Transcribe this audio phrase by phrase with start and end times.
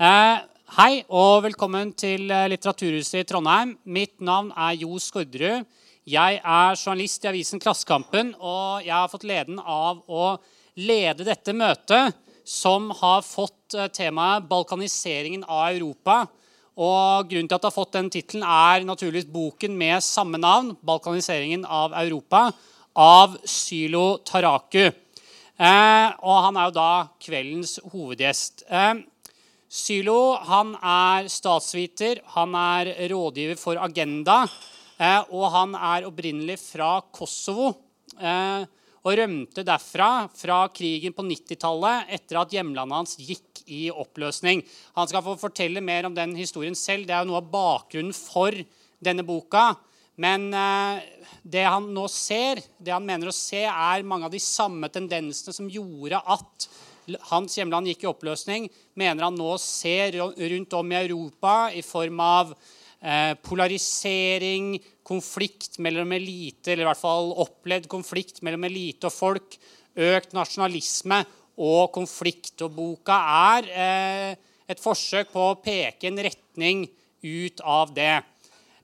[0.00, 0.38] Eh,
[0.78, 3.74] hei og velkommen til eh, Litteraturhuset i Trondheim.
[3.84, 5.66] Mitt navn er Jo Skårderud.
[6.08, 10.38] Jeg er journalist i avisen Klassekampen, og jeg har fått gleden av å
[10.80, 12.16] lede dette møtet,
[12.48, 16.24] som har fått eh, temaet 'Balkaniseringen av Europa'.
[16.80, 20.72] Og Grunnen til at det har fått den tittelen, er naturligvis boken med samme navn,
[20.80, 22.48] 'Balkaniseringen av Europa',
[22.96, 24.88] av Sylo Taraku.
[24.88, 28.64] Eh, og han er jo da kveldens hovedgjest.
[28.72, 28.94] Eh,
[29.72, 34.42] Sylo han er statsviter, han er rådgiver for Agenda,
[35.00, 37.70] eh, og han er opprinnelig fra Kosovo.
[38.20, 38.66] Eh,
[39.02, 44.60] og rømte derfra fra krigen på 90-tallet etter at hjemlandet hans gikk i oppløsning.
[44.94, 47.08] Han skal få fortelle mer om den historien selv.
[47.08, 48.54] Det er jo noe av bakgrunnen for
[49.02, 49.70] denne boka.
[50.20, 51.00] Men eh,
[51.42, 55.56] det han nå ser, det han mener å se, er mange av de samme tendensene
[55.56, 56.68] som gjorde at
[57.30, 62.22] hans hjemland gikk i oppløsning, mener han nå ser rundt om i Europa i form
[62.22, 69.14] av eh, polarisering, konflikt mellom elite, eller i hvert fall opplevd konflikt mellom elite og
[69.14, 69.58] folk,
[69.92, 71.20] økt nasjonalisme
[71.60, 72.56] og konflikt.
[72.64, 73.18] Og boka
[73.52, 74.34] er eh,
[74.70, 76.86] et forsøk på å peke en retning
[77.22, 78.14] ut av det.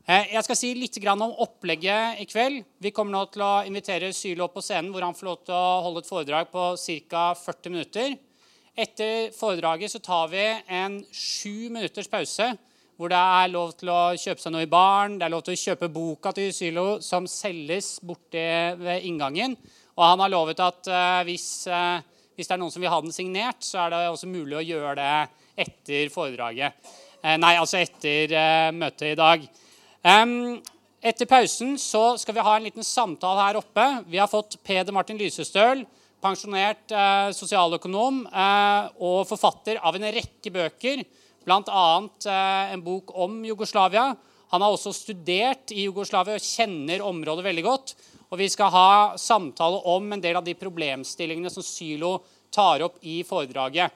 [0.09, 2.63] Eh, jeg skal si litt om opplegget i kveld.
[2.81, 5.53] Vi kommer nå til å invitere Sylo opp på scenen, hvor han får lov til
[5.53, 6.63] å holde et foredrag på
[7.11, 7.25] ca.
[7.37, 8.15] 40 minutter.
[8.73, 10.47] Etter foredraget så tar vi
[10.79, 12.49] en sju minutters pause,
[12.97, 15.21] hvor det er lov til å kjøpe seg noe i baren.
[15.21, 18.49] Det er lov til å kjøpe boka til Sylo, som selges borte
[18.81, 19.61] ved inngangen.
[19.99, 22.01] Og han har lovet at uh, hvis, uh,
[22.33, 24.67] hvis, det er noen som vil ha den signert, så er det også mulig å
[24.73, 25.15] gjøre det
[25.69, 26.93] etter foredraget.
[27.19, 29.49] Nei, altså etter møtet i dag.
[30.07, 30.61] Um,
[31.03, 33.87] etter pausen så skal vi ha en liten samtale her oppe.
[34.07, 35.85] Vi har fått Peder Martin Lysestøl,
[36.23, 41.05] pensjonert eh, sosialøkonom eh, og forfatter av en rekke bøker,
[41.47, 41.85] bl.a.
[42.27, 44.09] Eh, en bok om Jugoslavia.
[44.51, 47.95] Han har også studert i Jugoslavia og kjenner området veldig godt.
[48.29, 52.19] Og vi skal ha samtale om en del av de problemstillingene som Sylo
[52.55, 53.95] tar opp i foredraget.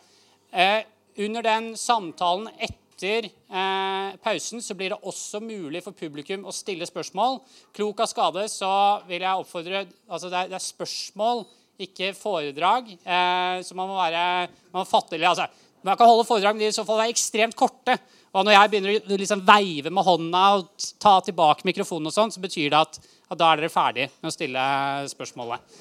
[0.53, 0.83] Eh,
[1.23, 6.55] under den samtalen etter etter eh, pausen så blir det også mulig for publikum å
[6.55, 7.41] stille spørsmål.
[7.75, 8.71] Klok av skade så
[9.09, 11.45] vil jeg oppfordre altså det, er, det er spørsmål,
[11.83, 12.93] ikke foredrag.
[12.95, 14.25] Eh, så man må være
[14.71, 15.49] man må fatte, altså,
[15.83, 17.97] man kan holde foredrag, men de i så fall være ekstremt korte.
[18.33, 22.33] Og når jeg begynner å liksom veive med hånda og ta tilbake mikrofonen, og sånn,
[22.33, 24.67] så betyr det at, at, da er dere ferdig med å stille
[25.11, 25.81] spørsmålet.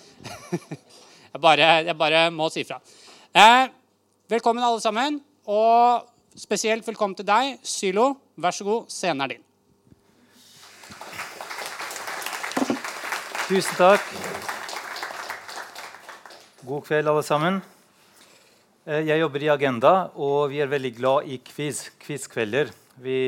[1.29, 2.81] jeg, bare, jeg, bare, må si fra.
[3.31, 3.69] Eh,
[4.33, 5.21] velkommen, alle sammen.
[5.51, 8.13] Og Spesielt velkommen til deg, Sylo.
[8.39, 9.41] Vær så god, scenen er din.
[13.49, 14.05] Tusen takk.
[16.63, 17.57] God kveld, alle sammen.
[18.87, 21.89] Eh, jeg jobber i Agenda, og vi er veldig glad i quiz.
[21.99, 22.71] Quizkvelder.
[23.03, 23.19] Vi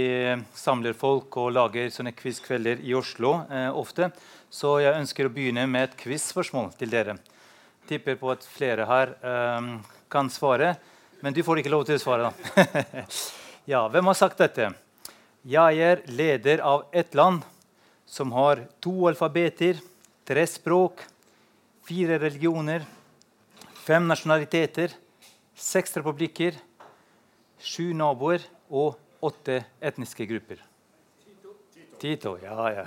[0.55, 4.13] samler folk og lager sånne quizkvelder i Oslo eh, ofte.
[4.47, 7.19] Så jeg ønsker å begynne med et quizspørsmål til dere.
[7.89, 9.71] Tipper på at flere her eh,
[10.07, 10.77] kan svare.
[11.23, 13.03] Men du får ikke lov til å svare, da.
[13.71, 14.73] ja, hvem har sagt dette?
[15.47, 17.45] Jeg er leder av et land
[18.03, 19.79] som har to alfabeter,
[20.27, 20.99] tre språk,
[21.87, 22.83] fire religioner,
[23.85, 24.91] fem nasjonaliteter,
[25.55, 26.57] seks republikker,
[27.55, 30.59] sju naboer og åtte etniske grupper.
[31.23, 31.55] Tito.
[32.03, 32.85] Tito ja, ja.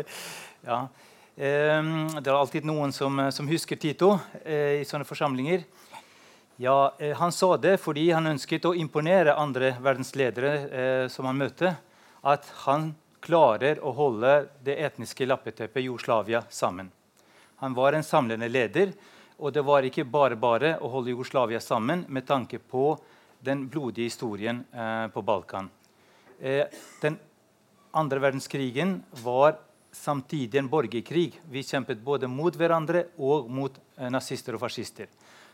[0.72, 0.80] ja.
[1.38, 5.62] Um, det er alltid noen som, som husker Tito eh, i sånne forsamlinger.
[6.62, 11.38] Ja, eh, Han sa det fordi han ønsket å imponere andre verdensledere eh, som han
[11.40, 11.70] møtte.
[12.20, 12.90] At han
[13.24, 16.90] klarer å holde det etniske lappeteppet Jugoslavia sammen.
[17.64, 18.92] Han var en samlende leder,
[19.40, 22.92] og det var ikke bare bare å holde Jugoslavia sammen med tanke på
[23.40, 25.72] den blodige historien eh, på Balkan.
[26.40, 26.68] Eh,
[27.00, 27.16] den
[27.96, 29.56] andre verdenskrigen var
[29.96, 31.40] samtidig en borgerkrig.
[31.40, 35.08] Vi kjempet både mot hverandre og mot eh, nazister og fascister.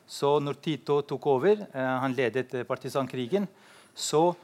[0.07, 3.49] Så når Tito tok over, eh, han ledet eh, partisankrigen,
[3.95, 4.35] så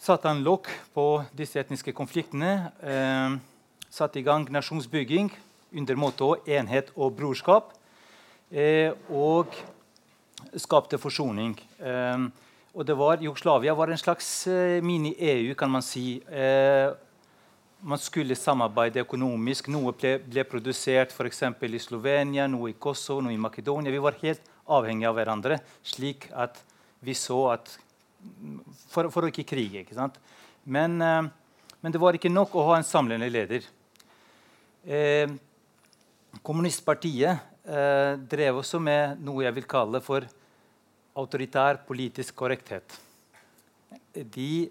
[0.00, 2.72] satte han lokk på disse etniske konfliktene.
[2.82, 3.36] Eh,
[3.90, 5.30] satte i gang nasjonsbygging
[5.72, 7.76] under måte 'enhet og brorskap'.
[8.50, 9.54] Eh, og
[10.58, 11.54] skapte forsoning.
[11.78, 12.18] Eh,
[12.74, 16.22] og det var, Jugoslavia var en slags eh, mini-EU, kan man si.
[17.82, 19.68] man skulle samarbeide økonomisk.
[19.68, 21.42] Noe ble, ble produsert f.eks.
[21.62, 23.90] i Slovenia, noe i Kosovo, noe i Makedonia.
[23.90, 26.60] Vi var helt avhengig av hverandre, slik at
[27.04, 27.78] vi så at
[28.90, 29.80] For, for å ikke krige.
[29.80, 30.18] ikke sant?
[30.68, 31.28] Men, eh,
[31.80, 33.64] men, det var ikke nok å ha en samlende leder.
[34.84, 35.30] Eh,
[36.44, 40.28] kommunistpartiet eh, drev også med noe jeg vil kalle for
[41.16, 43.00] autoritær politisk korrekthet.
[44.12, 44.70] de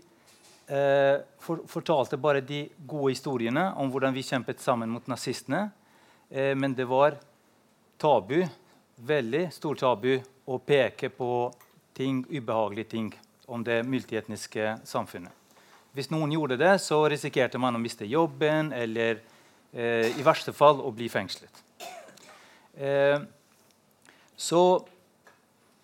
[0.67, 5.69] eh, for, fortalte bare de gode historiene om hvordan vi kjempet sammen mot nazistene.
[6.29, 7.17] Eh, men det var
[7.97, 8.43] tabu,
[9.05, 10.19] veldig stor tabu,
[10.49, 11.31] å peke på
[11.93, 13.09] ting, ubehagelige ting
[13.49, 15.33] om det multietniske samfunnet.
[15.93, 19.21] Hvis noen gjorde det, så risikerte man å miste jobben eller
[19.73, 21.63] eh, i verste fall å bli fengslet.
[22.77, 23.17] Eh,
[24.37, 24.61] så,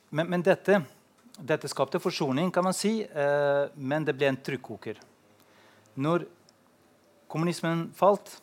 [0.09, 0.79] men, men dette,
[1.37, 5.01] dette, skapte forsoning, kan man si, eh, men det ble en trykkoker.
[5.99, 6.27] Når
[7.31, 8.37] kommunismen falt,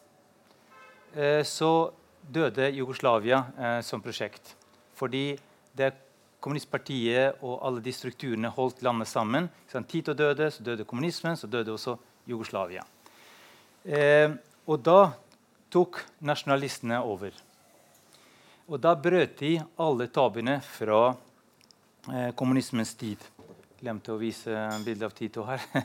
[1.15, 1.93] eh, så
[2.23, 4.57] døde Jugoslavia eh, som prosjekt.
[5.03, 5.33] Fordi
[5.75, 5.91] det
[6.43, 9.49] kommunistpartiet og alle de strukturene holdt landet sammen.
[9.91, 11.97] Tito døde, så døde kommunismen, så døde også
[12.27, 12.85] Jugoslavia.
[13.83, 14.31] Eh,
[14.67, 15.13] og da
[15.75, 17.35] tok nasjonalistene over.
[18.71, 23.23] Og da brøt de alle tabuene fra eh, kommunismens tid.
[23.83, 25.67] Glemte å vise en bilde av Tito her.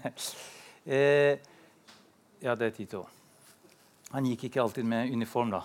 [0.85, 1.37] eh,
[2.41, 3.07] ja, det er Tito.
[4.13, 5.63] Han gikk ikke alltid med uniform, da.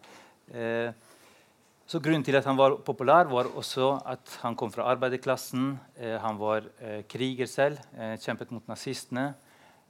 [0.56, 1.05] eh,
[1.86, 5.76] så Grunnen til at han var populær, var også at han kom fra arbeiderklassen.
[5.94, 9.28] Eh, han var eh, kriger selv, eh, kjempet mot nazistene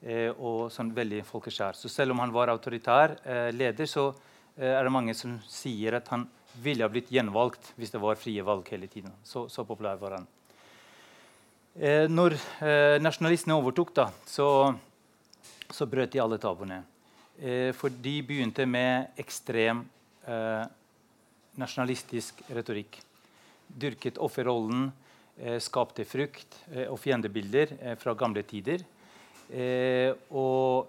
[0.05, 1.79] eh, og sånn veldig folkeskjær.
[1.79, 5.97] Så selv om han var autoritær eh, leder, så eh, er det mange som sier
[5.97, 6.29] at han
[6.61, 9.17] ville ha blitt gjenvalgt hvis det var frie valg hele tiden.
[9.25, 10.29] Så, så populær var han.
[12.09, 12.33] når
[13.05, 14.47] nasjonalistene overtok, da, så,
[15.69, 16.79] så brøt de alle tabuene.
[17.77, 19.85] for de begynte med ekstrem
[20.25, 20.65] eh,
[21.61, 23.01] nasjonalistisk retorikk.
[23.67, 24.91] Dyrket offerrollen,
[25.39, 28.85] eh, skapte frykt eh, og fiendebilder eh, fra gamle tider.
[29.51, 30.89] Eh, og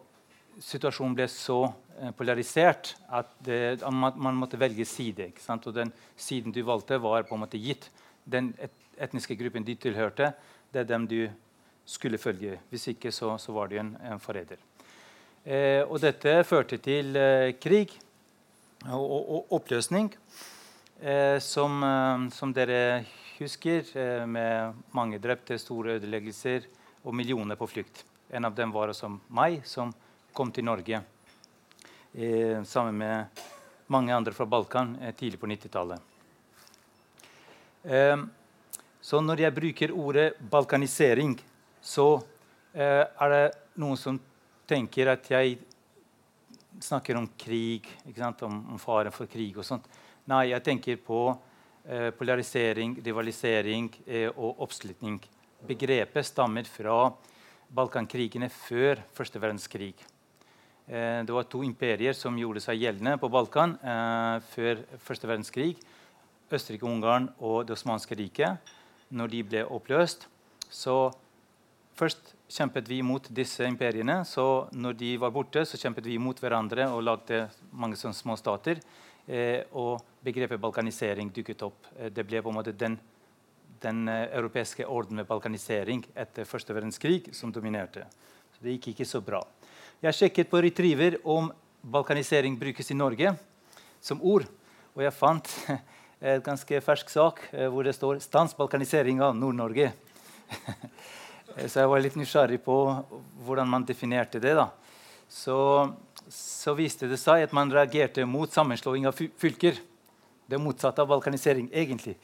[0.64, 1.60] situasjonen ble så
[2.00, 5.32] eh, polarisert at det, man, man, måtte velge side.
[5.58, 7.90] Og den siden du valgte, var på en måte gitt.
[8.26, 10.32] Den et, etniske gruppen de tilhørte,
[10.74, 11.28] det er dem du
[11.86, 12.58] skulle følge.
[12.70, 14.58] Hvis ikke, så, så var du en, en forræder.
[15.46, 17.14] Eh, og dette førte til
[17.62, 17.94] krig
[18.90, 20.10] og, og, og oppløsning.
[21.00, 23.06] Eh, som, eh, som, dere
[23.38, 26.66] husker, eh, med mange drepte, store ødeleggelser
[27.04, 28.04] og millioner på flukt.
[28.30, 29.94] En av dem var også meg, som
[30.34, 31.04] kom til Norge
[32.16, 33.44] eh, sammen med
[33.94, 36.02] mange andre fra Balkan eh, tidlig på 90-tallet.
[37.84, 38.18] Eh,
[39.02, 41.38] så når jeg bruker ordet balkanisering,
[41.82, 42.24] så
[42.78, 43.46] er det
[43.80, 44.18] noen som
[44.68, 45.56] tenker at jeg
[46.84, 47.88] snakker om krig,
[48.44, 49.88] om, om faren for krig og sånt.
[50.28, 51.22] Nei, jeg tenker på
[51.88, 55.22] eh, polarisering, rivalisering eh, og oppslutning.
[55.70, 57.06] Begrepet stammer fra
[57.72, 59.94] Balkankrigene før første verdenskrig.
[60.88, 65.78] Eh, det var to imperier som gjorde seg gjeldende på Balkan eh, før første verdenskrig.
[66.52, 68.76] Østerrike-Ungarn og Det osmanske riket.
[69.08, 70.28] Når de ble oppløst,
[70.68, 71.10] så
[71.96, 74.26] først kjempet vi mot disse imperiene.
[74.28, 78.84] Så når de var borte, så kjempet vi mot hverandre og lagde mange små stater.
[79.28, 81.90] Eh, og begrepet balkanisering dukket opp.
[82.00, 82.96] Eh, det ble på en måte den,
[83.84, 88.06] den eh, europeiske orden med balkanisering etter første verdenskrig som dominerte.
[88.56, 89.42] Så det gikk ikke så bra.
[90.00, 91.52] Jeg sjekket på Retriever om
[91.84, 93.36] balkanisering brukes i Norge
[94.00, 94.48] som ord.
[94.96, 95.52] Og jeg fant
[96.32, 99.92] en ganske fersk sak hvor det står 'Stans balkanisering av Nord-Norge'.
[101.68, 102.78] så jeg var litt nysgjerrig på
[103.44, 104.56] hvordan man definerte det.
[104.56, 104.70] da.
[105.28, 105.92] Så
[106.30, 109.80] så viste det seg at man reagerte mot sammenslåing av fylker.
[110.48, 112.16] Det motsatte av balkanisering, egentlig.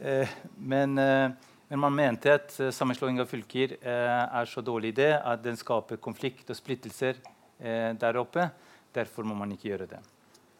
[0.00, 1.30] Eh, men, eh,
[1.68, 6.00] men, man mente at eh, sammenslåing av fylker er så dårlig idé at den skaper
[6.02, 7.20] konflikt og splittelser
[7.62, 8.48] der oppe.
[8.92, 10.00] Derfor må man ikke gjøre det.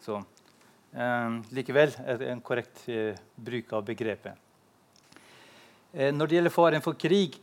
[0.05, 0.21] Så
[1.57, 1.91] likevel
[2.29, 2.85] en korrekt
[3.35, 4.37] bruk av begrepet.
[5.93, 7.35] når det gjelder faren for krig,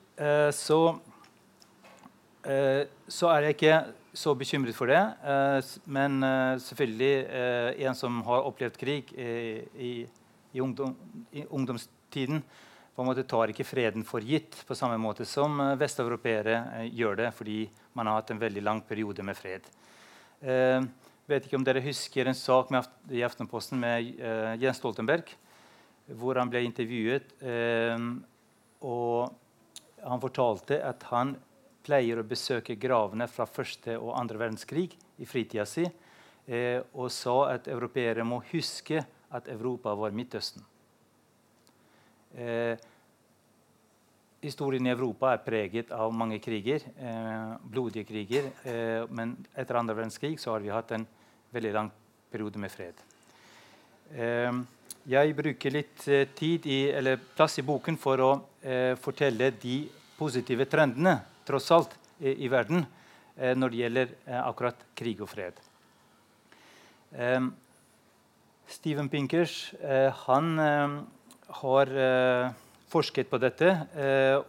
[0.55, 0.79] så,
[3.10, 3.74] så er jeg ikke
[4.20, 5.00] så bekymret for det.
[5.00, 5.60] Eh,
[5.92, 10.04] men eh, selvfølgelig eh, en som har opplevd krig i,
[10.52, 10.96] i, ungdom,
[11.32, 12.42] i, ungdomstiden,
[12.96, 17.30] på en måte tar ikke freden for gitt på samme måte som vesteuropeere gjør det,
[17.38, 17.60] fordi
[17.96, 19.70] man har hatt en veldig lang periode med fred.
[20.44, 20.84] Jeg
[21.32, 24.20] vet ikke om dere husker en sak med, i Aftenposten med
[24.60, 25.32] Jens Stoltenberg,
[26.20, 27.32] hvor han ble intervjuet.
[28.84, 29.32] og
[30.04, 31.38] han fortalte at han
[31.89, 35.88] pleier å besøke gravene fra første og andre verdenskrig i fritida si,
[36.46, 39.01] eh, og sa at europeere må huske
[39.34, 40.62] at Europa var Midtøsten.
[42.38, 42.77] Eh,
[44.41, 48.51] historien i Europa er preget av mange kriger, eh, blodige kriger.
[48.63, 51.08] Eh, men etter andre verdenskrig har vi hatt en
[51.51, 51.91] veldig lang
[52.31, 52.93] periode med fred.
[54.13, 54.51] Eh,
[55.10, 56.05] jeg bruker litt
[56.36, 58.31] tid i, eller plass i boken for å
[59.00, 61.15] fortelle de positive trendene
[61.50, 62.84] tross alt, i, i verden
[63.38, 65.60] eh, når det gjelder eh, akkurat krig og fred.
[67.10, 67.50] Um,
[68.70, 70.60] Steven Pinkers eh, han
[71.62, 71.89] har
[72.89, 73.72] forsket på dette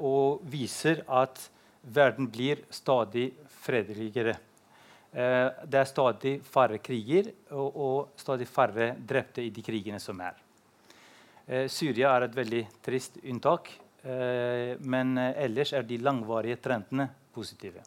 [0.05, 1.41] og viser at
[1.81, 3.31] verden blir stadig
[3.63, 4.35] fredeligere.
[5.11, 10.37] det er stadig færre kriger og, stadig færre drepte i de krigene som er.
[11.73, 17.83] Syria er et veldig trist unntak, men ellers er de langvarige trendene positive.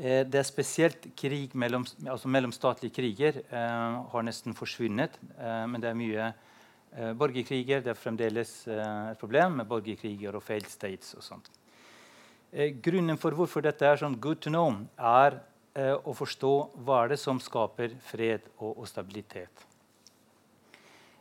[0.00, 5.18] Eh, det er spesielt krig mellom, altså mellomstatlige kriger eh, har nesten forsvunnet.
[5.36, 7.82] Eh, men det er mye eh, borgerkriger.
[7.84, 11.12] Det er fremdeles eh, et problem med borgerkriger og failed states.
[11.18, 11.50] og sånt.
[12.52, 15.42] Eh, grunnen for hvorfor dette er sånn good to know, er
[15.80, 16.48] å forstå
[16.82, 19.62] hva er det som skaper fred og, og stabilitet.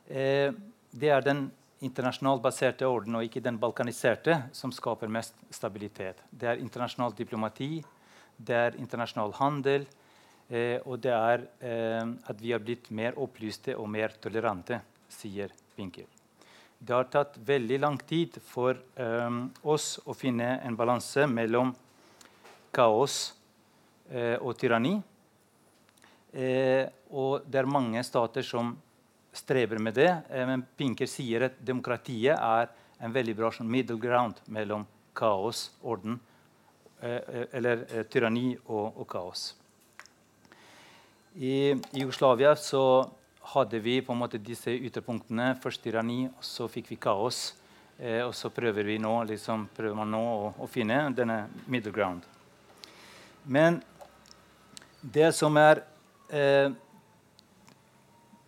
[0.09, 1.43] det er den
[1.86, 6.19] internasjonalt baserte orden og ikke den balkaniserte som skaper mest stabilitet.
[6.29, 7.79] Det er internasjonalt diplomati
[8.39, 9.86] det er internasjonal handel,
[10.50, 14.79] eh, og det er eh, at vi har blitt mer opplyste og mer tolerante,
[15.12, 16.07] sier Pinker.
[16.79, 21.74] Det har tatt veldig lang tid for eh, oss å finne en balanse mellom
[22.71, 23.33] kaos
[24.09, 24.95] eh, og tyranni.
[26.31, 28.71] Eh, og det er mange stater som
[29.33, 30.09] strever med det.
[30.29, 35.69] Eh, men Pinker sier at demokratiet er en veldig bra sånn middle ground mellom kaos,
[35.81, 36.19] orden
[37.01, 39.53] Eh, eh, eller tyranni og, og, kaos.
[41.39, 42.81] I Jugoslavia så
[43.53, 45.53] hadde vi på en måte disse ytterpunktene.
[45.63, 47.53] Først tyranni, så fikk vi kaos.
[47.95, 51.95] Eh, og så prøver vi nå, liksom, prøver man nå å, å, finne denne middle
[51.95, 52.27] ground.
[53.48, 53.79] Men
[55.00, 55.86] det som er
[56.27, 56.67] eh,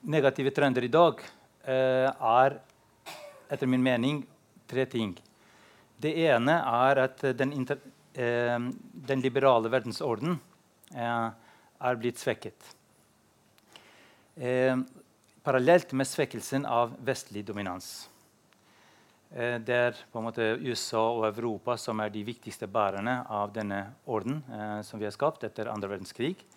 [0.02, 1.22] negative trender i dag,
[1.64, 2.60] eh, er
[3.52, 4.24] etter min mening
[4.68, 5.16] tre ting.
[6.02, 7.78] Det ene er at den inter
[8.14, 10.40] eh, den liberale verdensorden
[10.96, 11.30] eh,
[11.82, 12.74] er blitt svekket.
[14.36, 14.78] Eh,
[15.44, 18.10] parallelt med svekkelsen av vestlig dominans.
[19.32, 23.54] Eh, det er på en måte USA og Europa som er de viktigste bærerne av
[23.56, 26.48] denne orden eh, som vi har skapt etter andre verdenskrig.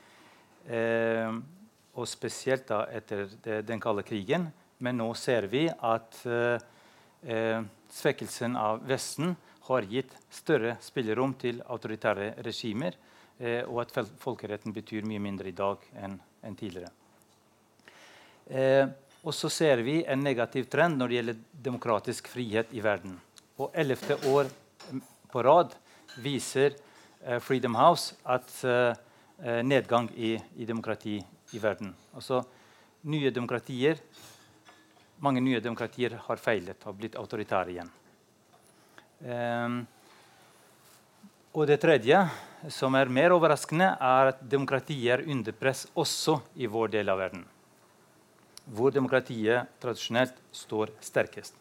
[1.95, 3.29] Eh, og spesielt da etter
[3.63, 4.49] den kalde krigen.
[4.79, 6.17] Men nå ser vi at
[7.95, 9.37] svekkelsen av Vesten
[9.69, 12.97] har gitt større spillerom til autoritære regimer,
[13.39, 16.91] eh, og at folkeretten betyr mye mindre i dag enn en tidligere.
[18.51, 18.87] Eh,
[19.25, 23.17] og så ser vi en negativ trend når det gjelder demokratisk frihet i verden.
[23.57, 24.51] På ellevte år
[25.33, 25.73] på rad
[26.21, 26.75] viser
[27.25, 28.93] eh, Freedom House at eh,
[29.41, 31.23] eh, nedgang i, i, demokrati
[31.55, 31.95] i verden.
[32.15, 32.43] Altså
[33.09, 34.01] nye demokratier
[35.23, 37.91] Mange nye demokratier har feilet og blitt autoritære igjen.
[39.25, 39.77] Um,
[41.55, 42.19] og det tredje,
[42.69, 47.21] som er mer overraskende, er at demokratiet er under press også i vår del av
[47.23, 47.45] verden.
[48.75, 51.55] Hvor demokratiet tradisjonelt står sterkest.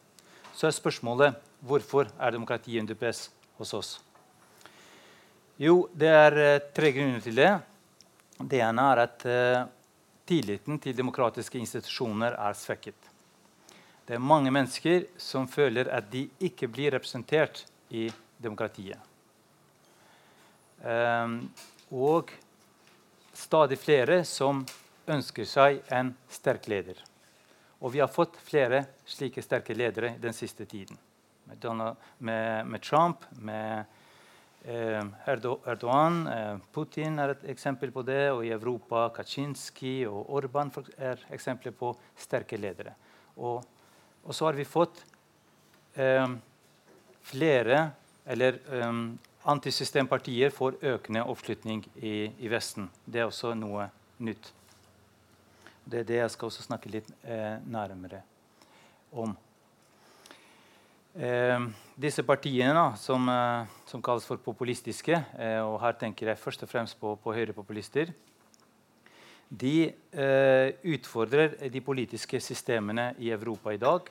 [0.58, 3.28] Så er spørsmålet hvorfor er demokratiet under press
[3.60, 3.94] hos oss.
[5.62, 7.54] Jo, det er uh, tre grunner til det.
[8.42, 9.70] Det ene er at uh,
[10.28, 13.10] tilliten til demokratiske institusjoner er svekket.
[14.08, 18.10] Det er mange mennesker som føler at de ikke blir representert i
[18.44, 19.00] demokratiet.
[20.84, 21.48] Um,
[21.96, 22.34] og
[23.34, 24.66] stadig flere som
[25.08, 27.00] ønsker seg en sterk leder.
[27.84, 31.00] Og vi har fått flere slike sterke ledere den siste tiden.
[31.48, 33.84] Med, Donald, med, med Trump, med
[34.64, 38.32] Erdogan, eh, Putin er et eksempel på det.
[38.32, 42.96] Og i Europa Kaczynski og Orban er eksempler på sterke ledere.
[43.38, 43.64] Og
[44.24, 45.04] og så har vi fått
[45.96, 46.38] um,
[47.22, 47.90] flere
[48.26, 52.86] eller um, Antisystempartier får økende oppslutning i, i, Vesten.
[53.04, 53.90] Det er også noe
[54.24, 54.54] nytt.
[55.84, 58.22] Det er det jeg skal også snakke litt eh, nærmere
[59.12, 59.34] om.
[61.14, 61.60] Eh,
[61.94, 66.64] disse partiene da, som, eh, som, kalles for populistiske, eh, og her tenker jeg først
[66.66, 68.10] og fremst på, på høyrepopulister,
[69.54, 74.10] de eh, utfordrer de politiske systemene i Europa i dag.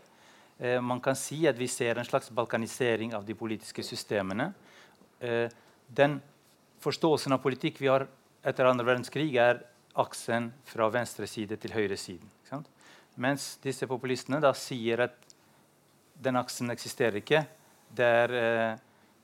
[0.58, 4.52] Eh, man kan si at vi ser en slags balkanisering av de politiske systemene.
[5.18, 5.48] Eh,
[5.90, 6.20] den
[6.82, 8.06] forståelsen av politikk vi har
[8.46, 9.64] etter andre verdenskrig, er
[9.98, 12.22] aksen fra venstre side til høyre side.
[13.18, 15.31] Mens disse populistene da sier at
[16.22, 17.44] den aksen eksisterer ikke.
[17.92, 18.72] Det er, eh,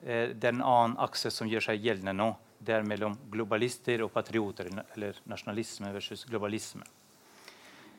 [0.05, 4.03] eh, det er en annen akse som gjør seg gjeldende nå det er mellom globalister
[4.03, 6.83] og patrioter, eller nasjonalisme versus globalisme.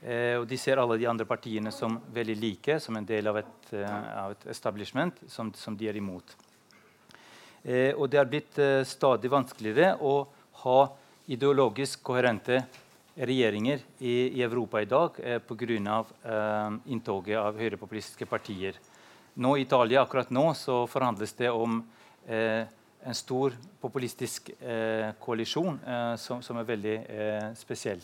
[0.03, 3.37] Eh, og De ser alle de andre partiene som veldig like, som en del av
[3.37, 6.35] et, av et establishment som, som, de er imot.
[7.95, 10.27] Og det har blitt stadig vanskeligere å
[10.63, 10.79] ha
[11.27, 12.61] ideologisk koherente
[13.19, 16.05] regjeringer i, i Europa i dag eh, pga.
[16.23, 18.79] Eh, inntoget av høyrepopulistiske partier.
[19.39, 21.77] Nå I Italia akkurat nå så forhandles det om
[22.27, 22.65] eh,
[23.07, 28.03] en stor populistisk eh, koalisjon eh, som, som, er veldig eh, spesiell.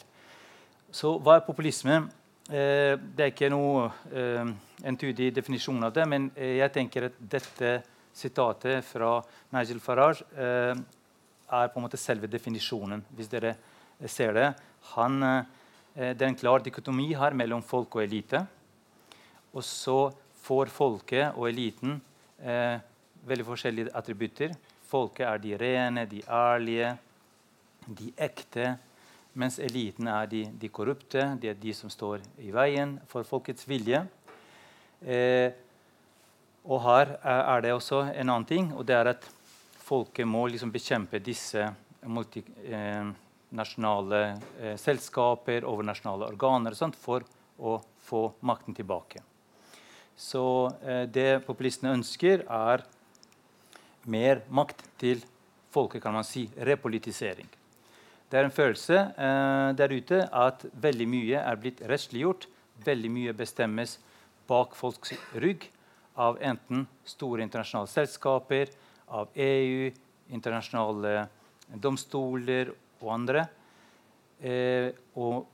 [0.96, 2.00] Så hva er populisme?
[2.48, 4.48] Eh, det er ikke noe eh,
[4.88, 7.75] entydig definisjon av det, men jeg tenker at dette
[8.15, 9.18] sitatet fra
[9.51, 13.04] Nigel Farage er på en måte selve definisjonen.
[13.12, 13.58] hvis dere
[14.08, 14.50] ser det.
[14.96, 15.20] Han,
[15.92, 18.46] det er en klar dikotomi her mellom folk og elite.
[19.51, 20.13] Og så
[20.46, 22.00] får folket og eliten
[22.40, 22.78] eh,
[23.25, 24.56] veldig forskjellige attributter.
[24.86, 26.96] Folket er de rene, de ærlige,
[27.88, 28.75] de ekte.
[29.36, 31.25] Mens eliten er de, de korrupte.
[31.42, 34.06] De er de som står i veien for folkets vilje.
[35.02, 35.52] Eh,
[36.66, 39.28] og her er det også en annen ting, og det er at
[39.86, 41.62] folket må liksom bekjempe disse
[42.10, 44.38] multinasjonale eh,
[44.72, 47.22] eh, selskaper, overnasjonale organer og sånt, for
[47.62, 49.20] å få makten tilbake.
[50.15, 52.86] Så eh, det populistene ønsker, er
[54.07, 55.22] mer makt til
[55.74, 56.48] folket, kan man si.
[56.55, 57.48] Repolitisering.
[58.31, 62.48] Det er en følelse eh, der ute at veldig mye er blitt rettsliggjort.
[62.86, 63.98] Veldig mye bestemmes
[64.48, 65.67] bak folks rygg
[66.19, 68.72] av enten store internasjonale selskaper,
[69.12, 69.91] av EU,
[70.34, 71.27] internasjonale
[71.81, 73.45] domstoler og andre.
[74.39, 75.45] Eh, og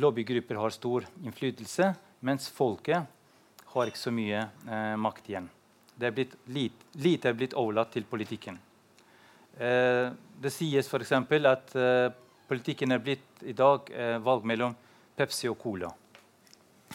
[0.00, 1.92] lobbygrupper har stor innflytelse,
[2.24, 3.08] mens folket
[3.74, 5.48] har ikke så mye eh, makt igjen.
[5.94, 8.58] Det er blitt lite, lite er blitt overlatt til politikken.
[9.58, 10.10] Eh,
[10.42, 11.12] det sies f.eks.
[11.14, 12.14] at eh,
[12.50, 14.74] politikken er blitt i dag eh, valg mellom
[15.16, 15.92] Pepsi og Cola.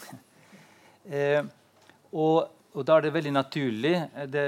[1.10, 1.40] Eh,
[2.12, 4.42] og, og, da er det veldig naturlig eh, det,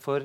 [0.00, 0.24] for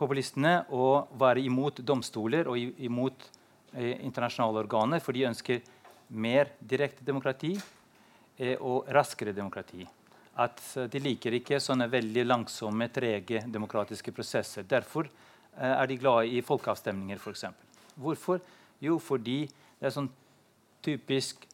[0.00, 3.28] populistene å være imot domstoler og imot
[3.76, 5.60] internasjonale organer, for de ønsker
[6.16, 7.52] mer direkte demokrati
[8.64, 9.84] og raskere demokrati
[10.36, 10.60] at
[10.92, 14.66] de liker ikke sånne veldig langsomme, trege demokratiske prosesser.
[14.68, 17.46] Derfor eh, er de glade i folkeavstemninger, f.eks.
[17.96, 18.42] Hvorfor?
[18.84, 20.10] Jo, fordi det er sånn
[20.84, 21.46] typisk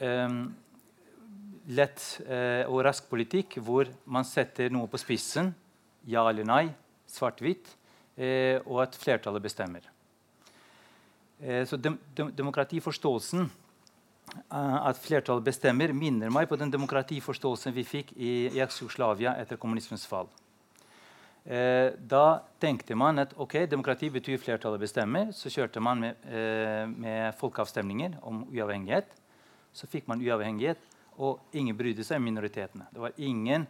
[0.00, 0.38] eh,
[1.76, 5.52] lett eh, og rask politikk hvor man setter noe på spissen,
[6.08, 6.64] ja eller nei,
[7.08, 7.68] svart-hvitt,
[8.16, 9.84] eh, og at flertallet bestemmer.
[11.44, 13.63] Eh, så de, de, demokratiforståelsen Eh,
[14.50, 20.30] at flertallet bestemmer, minner meg på den demokratiforståelsen vi fikk i Jugoslavia etter kommunismens fall.
[21.44, 25.32] Eh, da tenkte man at ok, demokrati betyr flertallet bestemmer.
[25.32, 29.04] Så kjørte man med, eh, med folkeavstemninger om uavhengighet.
[29.72, 30.78] Så fikk man uavhengighet,
[31.18, 32.86] og ingen brydde seg om minoritetene.
[32.92, 33.66] Det var ingen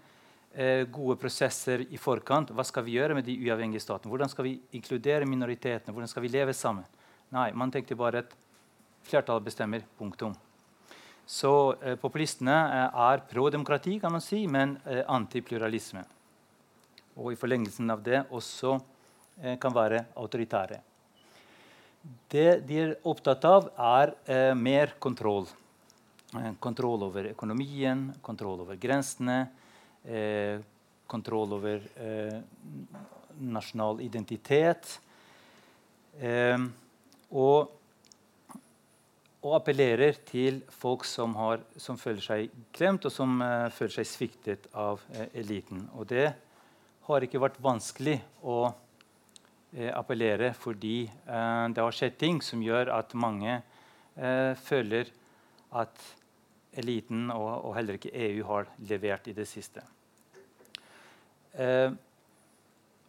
[0.55, 2.50] eh, gode prosesser i forkant.
[2.50, 4.11] Hva skal vi gjøre med de uavhengige statene?
[4.11, 5.92] Hvordan skal vi inkludere minoritetene?
[5.92, 6.85] Hvordan skal vi leve sammen?
[7.33, 8.35] Nei, man tenkte bare at
[9.03, 9.83] flertallet bestemmer.
[9.98, 10.37] Punktum.
[11.27, 16.05] Så eh, populistene eh, er pro-demokrati, kan man si, men eh, antipluralisme.
[17.17, 18.75] Og i forlengelsen av det også
[19.41, 20.81] eh, kan være autoritære.
[22.29, 25.49] Det de er opptatt av, er eh, mer kontroll.
[26.37, 29.45] Eh, kontroll over økonomien, kontroll over grensene,
[31.09, 31.81] kontroll over
[33.41, 34.99] nasjonal identitet.
[37.33, 37.71] og
[39.45, 44.09] og appellerer til folk som, har, som føler seg glemt, og som uh, føler seg
[44.09, 45.85] sviktet av uh, eliten.
[45.99, 46.31] Og det
[47.05, 53.13] har ikke vært vanskelig å uh, appellere, fordi det har skjedd ting som gjør at
[53.19, 53.61] mange
[54.63, 55.09] føler
[55.75, 56.05] at
[56.79, 59.83] eliten og, og, heller ikke EU har levert i det siste.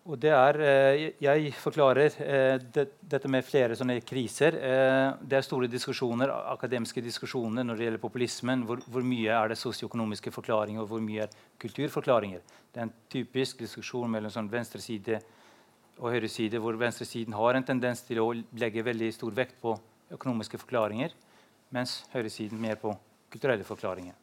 [0.05, 4.53] Og det er, eh, Jeg forklarer eh, det, dette med flere sånne kriser.
[4.53, 8.65] Eh, det er store diskusjoner, akademiske diskusjoner når det gjelder populismen.
[8.69, 12.43] Hvor, hvor mye er det sosioøkonomiske forklaringer, og hvor mye er kulturforklaringer.
[12.71, 15.17] Det er en typisk diskusjon mellom sånn venstreside
[15.97, 19.73] og høyreside, hvor venstresiden har en tendens til å legge veldig stor vekt på
[20.13, 21.15] økonomiske forklaringer,
[21.73, 22.93] mens høyresiden mer på
[23.33, 24.13] kulturelle forklaringer.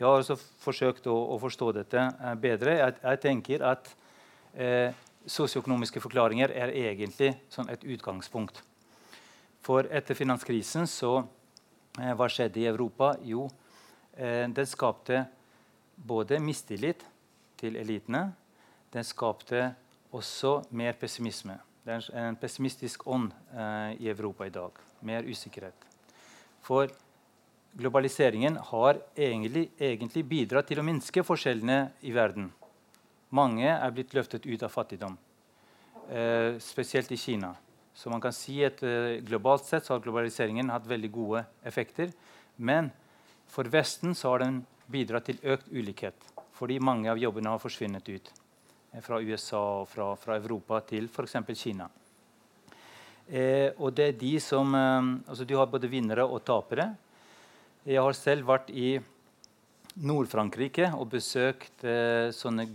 [0.00, 2.08] Jeg har også forsøkt å, å forstå dette
[2.42, 2.74] bedre.
[2.80, 3.92] Jeg, jeg tenker at
[4.56, 4.94] eh,
[5.26, 8.62] sosioøkonomiske forklaringer er egentlig sånn et utgangspunkt.
[9.66, 11.18] For etter finanskrisen så
[11.98, 13.14] eh, Hva skjedde i Europa?
[13.26, 13.48] Jo,
[14.16, 15.24] eh, den skapte
[15.96, 17.02] både mistillit
[17.58, 18.28] til elitene.
[18.92, 19.72] Den skapte
[20.14, 21.58] også mer pessimisme.
[21.86, 24.78] Det er en pessimistisk ånd eh, i Europa i dag.
[25.06, 25.86] Mer usikkerhet.
[26.66, 26.90] For
[27.76, 32.48] globaliseringen har egentlig, egentlig bidratt til å minske forskjellene i verden.
[33.34, 35.16] Mange er blitt løftet ut av fattigdom.
[36.08, 37.56] eh, spesielt i Kina.
[37.94, 42.12] Så man kan si at eh, globalt sett har globaliseringen hatt veldig gode effekter.
[42.56, 42.92] Men
[43.48, 46.14] for Vesten har den bidratt til økt ulikhet.
[46.56, 48.30] Fordi mange av jobbene har forsvunnet ut
[48.92, 51.36] eh, fra USA og fra, fra Europa til f.eks.
[51.58, 51.88] Kina.
[53.26, 56.92] Eh, og det er de som eh, altså Du har både vinnere og tapere.
[57.86, 59.00] Jeg har selv vært i
[59.96, 62.66] Nord-Frankrike og besøkt eh, sånne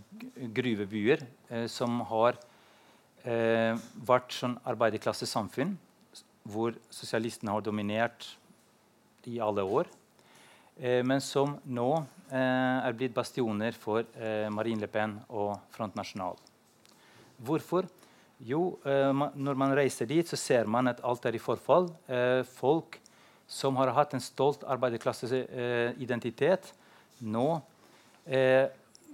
[0.55, 2.39] gruvebyer eh, som har
[3.23, 5.75] eh, vært sånn arbeiderklassesamfunn
[6.49, 8.25] hvor sosialistene har dominert
[9.29, 9.86] i alle år.
[10.81, 15.95] Eh, men som nå eh, er blitt bastioner for eh, Marine Le Pen og Front
[15.99, 16.38] National.
[17.41, 17.86] Hvorfor?
[18.41, 21.93] Jo, når man reiser dit, så ser man at alt er i forfall.
[22.57, 22.97] folk
[23.45, 26.73] som har hatt en stolt arbeiderklasseidentitet,
[27.21, 27.47] nå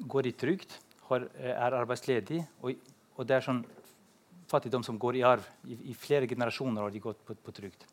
[0.07, 0.73] går i trygd,
[1.09, 2.41] er arbeidsledig.
[2.61, 2.73] Og,
[3.15, 3.61] og, det er sånn
[4.51, 5.45] fattigdom som går i arv.
[5.67, 7.87] I, i flere generasjoner har de gått på, på trygd.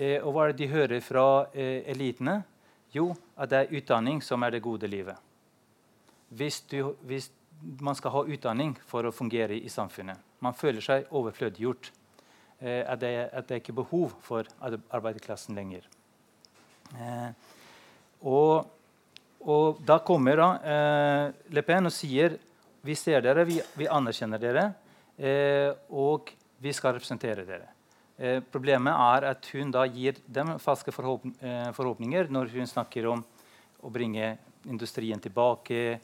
[0.00, 2.40] Eh, og hva er det de hører fra eh, elitene?
[2.94, 5.18] Jo, at det er utdanning som er det gode livet.
[6.30, 7.30] Hvis, du, hvis,
[7.82, 11.90] man skal ha utdanning for å fungere i, samfunnet Man føler seg overflødiggjort.
[12.60, 15.86] Eh, at, det, at det ikke er behov for arbeiderklassen lenger.
[16.96, 17.30] Eh,
[18.24, 18.70] og,
[19.40, 21.24] og, da kommer da, eh,
[21.54, 22.36] Le Pen og sier
[22.84, 24.64] vi ser dere, vi, vi anerkjenner dere,
[25.16, 27.68] eh, og vi skal representere dere.
[28.20, 33.08] Eh, problemet er at hun da gir dem falske forhåp eh, forhåpninger når hun snakker
[33.08, 33.24] om
[33.80, 34.34] å bringe
[34.68, 36.00] industrien tilbake,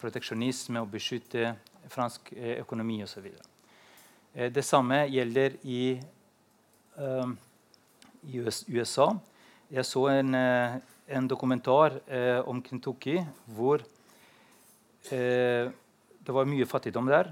[0.00, 1.52] proteksjonisme og beskytte
[1.92, 3.26] fransk eh, økonomi osv.
[4.34, 5.98] Eh, det samme gjelder i,
[6.96, 7.36] um,
[8.28, 9.10] i USA.
[9.68, 13.20] Jeg så en, eh, en dokumentar eh, om Kentucky
[13.56, 13.84] hvor
[15.08, 17.30] det var mye fattigdom der.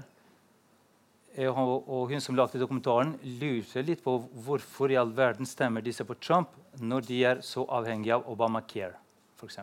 [1.37, 6.05] Eh, og hun som lagde dokumentaren, lurer litt på hvorfor i all verden stemmer disse
[6.07, 8.97] på Trump når de er så avhengige av Obamacare,
[9.37, 9.59] f.eks.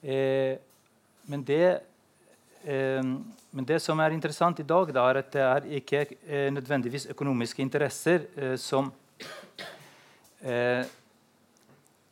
[0.00, 0.56] Eh,
[1.28, 1.80] men, det,
[2.64, 6.48] eh, men det som er interessant i dag, da, er at det er ikke eh,
[6.54, 8.88] nødvendigvis økonomiske interesser eh, som,
[10.40, 10.88] eh,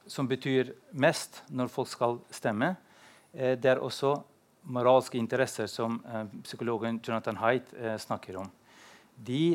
[0.07, 2.75] som betyr mest når folk skal stemme.
[3.33, 4.15] det er også
[4.65, 8.51] moralske interesser som eh, psykologen Jonathan Haidt eh, snakker om.
[9.17, 9.55] De,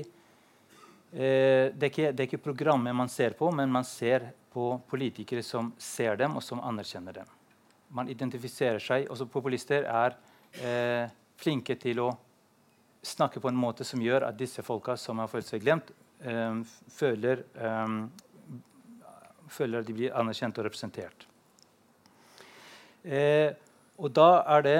[1.11, 4.71] eh, det, er ikke, det, er ikke, programmet man ser på, men man ser på
[4.89, 7.35] politikere som ser dem, og som anerkjenner dem.
[7.93, 9.07] Man identifiserer seg.
[9.09, 10.17] Også populister er
[10.61, 11.09] eh,
[11.39, 12.11] flinke til å
[13.05, 16.61] snakke på en måte som gjør at disse folka som har følt seg glemt, eh,
[16.93, 17.95] føler, eh,
[19.51, 21.25] føler at de blir anerkjent og representert.
[23.03, 23.51] Eh,
[23.99, 24.79] og da er det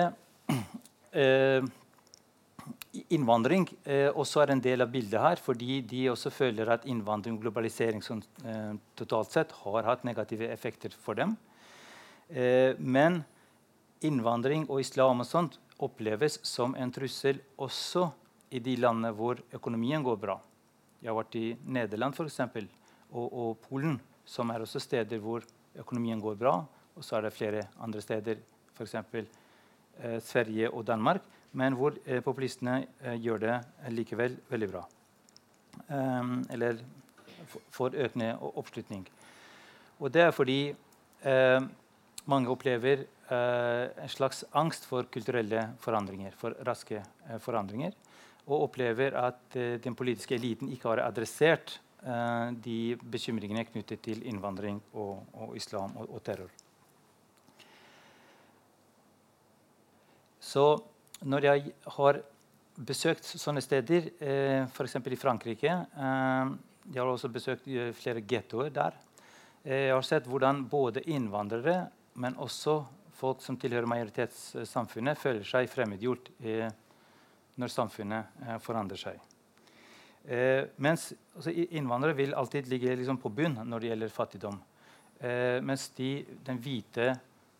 [1.23, 1.67] eh,
[3.13, 7.35] Innvandring eh, også er en del av bildet her, fordi de også føler at innvandring
[7.37, 11.35] og globalisering som, eh, totalt sett har hatt negative effekter for dem.
[12.29, 13.23] Eh, men
[14.01, 18.09] innvandring og islam og sånt oppleves som en trussel også
[18.51, 20.39] i de landene hvor økonomien går bra.
[20.99, 22.65] Jeg har vært i Nederland for eksempel,
[23.13, 25.45] og, og Polen, som er også steder hvor
[25.79, 26.59] økonomien går bra.
[26.95, 28.41] Og så er det flere andre steder
[28.75, 28.95] f.eks.
[28.95, 31.25] Eh, Sverige og Danmark,
[31.57, 33.57] men hvor eh, populistene eh, gjør det
[33.95, 34.85] likevel veldig bra.
[35.89, 36.81] Um, eller
[37.73, 39.05] får økende oppslutning.
[39.99, 41.61] Og det er fordi eh,
[42.29, 47.95] mange opplever eh, en slags angst for kulturelle forandringer, for raske eh, forandringer.
[48.49, 55.19] Og opplever at den politiske eliten ikke har adressert de bekymringene knyttet til innvandring og,
[55.35, 56.53] og islam og, og terror.
[60.39, 60.63] Så
[61.27, 62.21] når jeg har
[62.79, 64.95] besøkt sånne steder, eh, f.eks.
[64.95, 66.51] i Frankrike eh,
[66.89, 68.95] Jeg har også besøkt eh, flere gettoer der.
[69.63, 72.79] Eh, jeg har sett hvordan både innvandrere, men også
[73.19, 76.69] folk som tilhører majoritetssamfunnet, føler seg fremmedgjort eh,
[77.59, 79.19] når samfunnet eh, forandrer seg.
[80.27, 84.59] Eh, mens altså, Innvandrere vil alltid ligge liksom, på bunn når det gjelder fattigdom.
[85.67, 87.09] mens de, den hvite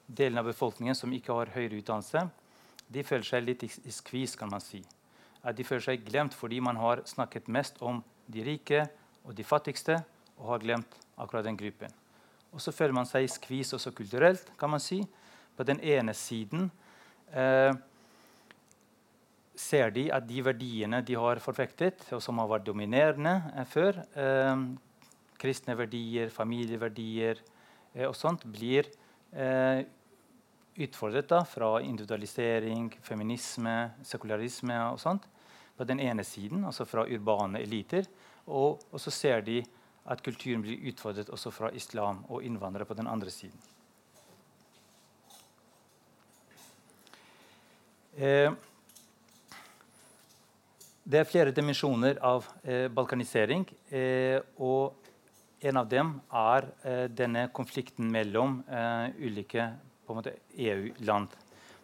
[0.08, 2.22] delen av befolkningen som ikke har høyere utdannelse,
[2.88, 4.80] de føler seg litt i skvis, kan man si.
[5.44, 8.00] At de føler seg glemt fordi man har snakket mest om
[8.32, 8.86] de rike
[9.26, 10.00] og de fattigste
[10.38, 11.92] og har glemt akkurat den gruppen.
[12.56, 15.04] Og så føler man seg i skvis også kulturelt, kan man si.
[15.56, 16.70] På den ene siden
[17.36, 17.76] eh,
[19.60, 24.00] ser de at de verdiene de har forfektet, og som har vært dominerende eh, før,
[24.16, 24.66] eh,
[25.40, 27.42] kristne verdier, familieverdier
[27.96, 28.88] eh, og sånt, blir
[29.32, 29.84] eh,
[30.80, 33.76] utfordret da, fra individualisering, feminisme,
[34.08, 35.28] sekularisme og sånt.
[35.80, 38.04] på den ene siden, altså fra urbane eliter.
[38.52, 39.62] Og, og så ser de
[40.12, 43.62] at kulturen blir utfordret også fra islam og innvandrere på den andre siden.
[48.20, 48.52] Eh,
[51.10, 53.64] det er flere dimensjoner av eh, balkanisering.
[53.90, 54.94] Eh, og
[55.66, 59.72] en av dem er eh, denne konflikten mellom eh, ulike
[60.10, 61.34] EU-land.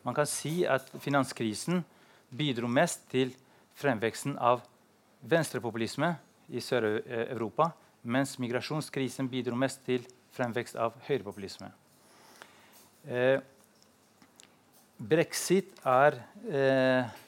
[0.05, 1.81] Man kan si at finanskrisen
[2.29, 3.33] bidro mest til
[3.77, 4.61] fremveksten av
[5.25, 6.13] venstrepopulisme
[6.53, 7.71] i Sør-Europa,
[8.05, 10.05] mens migrasjonskrisen bidro mest til
[10.38, 11.71] fremvekst av høyrepopulisme.
[13.09, 13.39] Eh,
[14.97, 17.21] brexit er eh,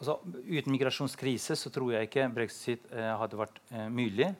[0.00, 4.30] altså, Uten migrasjonskrise så tror jeg ikke brexit eh, hadde vært eh, mulig.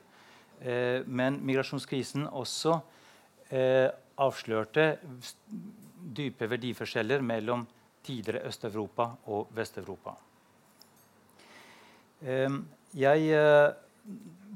[0.61, 2.79] Eh, men migrasjonskrisen også
[3.53, 3.87] eh,
[4.21, 4.95] avslørte
[6.01, 7.63] dype verdiforskjeller mellom
[8.05, 10.15] tidligere Øst-Europa og Vest-Europa.
[12.21, 13.73] Ehm, jeg, eh,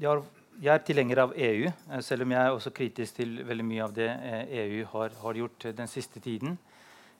[0.00, 0.22] jeg,
[0.62, 3.94] er tilhenger av EU, eh, selv om jeg er også kritisk til veldig mye av
[3.94, 6.58] det EU e har, har gjort den siste tiden.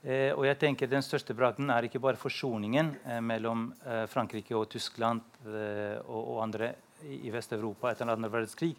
[0.06, 2.92] Og jeg tenker Den største bragden er ikke bare forsoningen
[3.26, 3.72] mellom
[4.06, 6.68] Frankrike og Tyskland og, og, andre
[7.02, 8.76] i Vest-Europa etter andre verdenskrig,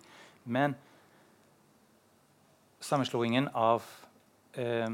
[0.47, 0.75] men
[2.79, 3.83] sammenslåingen av
[4.53, 4.89] eh,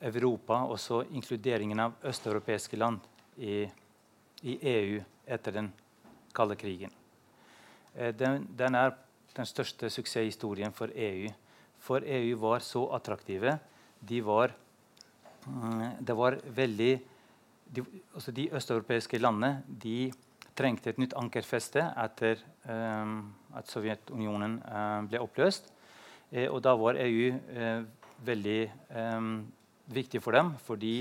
[0.00, 3.04] Europa og så inkluderingen av østeuropeiske land
[3.36, 3.64] i,
[4.42, 5.72] i EU etter den
[6.36, 6.92] kalde krigen.
[7.94, 8.94] Eh, den, den, er
[9.36, 11.30] den største suksesshistorien for EU.
[11.80, 13.58] For EU var så attraktive.
[14.00, 14.54] De var,
[16.00, 16.92] det var veldig
[17.66, 17.82] de,
[18.14, 20.12] altså de østeuropeiske landene de
[20.56, 23.18] trengte et nytt ankerfeste etter um,
[23.58, 25.68] at Sovjetunionen um, ble oppløst.
[26.30, 27.82] Eh, og da var EU uh,
[28.26, 28.60] veldig
[28.94, 29.32] um,
[29.92, 30.96] viktig for dem fordi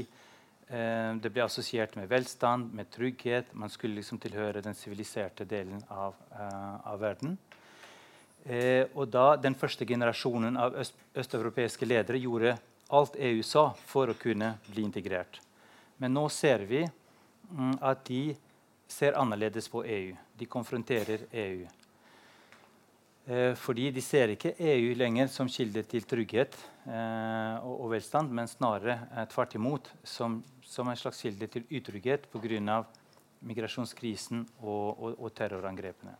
[0.65, 3.51] Eh, det ble assosiert med velstand, med trygghet.
[3.53, 7.37] Man skulle liksom tilhøre den siviliserte delen av, uh, av verden.
[8.45, 12.57] Eh, og da Den første generasjonen av øst, østeuropeiske ledere gjorde
[12.95, 15.41] alt EU sa for å kunne bli integrert.
[15.97, 18.35] Men nå ser vi mm, at de
[18.87, 20.13] ser annerledes på EU.
[20.35, 21.65] De konfronterer EU.
[23.25, 28.49] Eh, fordi de ser ikke EU lenger som kilde til trygghet eh, og, velstand, men
[28.49, 32.83] snarere eh, tvert imot som, som, en slags kilde til utrygghet pga.
[33.45, 36.13] migrasjonskrisen og, og, og terrorangrepene.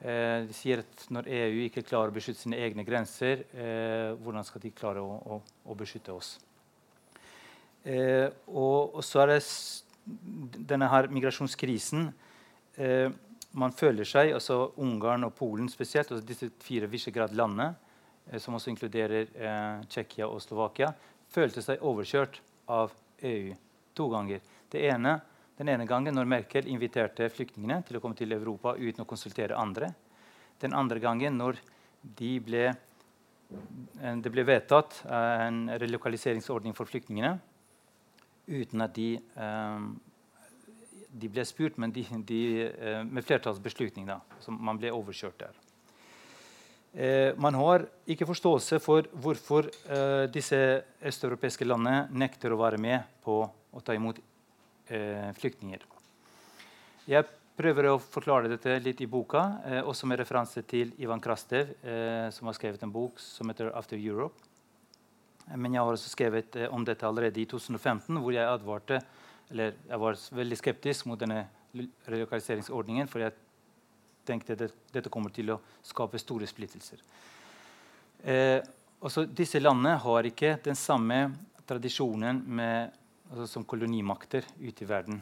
[0.00, 4.44] Eh, de sier at når EU ikke klarer å beskytte sine egne grenser, eh, hvordan
[4.44, 6.34] skal de klare å, å, å beskytte oss?
[7.86, 9.40] Eh, og, så er det
[10.68, 12.10] denne her migrasjonskrisen
[12.76, 13.08] eh,
[13.56, 17.70] man føler seg, altså Ungarn og Polen spesielt, altså disse fire Visegrad-landene,
[18.28, 20.90] eh, som også inkluderer eh, Tsjekkia og Slovakia,
[21.32, 22.92] følte seg overkjørt av
[23.24, 23.54] EU
[23.96, 24.44] to ganger.
[24.70, 25.16] Det ene,
[25.56, 29.56] den ene gangen når Merkel inviterte flyktningene til å komme til Europa uten å konsultere
[29.56, 29.88] andre.
[30.60, 31.60] Den andre gangen når
[32.16, 37.38] de ble, eh, det ble vedtatt eh, en relokaliseringsordning for flyktningene
[38.46, 39.88] uten at de eh,
[41.16, 42.40] de ble spurt, men de, de,
[43.08, 44.04] med flertallsbeslutning.
[44.04, 45.54] Da, så man ble overkjørt der.
[47.40, 49.70] Man har ikke forståelse for hvorfor
[50.28, 50.58] disse
[51.08, 54.20] østeuropeiske landene nekter å være med på å ta imot
[54.86, 55.82] flyktninger.
[57.06, 61.72] Jeg prøver å forklare dette litt i boka, eh, også med referanse til Ivan Krastev,
[61.82, 64.42] eh, som har skrevet en bok som heter 'After Europe'.
[65.56, 69.02] Men jeg har også skrevet om dette allerede i 2015, hvor jeg advarte
[69.50, 71.46] eller jeg var veldig skeptisk mot denne
[72.08, 73.32] relokaliseringsordningen, for jeg
[74.26, 76.98] tenkte at dette kommer til å skape store splittelser.
[78.24, 78.60] Eh,
[79.36, 82.90] disse landene har ikke den samme tradisjonen med,
[83.30, 85.20] altså som kolonimakter ute i verden.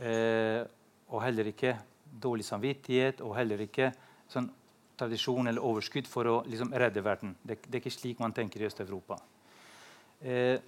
[0.00, 0.62] Eh,
[1.12, 1.76] og heller ikke
[2.22, 3.92] dårlig samvittighet og heller ikke
[4.32, 4.50] sånn
[4.98, 7.34] tradisjon eller overskudd for å liksom, redde verden.
[7.42, 9.18] Det, det, er ikke slik man tenker i Øst-Europa.
[10.20, 10.60] Eh,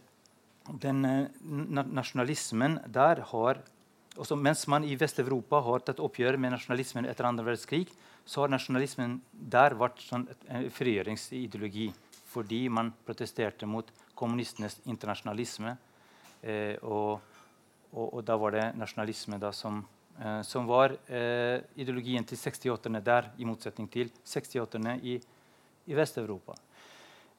[0.81, 3.61] den na nasjonalismen der har
[4.14, 7.88] også Mens man i Vest-Europa har tatt oppgjør med nasjonalismen etter andre verdenskrig,
[8.24, 11.88] så har nasjonalismen der vært sånn en frigjøringsideologi
[12.31, 15.74] fordi man protesterte mot kommunistenes internasjonalisme.
[16.44, 17.22] Eh, og,
[17.94, 19.78] og, og, da var det nasjonalisme da som,
[20.18, 25.16] eh, som var eh, ideologien til 68-erne der, i motsetning til 68-erne i,
[25.88, 26.59] i Vest-Europa.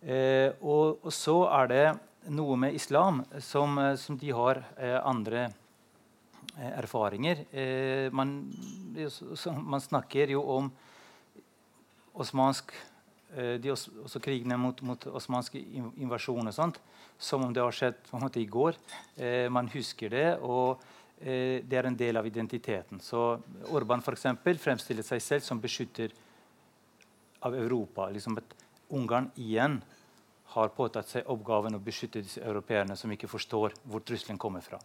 [0.05, 1.85] Og, og, så er det
[2.35, 4.59] noe med islam som, som de har
[5.01, 5.47] andre
[6.77, 7.41] erfaringer.
[8.13, 8.35] Man,
[9.65, 10.67] man, snakker jo om
[12.21, 12.75] osmansk
[13.35, 16.79] de også, krigene mot, mot osmansk invasjon og sånt,
[17.17, 18.77] som om det har skjedd på en måte i går.
[19.17, 20.27] Eh, man husker det.
[20.41, 20.81] og
[21.21, 22.99] eh, det er en del av identiteten.
[23.01, 23.39] Så
[23.71, 26.13] Orban for eksempel, fremstiller seg selv som beskytter
[27.41, 28.09] av Europa.
[28.09, 28.55] Liksom at
[28.89, 29.79] Ungarn igjen
[30.55, 34.79] har påtatt seg oppgaven å beskytte disse europeerne som ikke forstår hvor trusselen kommer fra.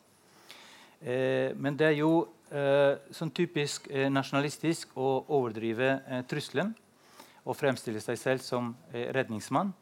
[1.01, 6.75] Eh, men det er jo eh, sånn typisk eh, nasjonalistisk å overdrive eh, trusselen
[7.45, 9.73] og fremstille seg selv som eh, redningsmann.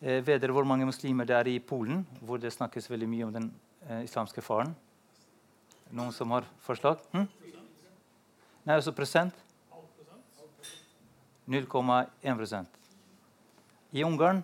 [0.00, 3.24] Eh, vet dere hvor mange muslimer det er i Polen, hvor det snakkes veldig mye
[3.28, 3.52] om den
[4.02, 4.74] islamske faren?
[5.94, 6.98] Noen som har forslag?
[7.12, 7.28] Hm?
[8.66, 9.30] Nei, altså prosent?
[11.46, 12.66] 0,1%
[13.94, 14.42] I Ungarn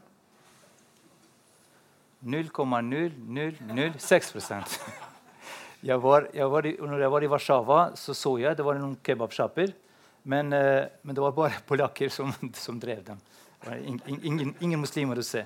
[2.23, 4.39] 0,0006
[5.83, 9.73] jeg Når jeg var i Warszawa, så så jeg det var noen kebabsjapper.
[10.23, 13.21] Men, eh, men, det var bare polakker som, som drev dem.
[13.87, 15.45] Ingen, ingen, muslimer å se.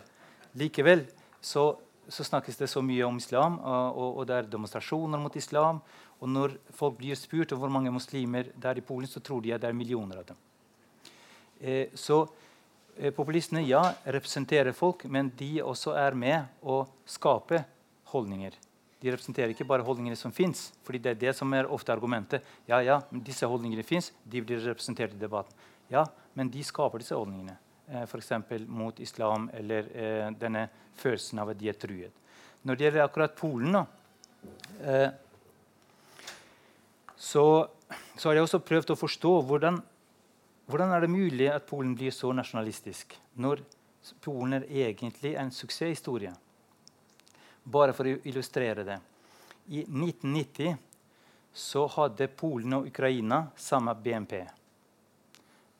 [0.56, 1.04] Likevel
[1.40, 1.68] så,
[2.08, 5.82] så, snakkes det så mye om islam, og, og, det er demonstrasjoner mot islam.
[6.24, 9.44] Og når folk blir spurt om hvor mange muslimer det er i Polen, så tror
[9.44, 10.42] de at det er millioner av dem.
[11.60, 12.24] Eh, så
[12.98, 17.60] Eh, populistene ja, representerer folk, men de også er med å skape
[18.12, 18.56] holdninger.
[19.02, 20.72] De representerer ikke bare holdningene som fins.
[20.84, 22.42] fordi det er det som er ofte argumentet.
[22.68, 25.52] Ja, ja, disse holdningene fins, de blir representert i debatten.
[25.90, 27.58] Ja, men de skaper disse holdningene.
[27.88, 28.32] Eh, F.eks.
[28.66, 32.24] mot islam eller eh, denne følelsen av at de er truet.
[32.66, 33.76] Når det gjelder akkurat Polen,
[34.82, 35.10] eh,
[37.16, 37.44] så,
[38.16, 39.82] så, har jeg også prøvd å forstå hvordan
[40.66, 43.60] hvordan er det mulig at Polen blir så nasjonalistisk når
[44.22, 46.32] Polen er egentlig en suksesshistorie?
[47.66, 48.96] Bare for å illustrere det.
[49.74, 50.76] I 1990
[51.56, 54.38] så hadde Polen og Ukraina samme BNP.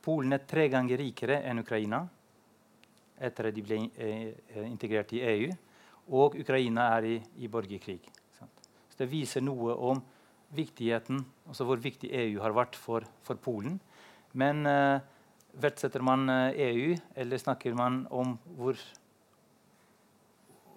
[0.03, 2.01] Polen er tre ganger rikere enn Ukraina
[3.17, 4.35] etter at de ble eh,
[4.67, 5.55] integrert i EU.
[6.17, 8.01] Og Ukraina er i, i borgerkrig.
[8.37, 10.03] Så det viser noe om
[10.57, 11.19] viktigheten,
[11.49, 13.81] altså hvor viktig EU har vært for, for Polen.
[14.39, 15.01] Men uh,
[15.59, 18.79] verdsetter man EU, eh, e eller snakker man om hvor,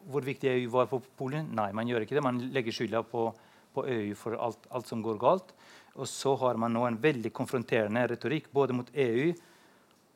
[0.10, 1.52] hvor viktig EU var for Polen?
[1.56, 2.26] Nei, man gjør ikke det.
[2.26, 3.28] Man legger skylda på,
[3.76, 5.54] på EU for alt, alt, som går galt.
[6.00, 9.32] Og så har man nå en veldig konfronterende retorikk både mot EU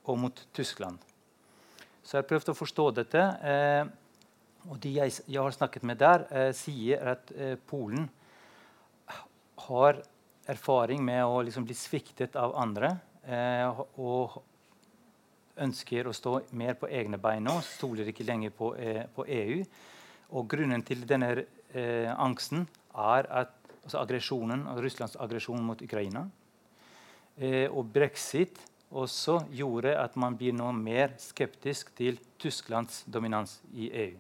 [0.10, 0.98] og mot Tyskland.
[2.04, 3.28] Så jeg har prøvd å forstå dette.
[3.54, 3.84] Eh,
[4.70, 8.08] og de jeg, jeg, har snakket med der, eh, sier at eh, Polen
[9.68, 10.02] har
[10.50, 14.42] erfaring med å liksom bli sviktet av andre eh, og
[15.62, 19.64] ønsker å stå mer på egne bein nå, stoler ikke lenger på, eh, på EU.
[20.34, 26.28] Og grunnen til denne eh, angsten er at altså aggresjonen, altså Russlands aggresjon mot Ukraina
[27.38, 28.62] eh, og brexit
[28.94, 34.20] også gjorde at man blir nå mer skeptisk til Tysklands dominans i EU.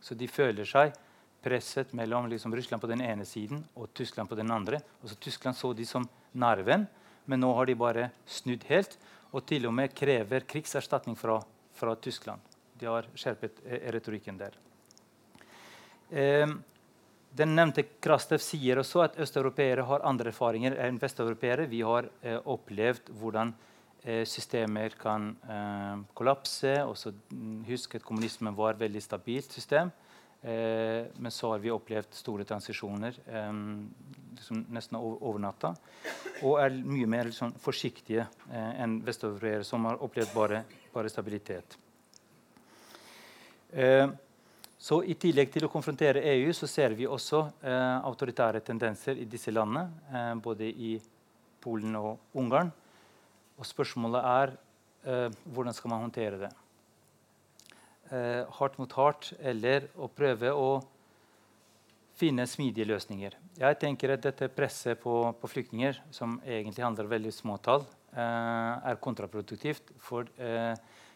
[0.00, 0.94] Så de føler seg
[1.42, 4.80] presset mellom liksom, Russland på den ene siden og Tyskland på den andre.
[5.02, 6.86] Også Tyskland så de som nerven.
[7.26, 8.94] Men nå har de bare snudd helt
[9.36, 11.36] og til og med krever krigserstatning fra,
[11.76, 12.40] fra Tyskland.
[12.76, 14.56] De har skjerpet eh, retorikken der.
[16.10, 16.48] Eh,
[17.36, 21.68] den nevnte Krastev sier også at østeuropeere har andre erfaringer enn vesteuropeere.
[21.68, 23.52] Vi har eh, opplevd hvordan
[24.04, 26.78] eh, systemer kan eh, kollapse.
[26.86, 29.92] Også, mm, husk at kommunismen var et veldig stabilt system.
[30.40, 33.52] Eh, men så har vi opplevd store transisjoner eh,
[34.36, 35.72] liksom nesten over natta.
[36.42, 41.78] Og er mye mer liksom, forsiktige eh, enn vesteuropeere, som har opplevd bare, bare stabilitet.
[43.72, 44.06] Eh,
[44.78, 49.26] så I tillegg til å konfrontere EU så ser vi også eh, autoritære tendenser i
[49.30, 50.92] disse landene, eh, både i
[51.64, 52.70] Polen og Ungarn.
[53.56, 54.56] Og spørsmålet er
[55.06, 56.48] hvordan skal man håndtere det
[58.10, 60.70] eh, hardt mot hardt, eller å prøve å
[62.16, 63.36] finne smidige løsninger.
[63.56, 67.86] Jeg tenker at dette presset på, på flyktninger, som egentlig handler om veldig små tall,
[68.12, 69.94] eh, er kontraproduktivt.
[69.96, 70.74] For eh,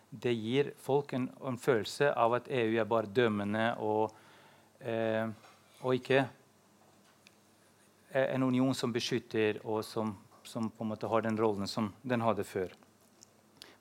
[0.09, 4.17] det gir folk en, en, følelse av at EU er bare dømmende og,
[4.81, 5.29] eh,
[5.83, 6.25] og ikke
[8.17, 12.25] en union som beskytter, og som, som, på en måte har den rollen som den
[12.25, 12.73] hadde før.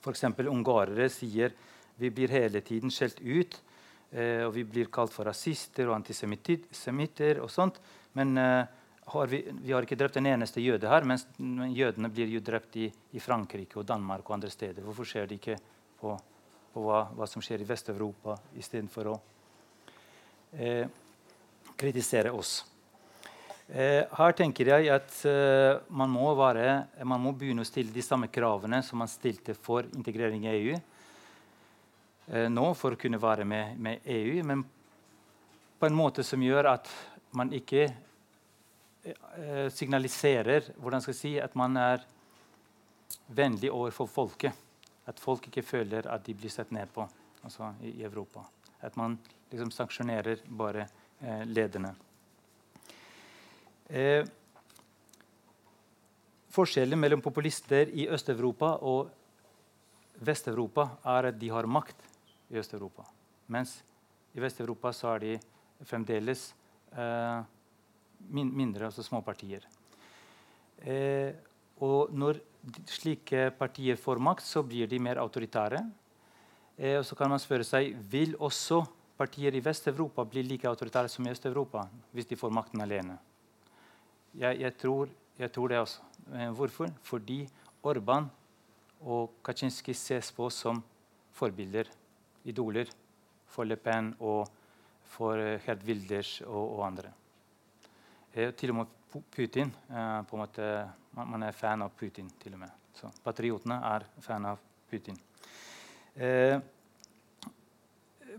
[0.03, 0.27] F.eks.
[0.43, 1.55] ungarere sier
[1.99, 3.55] vi blir hele tiden skjelt ut.
[4.11, 7.77] Eh, og vi blir kalt for rasister og antisemitter og sånt.
[8.17, 8.77] Men eh,
[9.09, 12.77] har vi, vi, har ikke drept en eneste jøde her, mens jødene blir jo drept
[12.77, 14.85] i, i Frankrike og Danmark og andre steder.
[14.85, 15.57] Hvorfor skjer det ikke
[15.99, 16.15] på,
[16.73, 19.15] på hva, hva, som skjer i Vest-Europa, istedenfor å
[20.57, 20.85] eh,
[21.79, 22.59] kritisere oss?
[23.69, 26.69] Eh, her tenker jeg at eh, man, må være,
[27.05, 30.79] man må begynne å stille de samme kravene som man stilte for integrering i EU
[32.29, 34.61] nå for å kunne være med, med, EU, men
[35.79, 36.89] på en måte som gjør at
[37.37, 42.03] man ikke eh, signaliserer hvordan skal jeg si, at man er
[43.33, 44.65] vennlig overfor folket.
[45.09, 47.05] At folk ikke føler at de blir sett ned på
[47.41, 48.43] altså i, i Europa.
[48.85, 49.17] At man
[49.49, 50.85] liksom sanksjonerer bare
[51.21, 51.95] eh, lederne.
[53.89, 54.21] Eh,
[56.53, 59.09] forskjellen mellom populister i Øst-Europa og
[60.25, 62.08] Vest-Europa er at de har makt
[62.49, 63.05] i Øst-Europa.
[63.47, 63.79] Mens
[64.33, 65.33] i Vest-Europa så er de
[65.85, 66.49] fremdeles
[66.93, 67.41] eh,
[68.29, 69.65] min mindre, altså små partier.
[70.81, 71.33] Eh,
[71.79, 72.41] og når
[72.89, 75.81] slike partier får makt, så blir de mer autoritære.
[76.77, 78.83] Eh, og så kan man spørre seg vil også
[79.19, 83.17] partier i Vest-Europa bli like autoritære som i Øst-Europa hvis de får makten alene.
[84.37, 86.01] Jeg, jeg, tror, jeg tror, det også.
[86.33, 86.93] Eh, hvorfor?
[87.03, 87.47] Fordi
[87.83, 88.29] Orban
[89.01, 90.83] og Kaczynski ses på som
[91.31, 91.87] forbilder,
[92.49, 92.89] idoler,
[93.49, 94.47] for Le Pen og
[95.09, 97.13] for Gerd Wilders og, og andre.
[98.33, 98.97] Eh, til og med
[99.33, 100.67] Putin eh, på en måte,
[101.17, 102.29] man, man, er fan av Putin.
[102.41, 102.75] til og med.
[102.93, 105.17] Så Patriotene er fan av Putin.
[106.15, 106.59] Eh,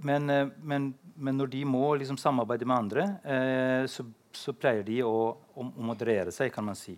[0.01, 4.85] men, eh, men, men, når de må liksom samarbeide med andre, eh, så, så, pleier
[4.87, 6.97] de å, å, å, moderere seg, kan man si.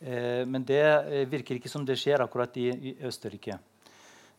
[0.00, 0.82] Eh, men det
[1.30, 3.58] virker ikke som det skjer akkurat i, i Østerrike.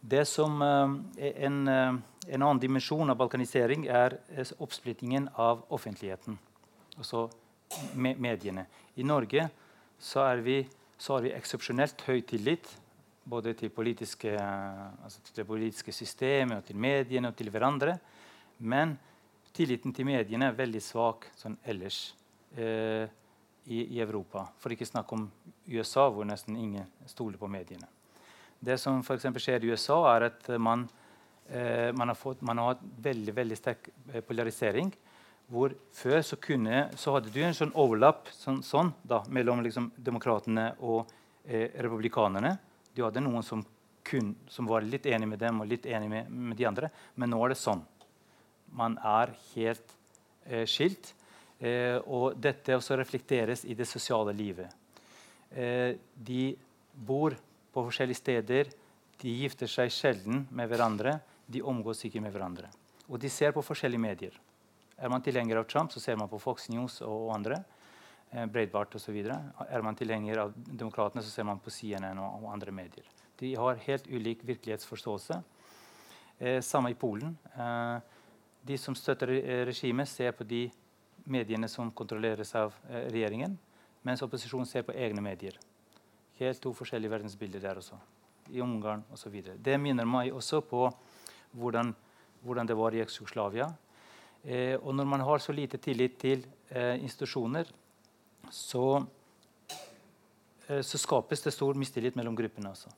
[0.01, 4.17] Det som en, en annen dimensjon av balkanisering er
[4.57, 6.39] oppsplittingen av offentligheten
[6.97, 7.29] altså
[7.95, 8.65] me mediene.
[8.95, 9.47] I Norge
[9.99, 10.61] så, vi,
[10.97, 12.67] så har vi eksepsjonelt høy tillit
[13.31, 17.95] både til, politiske, altså til, det politiske systemet, og til mediene og til hverandre.
[18.65, 18.97] Men
[19.53, 22.01] tilliten til mediene er veldig svak sånn ellers
[22.57, 23.05] eh,
[23.69, 24.47] i, i, Europa.
[24.59, 25.29] For ikke snakke om
[25.69, 27.87] USA, hvor nesten ingen stoler på mediene.
[28.61, 30.87] Det som for skjer i USA, er at man,
[31.49, 34.93] eh, man, har, fått, man har hatt veldig, veldig sterk eh, polarisering
[35.51, 39.89] hvor Før så, kunne, så hadde du en sånn overlapp sånn, sånn da, mellom liksom,
[39.99, 41.09] demokratene og
[41.43, 42.53] eh, republikanerne.
[42.95, 43.63] Du hadde noen som,
[44.07, 46.91] kun, som, var litt enig med dem og litt enig med, med, de andre.
[47.19, 47.83] Men nå er det sånn.
[48.79, 49.91] Man er helt
[50.47, 51.11] eh, skilt.
[51.59, 54.71] Eh, og dette også reflekteres i det sosiale livet.
[55.51, 56.45] Eh, de
[56.95, 57.35] bor
[57.73, 58.71] på forskjellige steder.
[59.21, 61.19] De gifter seg sjelden med hverandre.
[61.47, 62.69] De omgås ikke med hverandre.
[63.09, 64.37] Og de ser på forskjellige medier.
[64.97, 67.63] Er man tilhenger av Trump, så ser man på Fox News og andre.
[68.31, 69.17] Eh, Breitbart osv.
[69.25, 73.07] Er man tilhenger av demokratene, så ser man på CNN og, andre medier.
[73.39, 75.41] De har helt ulik virkelighetsforståelse.
[76.39, 77.37] Eh, samme i Polen.
[77.55, 77.97] Eh,
[78.61, 79.33] de som støtter
[79.65, 80.67] regimet, ser på de
[81.25, 83.57] mediene som kontrolleres av eh, regjeringen,
[84.05, 85.57] mens opposisjonen ser på egne medier.
[86.41, 87.97] Helt to forskjellige verdensbilder der også.
[88.49, 89.35] I Ungarn osv.
[89.61, 90.87] Det minner meg også på
[91.53, 91.91] hvordan,
[92.41, 93.67] hvordan det var i Eksjugoslavia.
[94.41, 97.69] Eh, og når man har så lite tillit til eh, institusjoner,
[98.49, 99.05] så,
[100.67, 102.71] eh, så, skapes det stor mistillit mellom gruppene.
[102.73, 102.89] Også.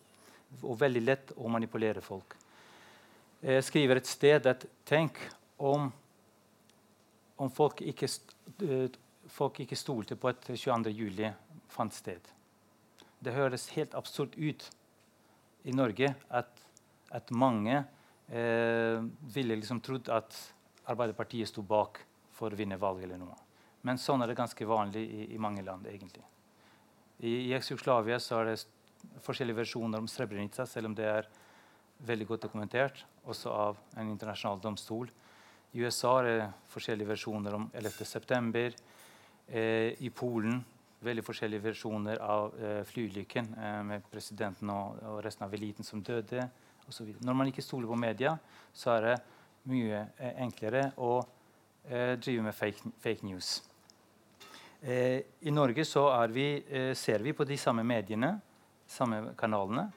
[0.63, 2.37] Og veldig lett å manipulere folk.
[3.43, 5.19] Jeg skriver et sted at tenk
[5.59, 5.89] om,
[7.35, 8.07] om folk, ikke,
[8.63, 8.87] eh,
[9.27, 10.95] folk ikke stolte på at 22.
[10.95, 11.27] juli
[11.67, 12.31] fant sted.
[13.23, 14.65] Det høres helt absurd ut
[15.63, 16.51] i Norge at,
[17.13, 17.77] at mange
[18.27, 18.99] eh,
[19.35, 20.35] ville liksom trodd at
[20.91, 22.01] Arbeiderpartiet sto bak
[22.35, 23.37] for å vinne valget eller noe.
[23.87, 25.87] Men sånn er det ganske vanlig i, i mange land.
[25.87, 26.23] egentlig.
[27.19, 28.57] I, i Jugoslavia er det
[29.23, 31.29] forskjellige versjoner om Srebrenica, selv om det er
[32.03, 35.11] veldig godt dokumentert, også av en internasjonal domstol.
[35.73, 38.73] I USA er det forskjellige versjoner om 11.9.
[39.47, 40.59] Eh, I Polen
[41.05, 46.03] veldig forskjellige versjoner av eh, flyulykken eh, med presidenten og, og, resten av eliten som
[46.03, 46.47] døde.
[46.87, 48.37] Og så Når man ikke stoler på media,
[48.73, 49.15] så er det
[49.71, 51.17] mye eh, enklere å
[51.87, 53.55] eh, drive med fake, fake news.
[54.81, 56.47] Eh, I Norge så vi,
[56.95, 58.35] ser vi på de samme mediene,
[58.87, 59.89] samme kanalene.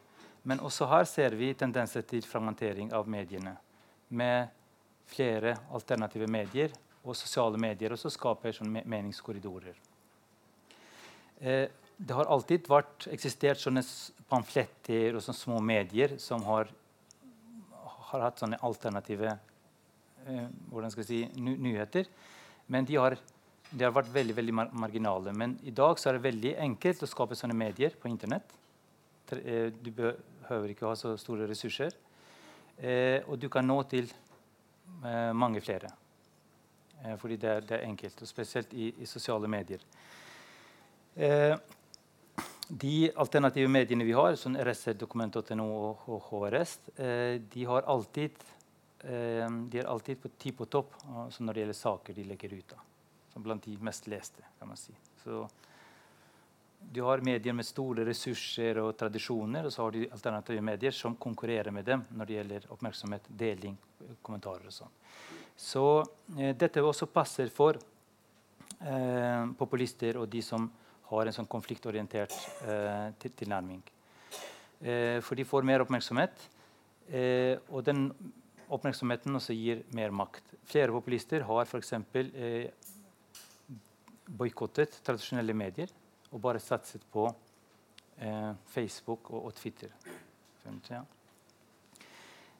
[0.47, 3.57] Men også her ser vi tendenser til fragmentering av mediene.
[4.09, 4.53] Med
[5.11, 6.71] flere alternative medier
[7.03, 9.75] og sosiale medier også skaper sånn meningskorridorer.
[11.41, 13.82] Eh, det har alltid vært, eksistert sånne
[14.30, 16.68] pamfletter og sånne små medier som har,
[18.11, 22.09] har hatt sånne alternative eh, hvordan skal jeg si, nyheter.
[22.72, 23.16] Men de har,
[23.70, 25.32] de har, vært veldig veldig mar marginale.
[25.32, 28.57] Men i dag så er det veldig enkelt å skape sånne medier på Internett.
[29.37, 32.03] Eh, du behøver ikke ha så store ressurser.
[32.76, 34.11] Og du kan nå til
[35.32, 35.89] mange flere.
[37.16, 39.80] Fordi det er, det er, enkelt, og spesielt i, i sosiale medier.
[41.17, 41.57] Eh,
[42.69, 48.41] de alternative mediene vi har, som RSC, Dokument.no og HRS, de har alltid
[49.07, 52.75] Eh, de er alltid på ti på topp når det gjelder saker de legger ut.
[53.35, 54.43] blant de mest leste.
[54.59, 54.93] kan man si.
[55.25, 55.49] Så
[56.81, 61.17] du har medier med store ressurser og tradisjoner, og så har du alternative medier som
[61.17, 63.77] konkurrerer med dem når det gjelder oppmerksomhet, deling,
[64.23, 64.95] kommentarer og sånn.
[65.57, 65.85] Så
[66.39, 67.77] eh, dette også passer for
[68.81, 70.71] eh, populister og de som
[71.11, 72.35] har en sånn konfliktorientert
[72.67, 73.83] eh, tilnærming.
[74.81, 76.49] Eh, for de får mer oppmerksomhet,
[77.09, 78.09] eh, og den
[78.73, 80.57] oppmerksomheten også gir mer makt.
[80.67, 81.93] Flere populister har f.eks.
[82.15, 82.71] Eh,
[84.27, 85.93] boikottet tradisjonelle medier
[86.33, 87.29] og bare satset på
[88.19, 89.93] eh, Facebook og, og, Twitter.
[90.91, 91.05] Ja.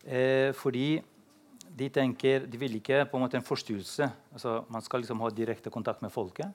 [0.07, 1.03] Eh, fordi
[1.77, 4.07] de tenker De vil ikke på en måte en forstyrrelse.
[4.33, 6.55] Altså, man skal liksom ha direkte kontakt med folket.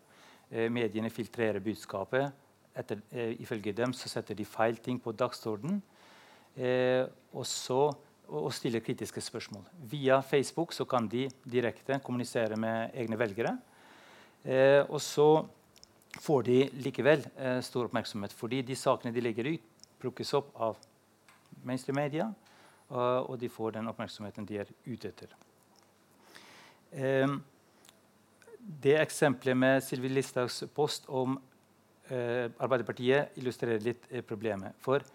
[0.52, 2.32] Eh, mediene filtrerer budskapet.
[2.76, 5.82] Etter, eh, ifølge dem så setter de feil ting på dagsorden.
[6.58, 7.46] Eh, og
[8.32, 9.66] og stiller kritiske spørsmål.
[9.90, 13.60] Via Facebook så kan de direkte kommunisere med egne velgere.
[14.90, 15.46] Og så
[16.18, 17.26] får de likevel
[17.62, 19.62] stor oppmerksomhet fordi de sakene de legger ut,
[20.00, 20.78] plukkes opp av
[21.66, 22.34] mainstream media,
[22.90, 25.28] og de får den oppmerksomheten de er ute etter.
[26.94, 27.44] Um,
[28.62, 31.38] det eksempelet med Sylvi Listhaugs post om
[32.10, 34.78] eh, Arbeiderpartiet illustrerer litt eh, problemet.
[34.82, 35.06] For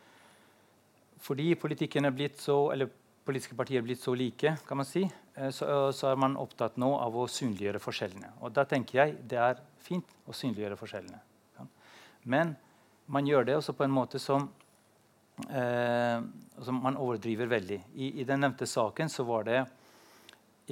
[1.27, 2.91] fordi politikken er blitt så, eller
[3.27, 5.01] politiske partier er blitt så like, kan man si,
[5.51, 8.29] så, så, er man opptatt nå av å synliggjøre forskjellene.
[8.45, 11.19] Og da tenker jeg det er fint å synliggjøre forskjellene.
[11.57, 11.67] Ja.
[12.29, 12.53] Men
[13.11, 14.47] man gjør det også på en måte som
[15.51, 16.21] eh,
[16.65, 17.81] som man overdriver veldig.
[17.95, 19.65] I, I, den nevnte saken så var det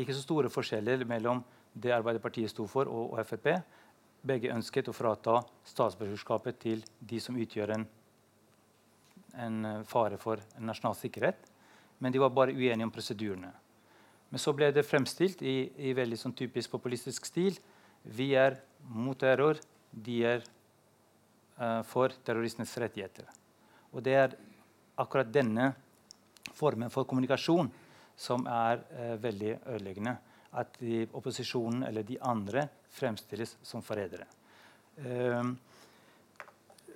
[0.01, 1.43] ikke så store forskjeller mellom
[1.75, 3.51] det Arbeiderpartiet sto for, og, og Frp.
[4.25, 7.85] Begge ønsket å frata statsborgerskapet til de som utgjør en,
[9.45, 11.51] en eh, fare for nasjonal sikkerhet.
[11.99, 13.53] Men de var bare uenige om prosedyrene.
[14.31, 17.59] Men så ble det fremstilt i, i veldig sånn typisk populistisk stil.
[18.03, 18.57] Vi er
[18.91, 19.61] mot terror,
[19.95, 20.43] de er
[21.61, 23.29] uh, for terroristenes rettigheter.
[23.95, 24.35] Og det er
[24.99, 25.71] akkurat denne
[26.59, 27.71] formen for kommunikasjon
[28.19, 30.17] som er uh, veldig ødeleggende.
[30.55, 34.27] At de, opposisjonen eller de andre fremstilles som forrædere.
[35.03, 35.55] Uh,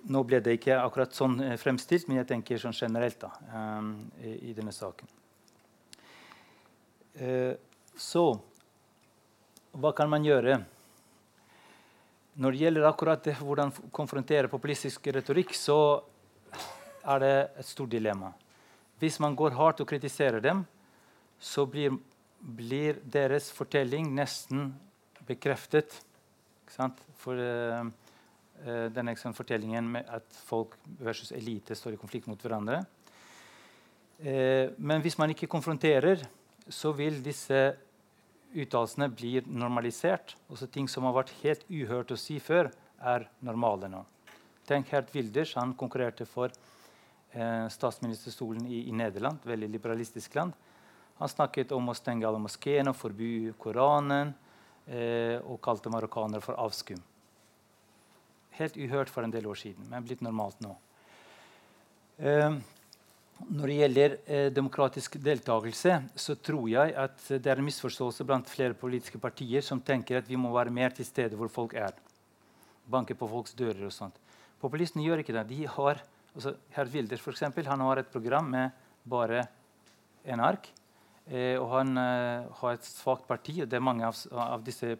[0.08, 3.88] nå ble det ikke akkurat sånn fremstilt, men jeg tenker sånn generelt da, um,
[4.22, 5.10] i, denne saken.
[7.98, 8.22] så
[9.78, 10.56] hva kan man gjøre?
[12.38, 15.78] Når det gjelder akkurat det, hvordan konfrontere populistisk retorikk, så
[17.02, 18.32] er det et stort dilemma.
[18.98, 20.64] Hvis man går hardt og kritiserer dem,
[21.38, 21.94] så blir,
[22.38, 24.70] blir deres fortelling nesten
[25.28, 25.96] bekreftet.
[27.18, 27.88] For uh,
[28.94, 32.82] denne sånn, fortellingen med at folk versus elite står i konflikt mot hverandre.
[34.22, 36.22] Uh, men hvis man ikke konfronterer,
[36.68, 37.58] så vil disse
[38.56, 40.36] uttalelsene bli normalisert.
[40.48, 44.02] Også ting som har vært helt uhørt å si før, er normale nå.
[44.68, 45.54] Tenk Hert Wilders.
[45.56, 50.56] Han konkurrerte for eh, statsministerstolen i, i, Nederland, veldig liberalistisk land.
[51.18, 54.34] Han snakket om å stenge alle moskeene og forby Koranen,
[54.86, 57.00] eh, og kalte marokkanere for avskum.
[58.58, 60.76] Helt uhørt for en del år siden, men blitt normalt nå.
[62.18, 62.58] Eh,
[63.46, 68.50] når det gjelder eh, demokratisk deltakelse, så tror jeg at det er en misforståelse blant
[68.50, 71.94] flere politiske partier som tenker at vi må være mer til stede hvor folk er.
[72.90, 74.18] Banke på folks dører og sånt.
[74.58, 75.46] Populistene gjør ikke det.
[75.52, 76.02] De har,
[76.34, 78.74] altså, Herr Wilder for eksempel, han har et program med
[79.06, 79.46] bare
[80.26, 80.66] en ark.
[81.28, 84.94] Eh, og han eh, har et svakt parti, og det er mange av, av, disse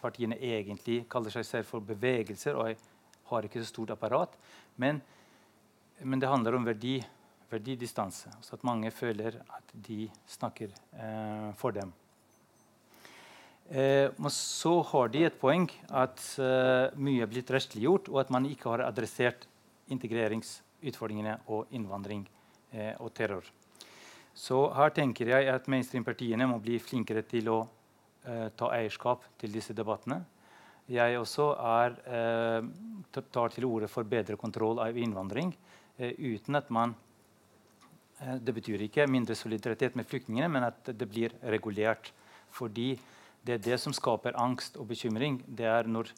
[0.00, 2.88] partiene egentlig kaller seg selv for bevegelser og
[3.30, 4.34] har ikke så stort apparat.
[4.76, 5.00] Men,
[6.02, 6.98] men det handler om verdi
[7.48, 8.30] verdidistanse.
[8.44, 11.92] Så at mange føler at de snakker eh, for dem.
[13.68, 18.32] Eh, men så har de et poeng at eh, mye er blitt rettsliggjort, og at
[18.34, 19.48] man ikke har adressert
[19.92, 22.26] integreringsutfordringene og innvandring
[22.72, 23.44] eh, og terror.
[24.38, 29.54] Så her tenker jeg at mainstream-partiene må bli flinkere til å eh, ta eierskap til
[29.54, 30.20] disse debattene.
[30.88, 35.52] Jeg også er, eh, tar til orde for bedre kontroll av innvandring
[35.98, 36.92] uten at man
[38.20, 42.12] Eh, det betyr ikke mindre solidaritet med flyktningene, men at det blir regulert.
[42.50, 42.96] Fordi
[43.44, 45.42] det er det som skaper angst og bekymring.
[45.46, 46.10] Det er når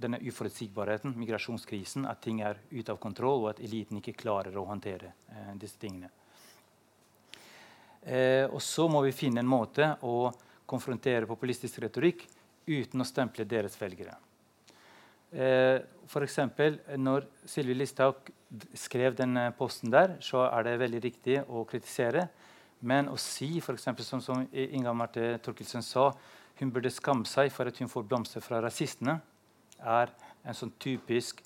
[0.00, 4.68] denne uforutsigbarheten, migrasjonskrisen, at ting er ute av kontroll, og at eliten ikke klarer å
[4.68, 6.10] håndtere eh, disse tingene.
[8.02, 10.30] Eh, og så må vi finne en måte å
[10.70, 12.24] konfrontere populistisk retorikk
[12.66, 14.16] uten å stemple deres velgere.
[15.30, 15.80] Eh,
[16.10, 16.38] F.eks.
[16.98, 18.32] når Sylvi Listhaug
[18.74, 22.26] skrev den posten der, så er det veldig riktig å kritisere.
[22.80, 23.90] Men å si f.eks.
[24.06, 26.10] som, som Inga Marte Torkelsen sa
[26.60, 29.18] hun burde skamme seg for at hun får blomster fra rasistene,
[29.80, 30.10] er
[30.44, 31.40] en sånn typisk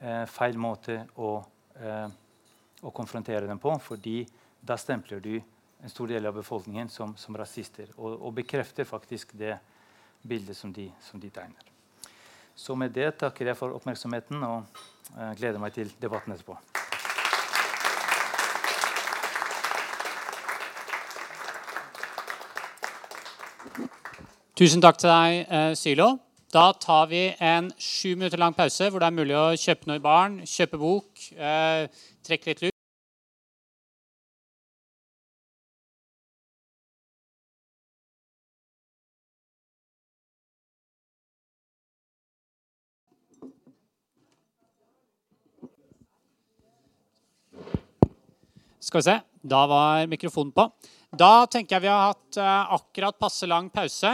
[0.00, 1.36] eh, feil måte å,
[1.78, 2.08] eh,
[2.82, 3.76] å, konfrontere dem på.
[3.78, 4.24] fordi
[4.60, 5.36] da stempler du
[5.82, 7.90] en stor del av befolkningen som, som rasister.
[7.96, 9.58] Og, og, bekrefter faktisk det
[10.26, 11.72] bildet som de, som de, tegner.
[12.56, 14.64] Så med det takker jeg for oppmerksomheten og
[15.16, 16.56] eh, gleder meg til debatten etterpå.
[24.56, 26.14] Tusen takk til deg, eh, Sylo.
[26.54, 30.00] Da tar vi en sju minutter lang pause hvor det er mulig å kjøpe noe
[30.00, 31.92] i baren, kjøpe bok, eh,
[32.24, 32.75] trekke litt lut.
[48.86, 49.16] Skal vi se.
[49.42, 50.68] Da var mikrofonen på.
[51.10, 54.12] Da tenker jeg vi har hatt eh, akkurat passe lang pause.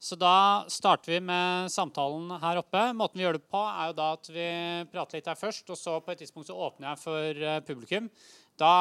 [0.00, 2.80] Så da starter vi med samtalen her oppe.
[2.96, 4.48] Måten vi gjør det på, er jo da at vi
[4.92, 8.08] prater litt her først, og så på et tidspunkt så åpner jeg for eh, publikum.
[8.56, 8.72] Da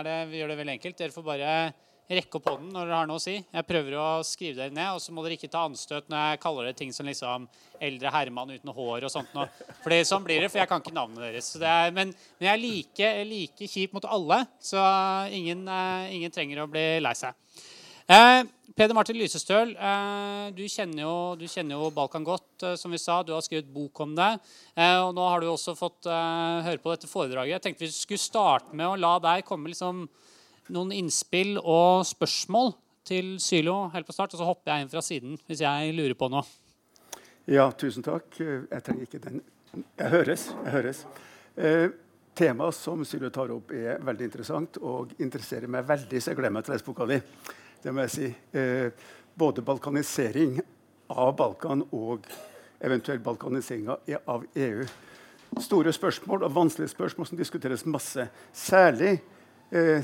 [0.00, 0.98] er det, vi gjør det veldig enkelt.
[0.98, 1.54] Dere får bare
[2.10, 3.36] rekke opp hånden når dere har noe å si.
[3.40, 6.42] Jeg prøver å skrive dere ned, og så må dere ikke ta anstøt når jeg
[6.42, 7.46] kaller det ting som liksom
[7.84, 9.48] eldre Herman uten hår og sånt noe.
[9.84, 11.54] For sånn blir det, for jeg kan ikke navnet deres.
[11.60, 14.82] Er, men, men, jeg er like, like, kjip mot alle, så
[15.32, 17.36] ingen, uh, ingen trenger å bli lei seg.
[18.04, 18.44] Eh,
[18.76, 22.98] Peder Martin Lysestøl, eh, du, kjenner jo, du, kjenner jo, Balkan godt, eh, som vi
[22.98, 23.22] sa.
[23.22, 24.32] Du har skrevet bok om det.
[24.74, 27.54] Eh, og nå har du også fått eh, høre på dette foredraget.
[27.54, 30.04] Jeg tenkte vi skulle starte med å la deg komme liksom,
[30.72, 32.72] noen innspill og spørsmål
[33.04, 34.32] til Sylo helt på start.
[34.34, 36.44] Og så hopper jeg inn fra siden hvis jeg lurer på noe.
[37.50, 38.38] Ja, tusen takk.
[38.40, 39.42] Jeg trenger ikke den.
[39.98, 40.48] Jeg høres.
[40.64, 41.04] Jeg høres.
[41.56, 41.90] Eh,
[42.34, 46.54] Temaet som Sylo tar opp, er veldig interessant og interesserer meg veldig, så jeg gleder
[46.56, 47.20] meg til å lese boka di
[47.84, 48.90] det må jeg si, eh,
[49.36, 50.56] både balkanisering
[51.12, 52.24] av Balkan og
[52.80, 54.86] eventuell balkanisering av EU.
[55.60, 58.24] Store spørsmål og vanskelige spørsmål som diskuteres masse.
[58.56, 59.20] Særlig
[59.70, 60.00] eh,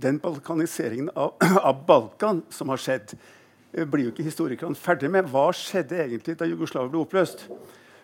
[0.00, 1.34] den balkaniseringen av,
[1.68, 3.14] av, Balkan som har skjedd,
[3.72, 5.28] eh, blir jo ikke historikerne ferdig med.
[5.30, 7.46] Hva skjedde egentlig da Jugoslavia ble oppløst?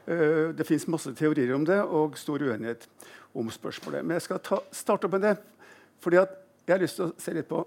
[0.07, 2.86] Eh, det fins masse teorier om det og stor uenighet
[3.36, 4.05] om spørsmålet.
[4.05, 5.36] Men jeg skal ta, starte opp med det.
[6.01, 7.64] fordi jeg har lyst til å se litt på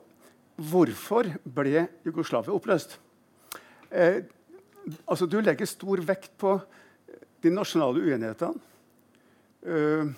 [0.59, 2.97] Hvorfor ble Jugoslavia oppløst?
[3.89, 4.25] Eh,
[5.07, 6.57] altså, du legger stor vekt på
[7.39, 8.59] de nasjonale uenighetene.
[9.63, 10.11] Eh,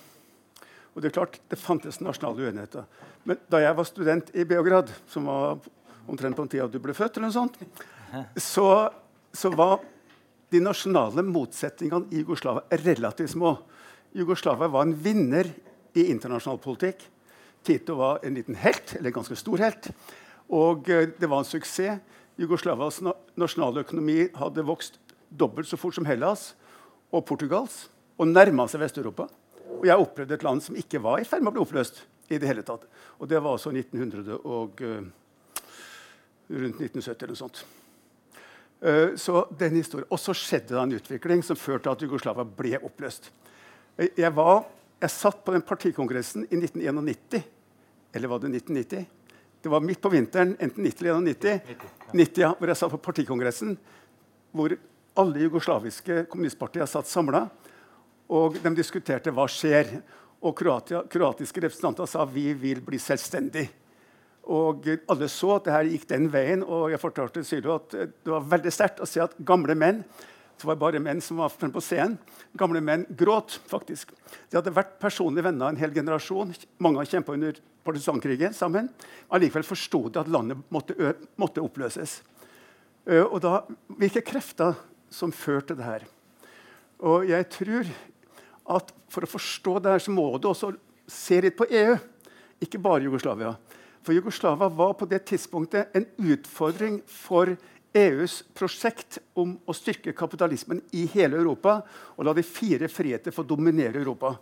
[0.93, 2.83] og Det er klart, det fantes nasjonale uenigheter.
[3.27, 5.59] Men da jeg var student i Beograd, som var
[6.09, 7.59] omtrent på den tida du ble født, eller noe sånt,
[8.35, 8.67] så,
[9.33, 9.79] så var
[10.51, 13.55] de nasjonale motsetningene i Jugoslavia relativt små.
[14.17, 15.47] Jugoslavia var en vinner
[15.95, 17.05] i internasjonal politikk.
[17.63, 19.91] Tito var en liten helt, eller en ganske stor helt.
[20.51, 22.01] Og eh, det var en suksess.
[22.39, 23.01] Jugoslavias
[23.37, 24.97] nasjonale økonomi hadde vokst
[25.29, 26.53] dobbelt så fort som Hellas
[27.11, 27.83] og Portugals
[28.17, 29.27] og nærma seg Vest-Europa.
[29.77, 32.01] Og jeg opplevde et land som ikke var i ferd med å bli oppløst.
[32.31, 32.87] I det hele tatt.
[33.19, 35.03] Og det var altså 1900 og uh,
[36.51, 37.63] rundt 1970 eller noe sånt.
[38.81, 40.09] Uh, så den historien.
[40.09, 43.31] Og så skjedde det en utvikling som førte til at Jugoslavia ble oppløst.
[44.01, 44.63] Jeg, var,
[45.01, 47.41] jeg satt på den partikongressen i 1991.
[48.15, 49.09] Eller var det 1990?
[49.61, 51.59] Det var midt på vinteren, enten 90 eller 91,
[52.17, 53.75] 90, ja, hvor jeg satt på partikongressen.
[54.57, 54.73] Hvor
[55.21, 57.45] alle jugoslaviske kommunistpartier satt samla.
[58.31, 59.99] Og de diskuterte hva skjer.
[60.41, 63.67] Og kroatia, kroatiske representanter sa vi vil bli selvstendig.
[64.51, 66.65] Og alle så at det her gikk den veien.
[66.65, 70.01] Og jeg fortalte Sylo at det var veldig sterkt å se at gamle menn
[70.61, 72.19] det var bare menn som var fremme på scenen.
[72.57, 74.11] Gamle menn gråt, faktisk.
[74.51, 76.53] De hadde vært personlige venner en hel generasjon.
[76.77, 78.91] Mange har kjempa under partisankrigen sammen.
[79.33, 82.19] Allikevel forsto de at landet måtte, måtte oppløses.
[83.09, 83.63] Og da,
[83.97, 84.77] Hvilke krefter
[85.09, 86.05] som førte det her?
[87.01, 87.89] Og jeg tror
[88.77, 90.71] at for å forstå det her, så må du også
[91.11, 91.97] se litt på EU,
[92.63, 93.55] ikke bare Jugoslavia.
[94.01, 97.53] For Jugoslavia var på det tidspunktet en utfordring for
[97.93, 101.81] EUs prosjekt om å styrke kapitalismen i hele Europa
[102.15, 104.37] og la de fire friheter få dominere Europa.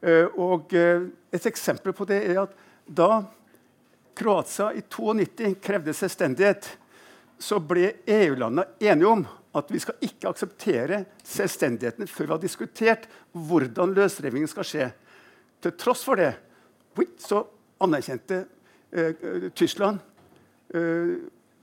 [0.00, 2.52] Eh, og eh, et eksempel på det er at
[2.86, 3.24] da
[4.16, 6.68] Kroatia i 92 krevde selvstendighet,
[7.36, 9.24] så ble EU-landene enige om
[9.58, 14.90] at vi skal ikke akseptere selvstendigheten før vi har diskutert hvordan løsrivingen skal skje.
[15.62, 16.34] Til tross for det
[17.20, 17.42] så
[17.84, 18.44] anerkjente
[18.90, 19.98] eh, Tyskland
[20.74, 21.16] eh,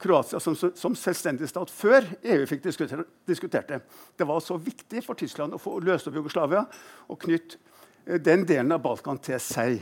[0.04, 3.80] Kroatia som, som, selvstendig stat før EU fikk diskutert det.
[4.18, 6.66] Det var så viktig for Tyskland å få løst opp Jugoslavia
[7.08, 7.62] og knytte
[8.06, 9.80] eh, den delen av Balkan til seg.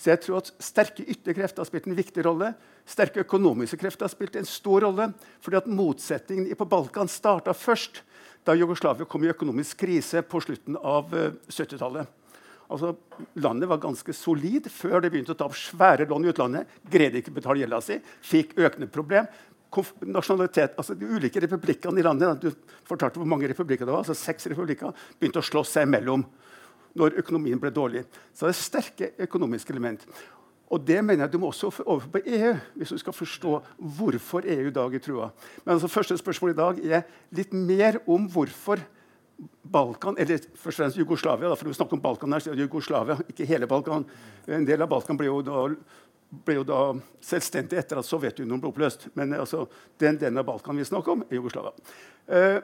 [0.00, 2.54] Så jeg tror at Sterke ytre krefter har spilt en viktig rolle.
[2.88, 5.10] Sterke økonomiske krefter har spilt en stor rolle.
[5.44, 8.02] fordi at Motsetningen på Balkan starta først
[8.44, 12.08] da Jugoslavia kom i økonomisk krise på slutten av 70-tallet.
[12.08, 12.94] Eh, altså,
[13.34, 16.80] landet var ganske solid før det begynte å ta opp svære lån i utlandet.
[16.88, 19.28] Greide ikke å betale gjelda si, fikk økende problem.
[20.00, 22.48] Nasjonalitet, altså De ulike republikkene i landet du
[22.88, 26.24] fortalte hvor mange republikker det var, altså seks republikker, begynte å slåss seg imellom
[26.98, 28.04] når økonomien ble dårlig.
[28.34, 30.06] Så det er sterke økonomiske element.
[30.70, 33.56] Og det mener jeg du må også overfor på EU hvis du skal forstå
[33.98, 35.30] hvorfor EU i dag er trua.
[35.64, 38.82] Men altså, første spørsmål i dag er litt mer om hvorfor
[39.70, 41.48] Balkan, eller først og fremst Jugoslavia.
[41.48, 44.04] Da, for du snakker om Balkan her, så er Jugoslavia, ikke hele Balkan.
[44.46, 45.62] En del av Balkan ble jo da,
[46.44, 46.80] ble jo da
[47.24, 49.08] selvstendig etter at Sovjetunionen ble oppløst.
[49.18, 49.64] Men altså,
[50.02, 51.72] den delen av Balkan vi snakker om, er Jugoslavia.
[52.28, 52.58] Eh,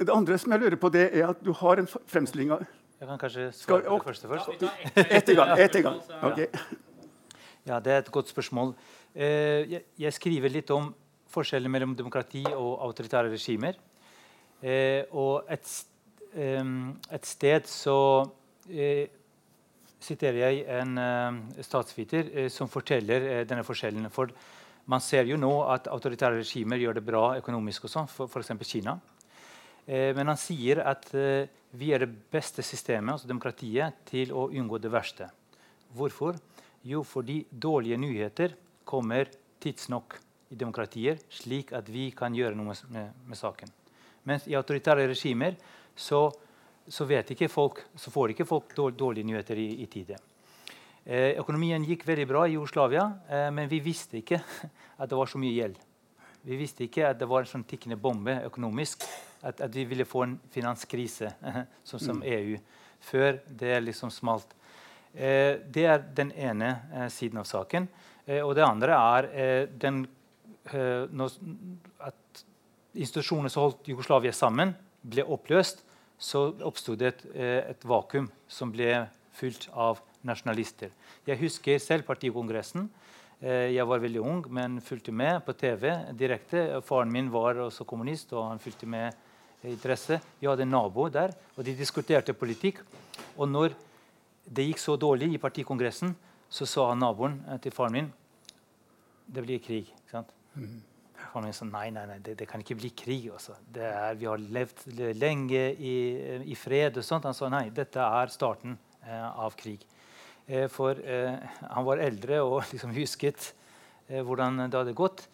[0.00, 2.66] det andre som jeg lurer på, det er at du har en fremstilling av
[3.00, 4.62] jeg kan kanskje svare på det første først.
[4.96, 5.58] Ett i gang.
[5.60, 5.98] Et i gang.
[6.22, 6.46] Okay.
[7.66, 8.74] Ja, Det er et godt spørsmål.
[9.14, 10.94] Eh, jeg skriver litt om
[11.28, 13.76] forskjellen mellom demokrati og autoritære regimer.
[14.62, 15.66] Eh, og et,
[16.36, 17.98] et sted så
[18.70, 19.08] eh,
[20.00, 21.00] siterer jeg en
[21.60, 24.08] statsviter som forteller denne forskjellen.
[24.10, 24.30] For
[24.86, 28.52] man ser jo nå at autoritære regimer gjør det bra økonomisk, også, sånn, f.eks.
[28.62, 28.98] Kina.
[29.86, 34.90] Men han sier at vi er det beste systemet, altså demokratiet, til å unngå det
[34.90, 35.28] verste.
[35.94, 36.38] Hvorfor?
[36.86, 38.56] Jo, fordi dårlige nyheter
[38.86, 39.30] kommer
[39.62, 40.18] tidsnok
[40.50, 43.72] i demokratier, slik at vi kan gjøre noe med, med saken.
[44.26, 45.56] Mens i autoritære regimer
[45.94, 46.28] så,
[46.86, 47.06] så,
[47.50, 50.18] folk, så, får ikke folk dårlige nyheter i, i tide.
[51.04, 54.40] Eh, økonomien gikk veldig bra i Jugoslavia, eh, men vi visste ikke
[55.00, 55.78] at det var så mye gjeld.
[56.46, 59.02] Vi visste ikke at det var en sånn tikkende bombe økonomisk
[59.42, 61.32] at, at, vi ville få en finanskrise,
[61.88, 62.26] sånn som mm.
[62.36, 62.58] EU,
[63.02, 64.54] før det liksom smalt.
[65.12, 67.88] Eh, det er den ene eh, siden av saken.
[68.26, 70.04] Eh, og det andre er eh, den,
[70.70, 71.34] eh, når,
[72.06, 72.44] at
[72.96, 75.82] institusjonene som holdt Jugoslavia sammen, ble oppløst.
[76.16, 79.02] Så oppsto det et, eh, et, vakuum som ble
[79.36, 80.94] fylt av nasjonalister.
[81.26, 82.86] Jeg husker selv partikongressen.
[83.36, 86.80] Jeg var veldig ung, men fulgte med på TV direkte.
[86.86, 89.12] Faren min var også kommunist, og han fulgte med
[89.70, 90.20] interesse.
[90.40, 92.80] Vi hadde en nabo der, og de diskuterte politikk.
[93.36, 93.76] Og når
[94.46, 96.14] det gikk så dårlig i partikongressen,
[96.48, 98.12] så sa naboen eh, til faren min
[99.26, 99.88] det blir krig.
[99.90, 100.28] ikke sant?
[100.54, 100.76] Mm.
[101.32, 103.26] Faren min sa nei, nei, nei, det, det kan ikke bli krig.
[103.34, 103.56] Altså.
[103.74, 104.84] Er, vi har levd
[105.18, 105.96] lenge i,
[106.46, 107.00] i, fred.
[107.00, 107.26] og sånt.
[107.26, 109.82] Han sa nei, dette er starten eh, av krig.
[110.46, 111.34] Eh, for eh,
[111.70, 113.52] han var eldre og liksom husket
[114.08, 115.26] eh, hvordan det hadde gått.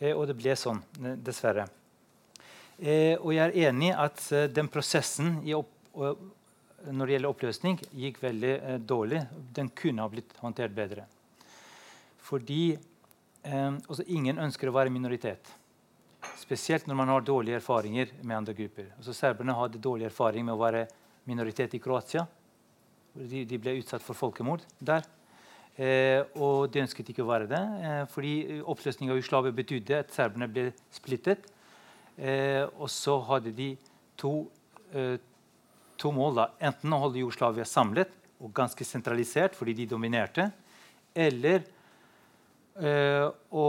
[0.00, 0.78] Og det ble sånn,
[1.20, 1.66] dessverre.
[3.20, 8.54] Og jeg er enig i at den prosessen når det gjelder oppløsning, gikk veldig
[8.88, 9.20] dårlig.
[9.52, 11.04] Den kunne ha blitt håndtert bedre.
[12.30, 12.78] Fordi
[14.08, 15.52] ingen ønsker å være minoritet.
[16.40, 18.94] Spesielt når man har dårlige erfaringer med andre grupper.
[18.96, 20.86] Altså, serberne hadde dårlig erfaring med å være
[21.28, 22.24] minoritet i Kroatia.
[23.14, 25.06] De, de ble utsatt for folkemord der.
[25.80, 27.60] Eh, og de ønsket ikke å være det.
[27.86, 28.34] Eh, fordi
[28.68, 31.46] oppløsning av Jugoslavia betydde at serberne ble splittet.
[32.20, 33.72] Eh, og så hadde de
[34.20, 34.50] to,
[34.92, 35.16] eh,
[35.96, 36.34] to mål.
[36.34, 36.50] da.
[36.60, 40.50] Enten å holde Jugoslavia samlet og ganske sentralisert fordi de dominerte,
[41.14, 41.64] eller
[42.80, 43.66] eh, å,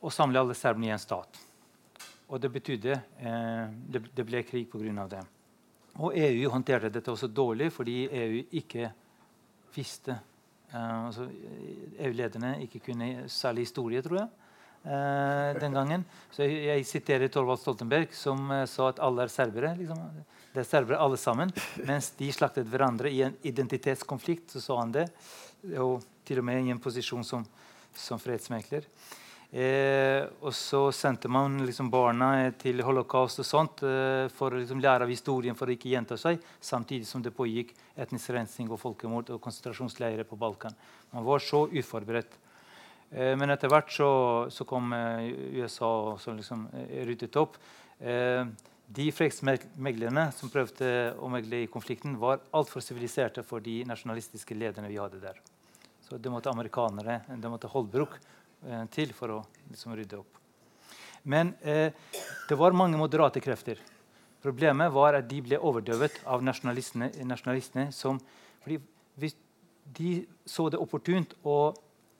[0.00, 1.40] å, samle alle serberne i en stat.
[2.28, 5.08] Og det betydde eh, det, det, ble krig pga.
[5.08, 5.24] det.
[6.02, 8.90] Og EU håndterte dette også dårlig fordi EU ikke
[9.74, 10.18] visste
[10.74, 11.28] Uh, altså,
[12.02, 14.32] EU-lederne ikke kunne særlig historie, tror jeg
[14.84, 16.02] Uh, den gangen.
[16.28, 19.70] Så jeg, jeg siterer Torvald Stoltenberg, som uh, sa at alle er serbere.
[19.78, 20.02] Liksom.
[20.52, 21.54] Det er serbere alle sammen.
[21.88, 25.06] Mens de slaktet hverandre i en identitetskonflikt, så sa han det.
[25.80, 27.46] Og til og med i en posisjon som,
[27.96, 28.84] som fredsmekler.
[29.54, 34.80] Eh, og så sendte man liksom barna til holocaust og sånt eh, for å liksom
[34.82, 38.80] lære av historien for å ikke gjenta seg, samtidig som det pågikk etnisk rensing og
[38.82, 40.74] folkemord og konsentrasjonsleirer på Balkan.
[41.14, 42.34] Man var så uforberedt.
[43.14, 44.10] Eh, men etter hvert så,
[44.50, 45.30] så kom eh,
[45.60, 47.58] USA og liksom eh, ryddet opp.
[48.94, 50.88] De fredsmeglerne som prøvde
[51.22, 55.38] å megle i konflikten, var altfor siviliserte for de nasjonalistiske lederne vi hadde der.
[56.04, 58.18] Så det måtte amerikanere, det måtte Holbruk
[58.92, 60.40] til for å liksom, rydde opp.
[61.24, 61.92] Men eh,
[62.48, 63.80] det var mange moderate krefter.
[64.44, 67.10] Problemet var at de ble overdøvet av nasjonalistene.
[67.24, 68.20] nasjonalistene som,
[68.64, 68.82] fordi
[69.84, 71.74] De så det opportunt å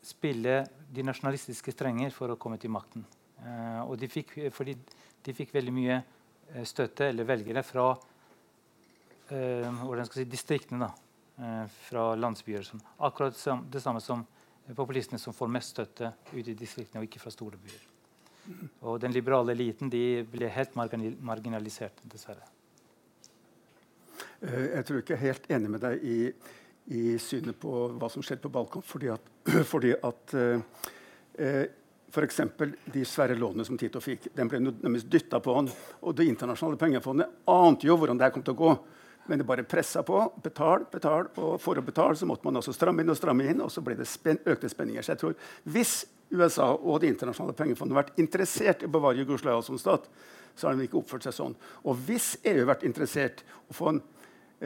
[0.05, 3.07] spille de nasjonalistiske strenger for å komme til makten.
[3.41, 4.77] Eh, og de fikk, fordi
[5.25, 7.87] de fikk veldig mye eh, støtte eller velgere fra
[9.33, 10.91] eh, si, distriktene.
[11.41, 12.63] eh, fra landsbyer.
[12.63, 13.37] Som, akkurat
[13.73, 14.27] det samme som
[14.73, 17.85] populistene som får mest støtte ute i distriktene, og ikke fra store byer.
[18.85, 22.45] Og den liberale eliten de ble helt marginalisert, dessverre.
[24.45, 26.19] Eh, jeg tror ikke jeg er helt enig med deg i,
[26.97, 28.85] i synet på hva som skjedde på Balkan.
[28.85, 29.33] Fordi at,
[29.73, 30.85] fordi at eh,
[31.39, 31.65] eh
[32.15, 32.37] F.eks.
[32.95, 34.61] de svære lånene som Tito fikk, den ble
[35.11, 35.67] dytta på han.
[36.07, 38.69] Og Det internasjonale pengefondet ante jo hvordan det kom til å gå.
[39.27, 40.21] Men det bare pressa på.
[40.45, 41.31] Betal, betal.
[41.41, 43.63] Og for å betale så måtte man også stramme inn og stramme inn.
[43.65, 45.05] Og så ble det spen økte spenninger.
[45.05, 46.05] Så jeg tror Hvis
[46.35, 50.09] USA og Det internasjonale pengefondet vært interessert i å bevare Jugoslavia som stat,
[50.55, 51.55] så har de ikke oppført seg sånn.
[51.85, 54.03] Og hvis EU har vært interessert i å få en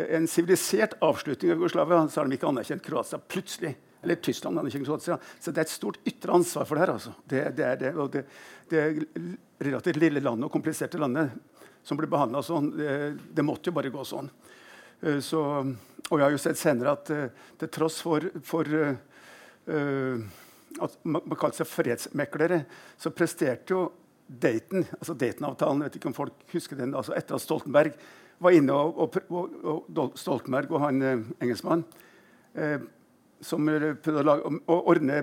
[0.06, 3.74] en sivilisert avslutning av Jugoslavia, så har de ikke anerkjent Kroatia plutselig.
[4.02, 5.18] Eller Tyskland anerkjent Kroatia.
[5.40, 6.94] Så det er et stort ytre ansvar for det her.
[6.94, 7.14] Altså.
[7.24, 8.24] Det, det, er det, og det,
[8.70, 8.84] det
[9.64, 11.34] relativt lille landet og kompliserte landet
[11.89, 12.97] som blir behandla sånn, det,
[13.32, 14.28] det, måtte jo bare gå sånn.
[15.01, 15.41] Eh, så,
[16.09, 20.20] og jeg har jo sett senere at uh, til tross for, for uh,
[20.84, 22.62] at man, kalte seg fredsmeklere,
[23.01, 23.86] så presterte jo
[24.28, 27.95] Dayton, altså Dayton-avtalen vet ikke om folk husker den, altså etter at Stoltenberg
[28.45, 31.86] var inne og, og, og Stoltenberg og han eh, engelskmannen
[32.55, 32.84] eh,
[33.41, 35.22] som prøvde å, lage, å ordne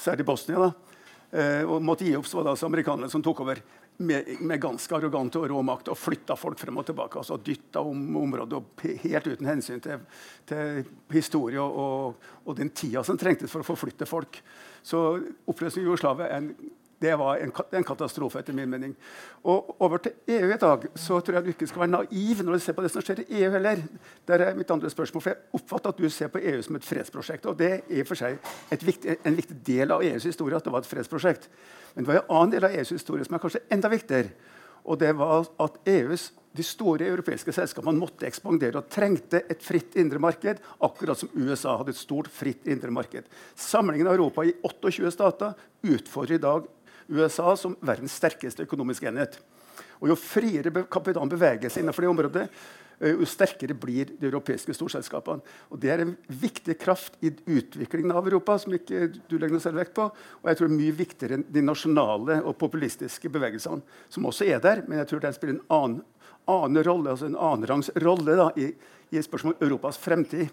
[0.00, 1.00] særlig Bosnia, da,
[1.32, 3.62] eh, og måtte gi opp, så var det altså amerikanerne som tok over
[3.96, 7.18] med, med ganske arrogant og rå makt og flytta folk frem og tilbake.
[7.20, 10.02] altså Dytta om området og helt uten hensyn til,
[10.48, 10.82] til
[11.14, 14.40] historie og, og, den tida som trengtes for å forflytte folk.
[14.82, 15.04] Så
[15.46, 16.50] oppløsningen i Jugoslavia er en
[17.04, 18.94] det var en, en, katastrofe, etter min mening.
[19.50, 22.56] Og over til EU i dag så tror jeg du ikke skal være naiv når
[22.56, 23.82] du ser på det som skjer i EU heller.
[24.28, 26.88] Der er mitt andre spørsmål, for Jeg oppfatter at du ser på EU som et
[26.88, 27.46] fredsprosjekt.
[27.50, 28.38] Og det er i og for seg
[28.84, 31.48] viktig, en viktig del av EUs historie at det var et fredsprosjekt.
[31.94, 34.32] Men det var en annen del av EUs historie som er kanskje enda viktigere.
[34.84, 39.96] Og det var at EUs, de store europeiske selskapene måtte ekspandere og trengte et fritt
[39.98, 43.26] indre marked, akkurat som USA hadde et stort fritt indre marked.
[43.58, 46.68] Samlingen av Europa i 28 stater utfordrer i dag
[47.08, 49.38] USA som verdens sterkeste økonomiske enhet.
[50.00, 52.48] Og Jo friere kapitalen beveger seg innenfor det området,
[53.04, 55.42] jo sterkere blir de europeiske storselskapene.
[55.70, 59.64] Og Det er en viktig kraft i utviklingen av Europa som ikke du legger noe
[59.64, 60.06] selv vekt på.
[60.42, 64.46] Og jeg tror det er mye viktigere enn de nasjonale og populistiske bevegelsene, som også
[64.46, 66.04] er der, men jeg tror den spiller en annen,
[66.46, 68.70] annen rolle, altså en annenrangs rolle da, i,
[69.10, 70.48] i spørsmål om Europas fremtid.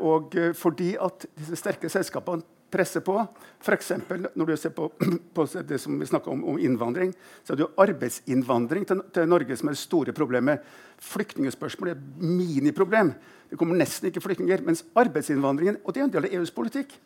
[0.00, 3.16] Og fordi at disse sterke selskapene presse på.
[3.60, 3.92] F.eks.
[4.34, 4.88] når du ser på,
[5.34, 7.12] på det som vi om, om, innvandring,
[7.44, 10.64] så er det jo arbeidsinnvandring til, til, Norge som er det store problemet.
[11.02, 13.12] Flyktningspørsmålet er et miniproblem.
[13.50, 14.64] Det kommer nesten ikke flyktninger.
[14.66, 16.96] Mens arbeidsinnvandringen og det er en del av EUs politikk.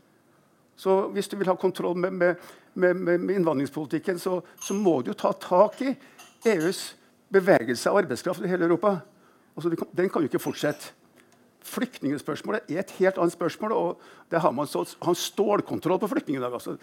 [0.76, 5.12] Så hvis du vil ha kontroll med, med, med, med innvandringspolitikken, så, så, må du
[5.12, 5.92] jo ta tak i
[6.54, 6.94] EUs
[7.32, 8.96] bevegelse av arbeidskraft i hele Europa.
[9.54, 10.96] Altså, den kan jo ikke fortsette.
[11.64, 13.72] Flyktningspørsmålet er et helt annet spørsmål.
[13.72, 14.00] og
[14.30, 16.52] det har man så, har stålkontroll på flyktninger i dag.
[16.52, 16.76] Altså,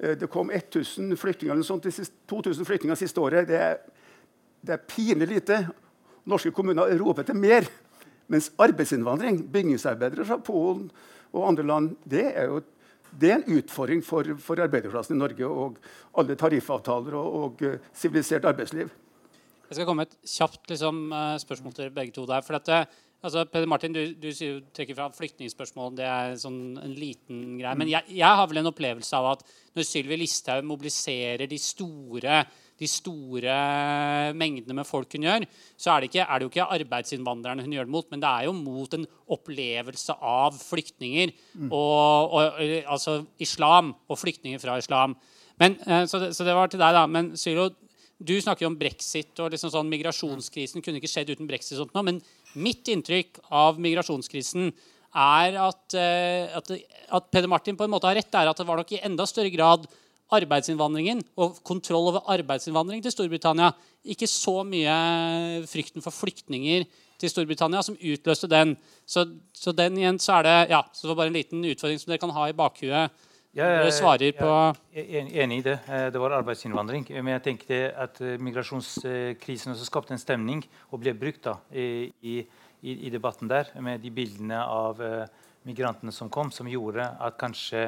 [0.00, 1.86] eh, det kom 1000 flyktninger eller sånt,
[2.28, 3.48] 2000 flyktninger siste året.
[3.48, 3.76] Det er,
[4.62, 5.68] det er pinlig lite.
[6.26, 7.68] Norske kommuner roper etter mer.
[8.28, 10.90] Mens arbeidsinnvandring, bygningsarbeidere fra Polen
[11.32, 12.60] og andre land, det er jo
[13.20, 15.78] det er en utfordring for, for arbeiderklassen i Norge og
[16.18, 18.90] alle tariffavtaler og eh, sivilisert arbeidsliv.
[19.66, 22.42] Jeg skal komme med et kjapt liksom, eh, spørsmål til begge to der.
[22.42, 22.86] for dette
[23.26, 24.28] Altså, Peder Martin, du, du,
[24.76, 25.96] trekker fram flyktningspørsmål.
[25.98, 27.74] Det er sånn en liten greie.
[27.78, 29.42] Men jeg, jeg, har vel en opplevelse av at
[29.76, 32.40] når Sylvi Listhaug mobiliserer de store,
[32.78, 33.56] de store
[34.38, 37.74] mengdene med folk hun gjør, så er det, ikke, er det jo ikke arbeidsinnvandrerne hun
[37.74, 41.34] gjør det mot, men det er jo mot en opplevelse av flyktninger.
[41.56, 41.72] Mm.
[41.72, 45.18] Og, og, altså islam og flyktninger fra islam.
[45.58, 47.06] Men, eh, så, det, så det var til deg, da.
[47.10, 47.70] Men Sylo,
[48.16, 51.76] du snakker jo om brexit og liksom sånn migrasjonskrisen kunne ikke skjedd uten brexit.
[51.76, 52.20] og sånt Men
[52.56, 54.70] Mitt inntrykk av migrasjonskrisen
[55.16, 56.72] er at, eh, at,
[57.08, 58.34] at, Peder Martin på en måte har rett.
[58.34, 59.86] er at Det var nok i enda større grad
[60.32, 63.70] arbeidsinnvandringen og kontroll over arbeidsinnvandring til Storbritannia.
[64.04, 66.86] Ikke så mye frykten for flyktninger
[67.20, 68.74] til Storbritannia som utløste den.
[69.06, 72.02] Så, så den igjen så er det ja, så det var bare en liten utfordring
[72.02, 73.25] som dere kan ha i bakhuet
[73.56, 74.50] jeg, svarer på
[74.92, 75.78] Jeg er enig i det.
[75.88, 77.06] Eh, det var arbeidsinnvandring.
[77.22, 82.06] Men jeg tenkte at eh, migrasjonskrisen også skapte en stemning og ble brukt da, i,
[82.20, 82.36] i,
[82.82, 85.24] i, debatten der med de bildene av uh,
[85.64, 87.86] migrantene som kom, som gjorde at kanskje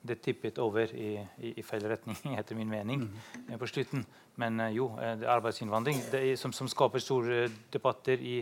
[0.00, 1.18] det tippet over i,
[1.52, 3.52] i feil retning, etter min mening, mm.
[3.60, 4.06] på slutten.
[4.40, 4.88] Men jo,
[5.28, 7.42] arbeidsinnvandring det som, som, skaper store
[7.72, 8.38] debatter i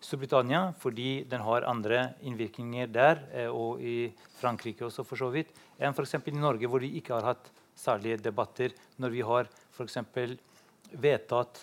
[0.00, 3.20] Storbritannia fordi den har andre innvirkninger der,
[3.52, 6.16] og i Frankrike også, for så vidt enn f.eks.
[6.24, 9.98] i Norge, hvor vi ikke har hatt særlige debatter når vi har f.eks.
[10.90, 11.62] vedtatt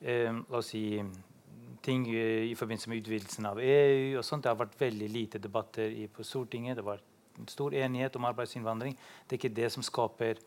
[0.00, 1.00] eh, la oss si,
[1.84, 4.18] ting i, i forbindelse med utvidelsen av EU.
[4.18, 4.44] og sånt.
[4.44, 6.78] Det har vært veldig lite debatter på Stortinget.
[6.78, 7.02] Det var
[7.48, 8.96] stor enighet om arbeidsinnvandring.
[9.26, 10.40] Det er ikke det som skaper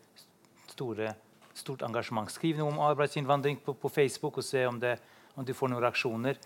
[0.72, 1.14] store,
[1.56, 2.30] stort engasjement.
[2.32, 4.98] Skriv noe om arbeidsinnvandring på, på Facebook og se om, det,
[5.36, 6.40] om, du får noen reaksjoner.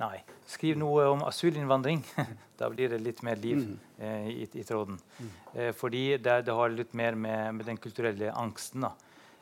[0.00, 0.22] Nei.
[0.48, 2.02] Skriv noe om asylinnvandring.
[2.60, 3.78] da blir det litt mer liv mm.
[3.98, 4.98] eh, i, i, tråden.
[5.18, 5.30] Mm.
[5.54, 8.92] Eh, fordi det, det, har litt mer med, med den kulturelle angsten da,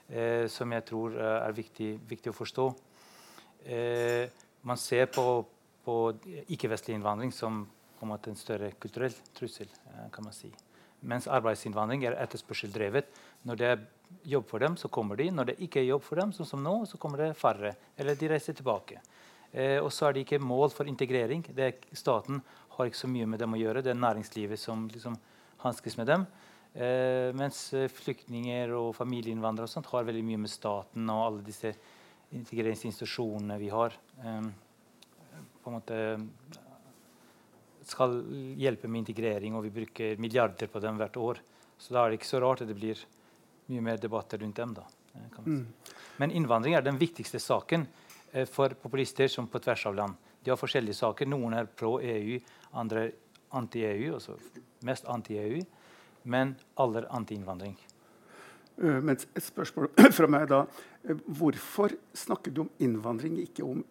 [0.08, 2.66] eh, som jeg tror eh, er viktig, viktig å forstå.
[3.64, 4.24] Eh,
[4.66, 5.26] man ser på,
[5.84, 6.00] på
[6.52, 7.62] ikke-vestlig innvandring som
[8.00, 9.70] på en, en større kulturell trussel.
[9.92, 10.50] Eh, kan man si.
[11.00, 13.08] Mens arbeidsinnvandring er etterspørseldrevet.
[13.48, 13.84] Når det er
[14.34, 15.30] jobb for dem, så kommer de.
[15.32, 17.72] Når det ikke er jobb for dem, sånn som nå, så kommer det færre.
[17.96, 19.00] Eller de reiser tilbake.
[19.52, 21.42] Eh, og så er det ikke mål for integrering.
[21.56, 22.42] Er, staten
[22.76, 23.82] har ikke så mye med dem å gjøre.
[23.84, 25.18] Det er næringslivet som liksom
[25.64, 26.26] hanskes med dem.
[26.70, 27.68] Eh, mens
[28.00, 31.74] flyktninger og familieinnvandrere og sånt har veldig mye med staten og alle disse
[32.30, 34.50] integreringsinstitusjonene vi har, eh,
[35.60, 35.96] på en måte
[37.90, 38.20] skal
[38.60, 41.40] hjelpe med integrering, og vi bruker milliarder på dem hvert år.
[41.78, 43.00] Så da er det ikke så rart at det blir
[43.70, 44.74] mye mer debatter rundt dem.
[44.74, 44.84] da.
[45.14, 45.66] Eh, mm.
[46.18, 47.99] Men innvandring er den viktigste saken eh,
[48.46, 50.14] for populister som på tvers av land.
[50.44, 51.28] De har forskjellige saker.
[51.28, 52.38] Noen er pro EU,
[52.80, 53.10] andre
[53.56, 54.36] anti-EU, altså
[54.86, 55.60] mest anti-EU.
[56.30, 57.76] Men alle er anti-innvandring.
[58.80, 60.64] Uh, men et spørsmål fra meg da.
[61.04, 63.82] Uh, hvorfor snakker du om innvandring, ikke om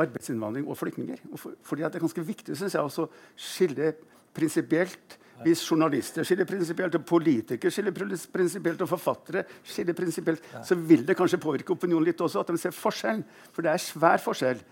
[0.00, 1.22] arbeidsinnvandring og flyktninger?
[1.36, 3.92] For, fordi Det er ganske viktig synes jeg, å skille
[4.34, 5.18] prinsipielt.
[5.42, 11.16] Hvis journalister skiller prinsipielt, og politikere skiller prinsipielt, og forfattere skiller prinsipielt, så vil det
[11.18, 13.24] kanskje påvirke opinionen litt også, at de ser forskjellen.
[13.50, 14.62] For det er svær forskjell.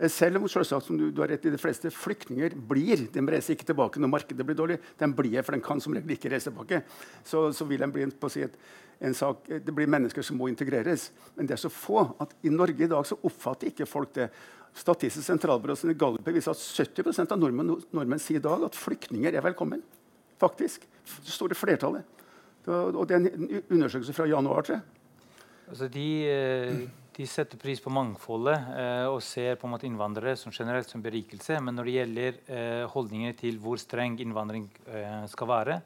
[0.00, 3.24] Eh, selv om selvsagt, som du, du, har rett i de fleste flyktninger blir De
[3.32, 4.78] reiser ikke tilbake når markedet blir dårlig.
[5.00, 6.82] De blir, for de kan som regel ikke reise tilbake.
[7.24, 8.56] Så, så vil de bli en, på å si et,
[9.00, 11.10] en sak, Det blir mennesker som må integreres.
[11.36, 14.30] Men det er så få at i Norge i dag så oppfatter ikke folk det.
[14.70, 19.34] Statistisk sentralbyrå sine galluper viser at 70 av nordmenn, nordmenn sier i dag at flyktninger
[19.34, 19.82] er velkommen.
[20.40, 20.86] Faktisk.
[21.04, 22.16] Det store flertallet.
[22.70, 24.66] Og det er en undersøkelse fra januar.
[24.66, 24.80] Tror
[25.70, 26.80] Altså de, eh,
[27.14, 31.02] de, setter pris på mangfoldet eh, og ser på en måte innvandrere som generelt som
[31.02, 31.60] berikelse.
[31.62, 34.66] Men når det gjelder eh, holdninger til hvor streng innvandring
[35.30, 35.78] skal være,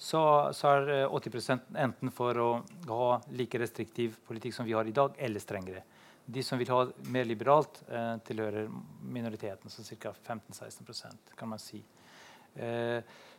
[0.00, 0.22] så,
[0.56, 2.50] så er 80 eh, enten for å
[2.90, 5.84] ha like restriktiv politikk som vi har i dag, eller strengere.
[6.26, 7.80] De som vil ha mer liberalt,
[8.26, 8.68] tilhører
[9.02, 10.12] minoriteten, så ca.
[10.14, 11.80] 15-16% kan man si.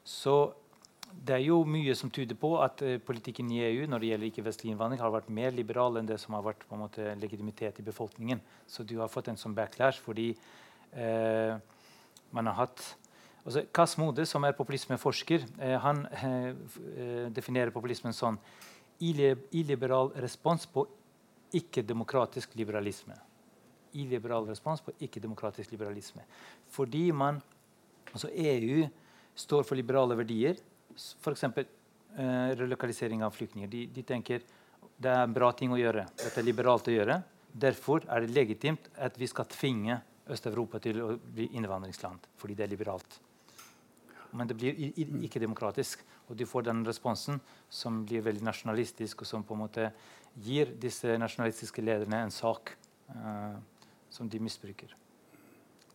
[0.03, 0.35] Så
[1.11, 4.29] det er jo mye som tyder på at uh, politikken i EU når det gjelder
[4.31, 7.81] ikke-vestlig innvandring, har vært mer liberal enn det som har vært på en måte, legitimitet
[7.81, 8.41] i befolkningen.
[8.67, 10.31] Så du har fått en sånn backlash fordi
[10.95, 11.53] eh,
[12.31, 12.83] man har hatt
[13.43, 16.05] altså, Kass Mode, som er populismeforsker, eh, han
[17.35, 18.39] definerer populismen sånn
[19.01, 20.85] illiberal respons på
[21.57, 23.17] ikke-demokratisk liberalisme.
[23.99, 26.23] Illiberal respons på ikke-demokratisk liberalisme.
[26.71, 27.41] Fordi man,
[28.13, 28.85] altså EU
[29.35, 30.59] står for liberale verdier
[30.95, 31.43] f.eks.
[31.43, 33.67] Eh, relokalisering av flyktninger.
[33.67, 34.43] De, de, tenker
[34.97, 36.05] det er en bra ting å gjøre.
[36.19, 37.21] Dette er liberalt å gjøre.
[37.51, 40.01] Derfor er det legitimt at vi skal tvinge
[40.31, 42.27] Øst-Europa til å bli innvandringsland.
[42.39, 43.17] Fordi det er liberalt.
[44.35, 44.77] Men det blir
[45.25, 46.03] ikke demokratisk.
[46.29, 49.89] Og du får den responsen som blir veldig nasjonalistisk, og som på en måte
[50.39, 52.75] gir disse nasjonalistiske lederne en sak
[53.15, 53.57] eh,
[54.11, 54.95] som de misbruker.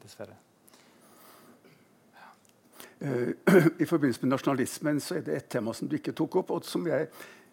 [0.03, 0.37] Dessverre.
[3.01, 3.33] Uh,
[3.79, 6.65] I forbindelse med nasjonalismen så er det et tema som du ikke tok opp, og
[6.65, 7.11] som jeg,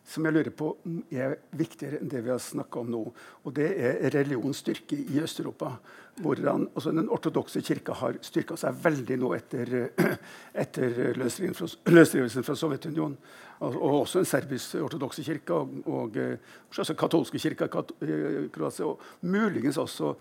[0.07, 0.69] som jeg lurer på
[1.11, 3.01] er viktigere enn det vi har snakka om nå.
[3.43, 5.73] Og det er religionsstyrke i Øst-Europa.
[6.21, 9.71] Hvordan altså Den ortodokse kirka har styrka seg veldig nå etter,
[10.63, 13.17] etter løsrivelsen fra, Sovjetunionen.
[13.63, 18.85] Og, og, også en serbisk-ortodokse kirke og, og, og eh, katolske kirka i eh, Kroatia.
[18.85, 20.13] Og muligens også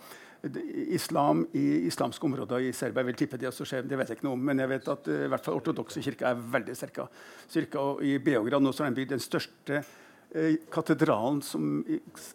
[0.42, 3.02] islam i islamske områder i Serbia.
[3.02, 4.44] Jeg vil tippe det også skjer, det vet jeg ikke noe om.
[4.48, 7.06] Men jeg vet at uh, i hvert fall ortodokse kirker er veldig sterke.
[7.50, 11.84] Cirka, I Beograd nå så har de bygd den største uh, katedralen som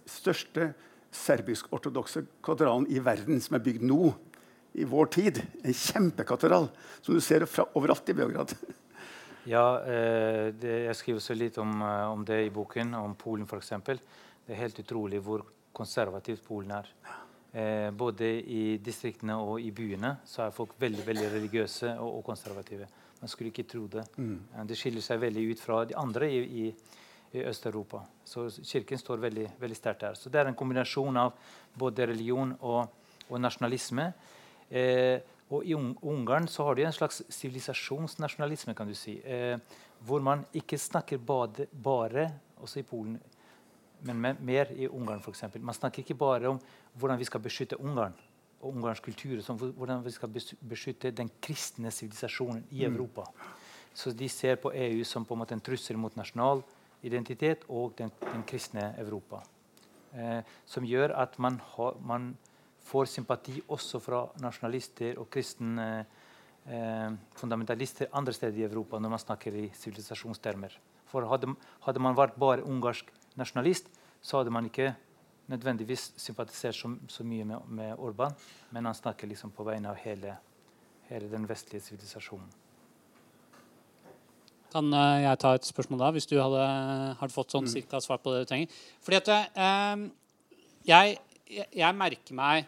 [0.07, 0.71] største
[1.17, 4.13] serbisk-ortodokse katedralen i verden, som er bygd nå.
[4.77, 5.39] I vår tid.
[5.65, 6.67] En kjempekatedral
[7.01, 8.53] som du ser fra overalt i Beograd.
[9.47, 13.47] Ja, eh, det, jeg skriver så litt om, uh, om, det i boken, om Polen
[13.47, 13.69] f.eks.
[13.87, 16.89] Det er helt utrolig hvor konservativt Polen er.
[17.57, 22.25] Eh, både i distriktene og i byene så er folk veldig veldig religiøse og, og
[22.27, 22.85] konservative.
[23.17, 24.03] Man skulle ikke tro det.
[24.17, 24.35] Mm.
[24.53, 26.67] Eh, det skiller seg veldig ut fra de andre i, i,
[27.33, 28.03] i Øst-Europa.
[28.27, 30.19] Så Kirken står veldig, veldig sterkt der.
[30.19, 31.33] Så det er en kombinasjon av
[31.73, 32.93] både religion og,
[33.25, 34.11] og nasjonalisme.
[34.69, 35.17] Eh,
[35.49, 39.15] og I Ungarn så har de en slags sivilisasjonsnasjonalisme, kan du si.
[39.23, 39.57] Eh,
[40.05, 42.29] hvor man ikke snakker bare, bare
[42.61, 43.17] også i Polen
[44.05, 45.43] men mer i Ungarn f.eks.
[45.57, 46.59] Man snakker ikke bare om
[46.99, 48.15] hvordan vi skal beskytte Ungarn,
[48.61, 49.41] og ungarsk kultur.
[49.41, 50.31] Som, hvordan vi skal
[50.69, 52.95] beskytte den kristne sivilisasjonen i mm.
[52.95, 53.27] Europa.
[53.93, 56.63] Så de ser på EU som på en måte en trussel mot nasjonal
[57.05, 59.41] identitet og den, den kristne Europa.
[60.13, 62.35] Eh, som gjør at man, ha, man,
[62.87, 66.05] får sympati også fra nasjonalister og kristne
[66.63, 70.77] eh, fundamentalister andre steder i Europa når man snakker i sivilisasjonstermer.
[71.11, 71.51] For hadde,
[71.83, 73.91] hadde, man vært bare ungarsk nasjonalist,
[74.21, 74.93] så hadde man ikke
[75.47, 78.35] nødvendigvis sympatisert så, så mye med, med, Orban,
[78.71, 80.35] men han snakker liksom på vegne av hele,
[81.09, 82.49] hele den vestlige sivilisasjonen.
[84.73, 86.63] Kan uh, jeg ta et spørsmål da, hvis du hadde,
[87.21, 87.71] hadde fått sånn mm.
[87.71, 88.81] cirka svar på det du trenger?
[89.05, 90.01] Fordi at eh,
[90.89, 91.15] jeg,
[91.55, 92.67] jeg, merker meg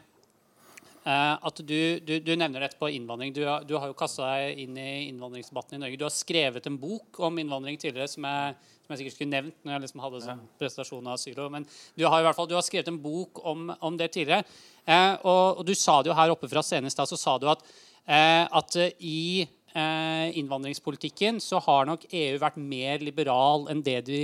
[1.10, 3.32] at du, du, du, nevner dette på innvandring.
[3.34, 5.98] Du, du har jo kasta deg inn i innvandringsdebatten i Norge.
[5.98, 9.58] Du har skrevet en bok om innvandring tidligere som jeg som jeg sikkert skulle nevnt
[9.62, 11.44] når jeg liksom hadde sånn presentasjon av Sylo.
[11.54, 14.42] Men du har i hvert fall, du har skrevet en bok om, om det tidligere.
[14.82, 17.36] Eh, og, og, du sa det jo her oppe fra scenen i stad, så sa
[17.38, 17.62] du at,
[18.10, 24.24] eh, at i eh, innvandringspolitikken så har nok EU vært mer liberal enn det, de,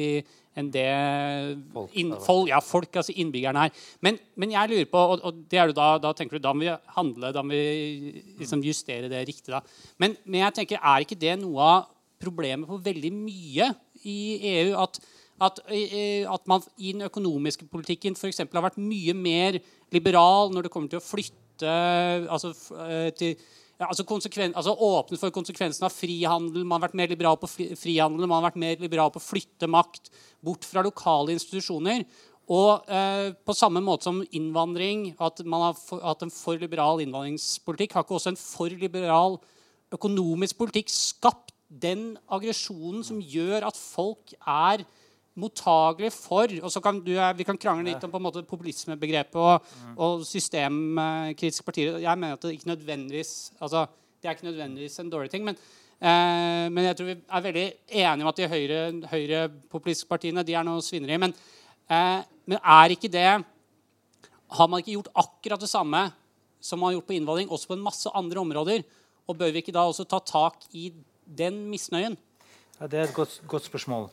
[0.55, 0.85] enn det
[1.73, 3.81] folk, inn, folk, ja, folk, altså innbyggerne her.
[4.05, 6.53] Men, men, jeg lurer på, og, og det er du da, da tenker du da
[6.55, 9.51] må vi handle, da må vi liksom justere det riktig.
[9.51, 9.61] da.
[10.01, 11.91] Men, men jeg tenker, er ikke det noe av
[12.21, 13.69] problemet på veldig mye
[14.07, 14.17] i
[14.55, 14.99] EU at,
[15.43, 18.45] at, at man i den økonomiske politikken f.eks.
[18.45, 19.59] har vært mye mer
[19.93, 21.75] liberal når det kommer til å flytte
[22.31, 22.53] altså,
[22.85, 23.35] eh, til,
[23.83, 24.05] altså,
[24.53, 26.63] altså Åpnet for konsekvensen av frihandel.
[26.63, 29.67] Man har vært mer liberal på frihandel, man har vært mer liberal på å flytte
[29.67, 30.11] makt
[30.45, 32.05] bort fra lokale institusjoner.
[32.45, 37.95] Og eh, på samme måte som innvandring, at man har hatt en for liberal innvandringspolitikk,
[37.95, 39.39] har ikke også en for liberal
[39.95, 44.85] økonomisk politikk skapt den aggresjonen som gjør at folk er
[45.35, 49.35] mottagelig for og så kan du, Vi kan krangle litt om på en måte populismebegrepet
[49.35, 49.95] og, mm.
[49.99, 51.97] og systemkritiske partier.
[51.99, 53.85] Jeg mener at det ikke nødvendigvis altså,
[54.21, 55.43] det er ikke nødvendigvis en dårlig ting.
[55.45, 55.57] Men,
[55.99, 58.79] eh, men jeg tror vi er veldig enige om at de høyre,
[59.11, 61.19] høyrepopulistiske partiene de er noe svineri.
[61.21, 61.35] Men,
[61.89, 63.43] eh, men er ikke det
[64.55, 66.13] Har man ikke gjort akkurat det samme
[66.61, 68.83] som man har gjort på innvandring, også på en masse andre områder?
[69.27, 70.93] Og bør vi ikke da også ta tak i
[71.25, 72.15] den misnøyen?
[72.79, 74.09] Ja, det er et godt, godt spørsmål.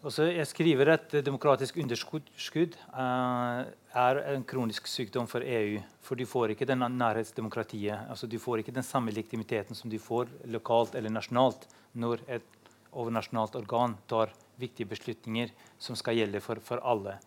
[0.00, 3.66] Også jeg skriver at demokratisk underskudd uh,
[4.00, 5.82] er en kronisk sykdom for EU.
[6.00, 8.06] For de får ikke den nærhetsdemokratiet.
[8.08, 11.68] Altså, de får ikke den samme legitimiteten som de får lokalt eller nasjonalt
[12.00, 12.48] når et
[12.96, 17.18] overnasjonalt organ tar viktige beslutninger som skal gjelde for, for alle.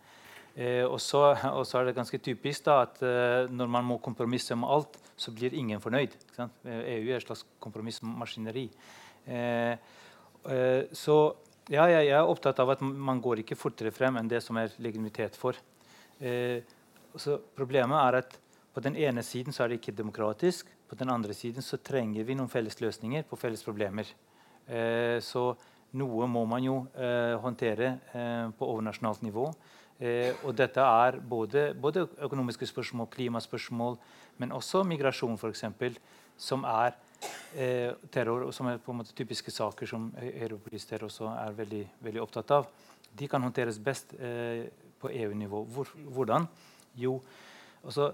[0.54, 4.66] Eh, og, så, er det ganske typisk da, at eh, når man må kompromisse om
[4.66, 6.14] alt, så blir ingen fornøyd.
[6.38, 8.68] EU eh, e er et slags kompromissmaskineri.
[9.26, 9.72] Eh,
[10.50, 11.18] eh, så
[11.72, 14.74] ja, jeg, er opptatt av at man går ikke fortere frem enn det som er
[14.82, 15.58] legitimitet for.
[16.20, 16.60] Eh,
[17.56, 18.38] problemet er at
[18.74, 20.68] på den ene siden så er det ikke demokratisk.
[20.88, 24.10] På den andre siden så trenger vi noen felles løsninger på felles problemer.
[24.66, 25.52] Eh, så
[25.94, 27.94] noe må man jo eh, håndtere
[28.58, 29.46] på overnasjonalt nivå.
[30.02, 33.98] Eh, og dette er både, både, økonomiske spørsmål, klimaspørsmål,
[34.42, 35.64] men også migrasjon, f.eks.,
[36.36, 37.13] som er eh,
[38.10, 42.50] terror, som er på en måte typiske saker som europolister også er veldig, veldig, opptatt
[42.56, 42.66] av.
[43.14, 44.64] De kan håndteres best eh,
[44.98, 45.60] på EU-nivå.
[45.70, 46.48] Hvor, hvordan?
[46.98, 47.20] Jo,
[47.84, 48.10] altså,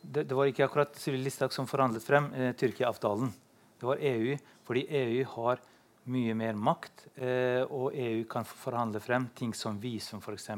[0.00, 3.32] det, det, var ikke akkurat Sylvi Listhaug som forhandlet frem eh, Tyrkia-avtalen.
[3.80, 4.36] Det var EU,
[4.68, 5.62] fordi EU har
[6.14, 10.50] mye mer makt, eh, og EU kan forhandle frem ting som visum, f.eks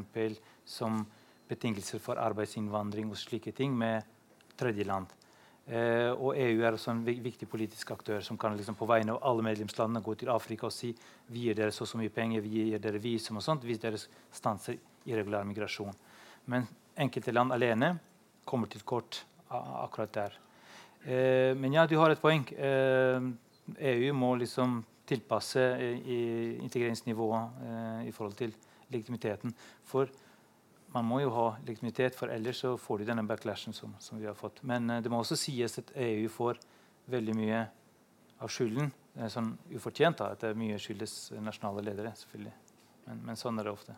[0.67, 1.05] som
[1.47, 4.03] betingelser for arbeidsinnvandring og slike ting med
[4.59, 5.07] tredjeland.
[5.67, 9.23] Eh, og EU er også en viktig politisk aktør som kan liksom på vegne av
[9.27, 10.93] alle medlemslandene gå til Afrika og si
[11.27, 13.99] vi gir dere så, så mye penger, vi gir dere visum og sånt, hvis dere
[13.99, 14.77] stanser
[15.07, 15.95] irregulær migrasjon.
[16.47, 17.97] Men enkelte land alene
[18.47, 20.37] kommer til kort akkurat der.
[21.03, 22.47] Eh, men ja, du har et poeng.
[22.55, 23.27] Eh,
[23.91, 25.63] EU må liksom tilpasse
[26.63, 28.55] integreringsnivået eh, i forhold til
[28.91, 29.53] legitimiteten.
[29.87, 30.07] For
[30.97, 34.25] man må jo ha legitimitet, for ellers så får de denne backlashen som, som vi
[34.25, 34.63] har fått.
[34.67, 36.59] Men uh, det må også sies at EU får
[37.11, 37.61] veldig mye
[38.41, 38.89] av skylden.
[39.13, 42.13] Det er sånn ufortjent da, at det er mye skyldes nasjonale ledere.
[42.17, 42.53] selvfølgelig.
[43.07, 43.97] Men, men sånn er det ofte.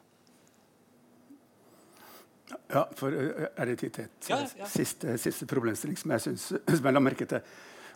[2.70, 4.66] Ja, for er det Ja, ja.
[4.70, 6.48] Siste, siste problemstilling som jeg synes,
[6.78, 7.44] som jeg la merke til.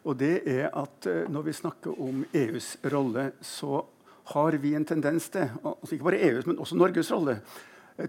[0.04, 3.86] Og det er at når vi snakker om EUs rolle, så
[4.34, 7.38] har vi en tendens til, altså ikke bare EUs, men også Norges rolle,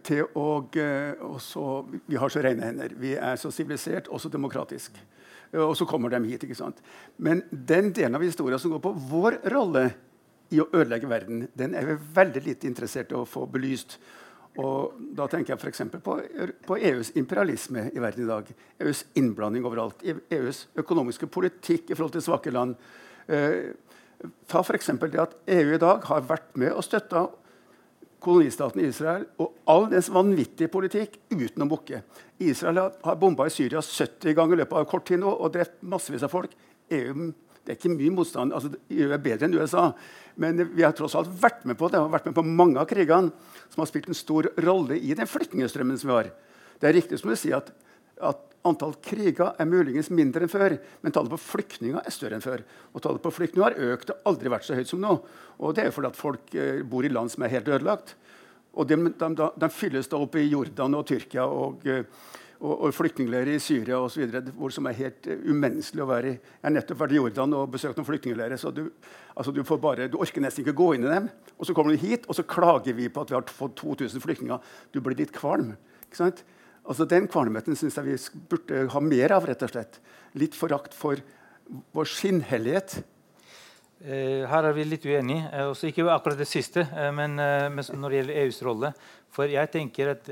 [0.03, 0.49] til å
[0.81, 2.95] eh, også, Vi har så rene hender.
[2.99, 4.99] Vi er så sivilisert og så demokratisk.
[5.55, 6.43] Og så kommer de hit.
[6.43, 6.81] ikke sant?
[7.17, 9.87] Men den delen av historien som går på vår rolle
[10.51, 13.99] i å ødelegge verden, den er vi veldig lite interessert i å få belyst.
[14.63, 15.83] Og da tenker jeg f.eks.
[16.05, 16.19] På,
[16.67, 18.51] på EUs imperialisme i verden i dag.
[18.83, 20.05] EUs innblanding overalt.
[20.05, 22.77] EUs økonomiske politikk i forhold til svake land.
[23.27, 23.75] Eh,
[24.51, 24.93] ta f.eks.
[25.03, 27.27] det at EU i dag har vært med og støtta
[28.25, 32.03] kolonistaten Israel og all dens vanvittige politikk uten å bukke.
[32.43, 35.83] Israel har bomba i Syria 70 ganger i løpet av kort tid nå og drept
[35.87, 36.55] massevis av folk.
[36.93, 37.33] EU
[37.65, 38.53] det er ikke mye motstand.
[38.53, 39.87] altså EU er bedre enn USA.
[40.37, 42.89] Men vi har tross alt vært med på det, og vært med på mange av
[42.91, 43.33] krigene
[43.73, 46.29] som har spilt en stor rolle i den flyktningstrømmen som vi har.
[46.81, 47.71] Det er riktig som du sier at,
[48.23, 52.45] at antall kriger er muligens mindre enn før, men tallet på flyktninger er større enn
[52.45, 52.63] før.
[52.95, 55.19] Og tallet på flyktninger har økt og aldri vært så høyt som nå.
[55.61, 58.15] Og det er jo fordi at folk eh, bor i land som er helt ødelagt.
[58.75, 62.09] Og de, de, de, fylles da opp i Jordan og Tyrkia og, eh,
[62.65, 64.41] og, og flyktningleirer i Syria osv.
[64.57, 66.35] hvor som er helt uh, umenneskelig å være i.
[66.39, 68.59] Jeg har nettopp vært i Jordan og besøkt noen flyktningleirer.
[68.59, 68.87] så du,
[69.37, 71.29] altså du, bare, du, orker nesten ikke gå inn i dem.
[71.59, 74.25] Og så kommer du hit, og så klager vi på at vi har fått 2000
[74.25, 74.75] flyktninger.
[74.91, 75.75] Du blir litt kvalm.
[76.09, 76.45] ikke sant?
[76.85, 78.19] Altså Den kvalmheten syns jeg vi
[78.51, 79.47] burde ha mer av.
[79.49, 80.01] rett og slett.
[80.35, 81.21] Litt forakt for
[81.95, 83.03] vår skinnhellighet.
[84.05, 85.49] Eh, her er vi litt uenige.
[85.49, 88.93] Eh, også ikke akkurat det siste, eh, men, når det gjelder EUs rolle.
[89.33, 90.29] For jeg tenker at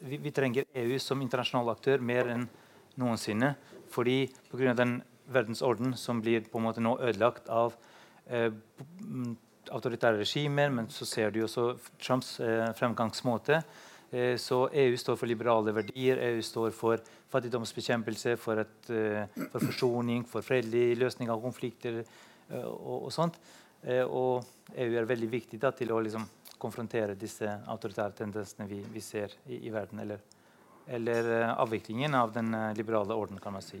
[0.00, 2.48] vi, trenger EU som internasjonal aktør mer enn
[2.98, 3.54] noensinne.
[3.90, 4.74] Fordi pga.
[4.74, 7.76] den verdensorden som blir på en måte nå ødelagt av
[9.70, 12.40] autoritære regimer, men så ser du også Trumps
[12.74, 13.62] fremgangsmåte.
[14.10, 18.90] Eh, så EU står for liberale verdier, EU står for fattigdomsbekjempelse, for, et,
[19.52, 22.02] for forsoning, for fredelig løsning av konflikter
[22.50, 23.38] Eh, og, og, sånt.
[23.82, 26.26] Eh, og EU er veldig viktig da, til å liksom,
[26.60, 30.02] konfrontere disse autoritære tendensene vi, vi ser i, i, verden.
[30.04, 30.20] Eller,
[30.86, 33.80] eller avviklingen av den liberale orden, kan man si.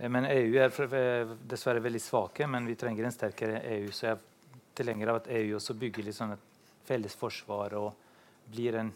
[0.00, 3.90] Men EU er dessverre veldig svake, men vi trenger en sterkere EU.
[3.92, 6.46] Så jeg er tilhenger av at EU også bygger liksom et
[6.88, 7.90] felles forsvar og
[8.50, 8.92] blir en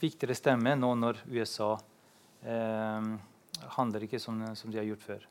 [0.00, 1.74] viktigere stemme nå når USA
[3.76, 5.26] handler ikke som, som de har gjort før.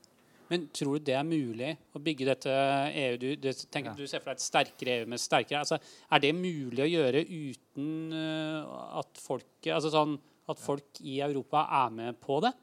[0.50, 2.54] Men tror du det er mulig å bygge dette
[2.98, 3.18] EU?
[3.22, 3.98] Du, du, tenker, ja.
[3.98, 5.78] du ser for deg et sterkere EU med sterkere altså,
[6.10, 10.18] Er det mulig å gjøre uten uh, at, folk, altså sånn,
[10.50, 12.54] at folk i Europa er med på det?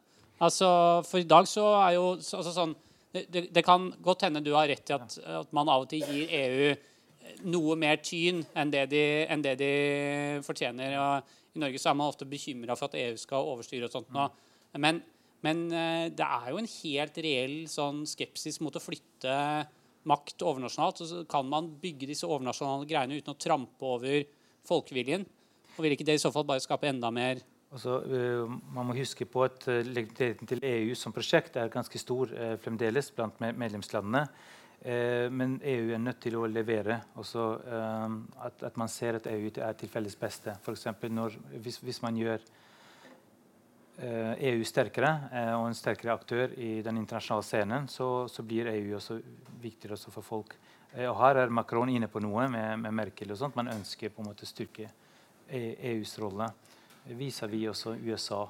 [0.43, 0.69] Altså,
[1.07, 2.75] for i dag så er jo altså sånn,
[3.15, 6.03] det, det, kan godt hende du har rett i at, at, man av og til
[6.05, 6.75] gir EU
[7.45, 9.73] noe mer tyn enn det de, enn det de
[10.47, 10.97] fortjener.
[11.01, 14.13] Og I Norge så er man ofte bekymra for at EU skal overstyre og sånt.
[14.15, 14.29] Nå.
[14.81, 15.03] Men
[15.45, 19.35] men eh, det er jo en helt reell sånn skepsis mot å flytte
[20.07, 21.03] makt overnasjonalt.
[21.03, 24.25] Så kan man bygge disse overnasjonale greiene uten å trampe over
[24.67, 25.27] folkeviljen?
[25.77, 29.27] Og vil ikke det i så fall bare skape enda mer altså, Man må huske
[29.29, 32.33] på at uh, legitimiteten til EU som prosjekt er ganske stor
[32.65, 34.25] fremdeles blant medlemslandene.
[34.87, 37.01] Uh, men EU er nødt til å levere.
[37.19, 37.49] Også,
[38.47, 40.55] at, at, man ser at EU er til felles beste.
[40.63, 42.45] For når, hvis, hvis man gjør
[43.99, 48.69] EU eh, sterkere eh, og en sterkere aktør i den internasjonale scenen, så, så blir
[48.69, 49.17] EU også
[49.63, 50.57] viktigere også for folk.
[50.93, 53.33] Eh, og Her er Macron inne på noe med, med Merkel.
[53.33, 53.57] og sånt.
[53.57, 54.91] Man ønsker på en måte styrke
[55.49, 56.51] EUs e rolle.
[57.07, 58.43] Det viser vi også USA.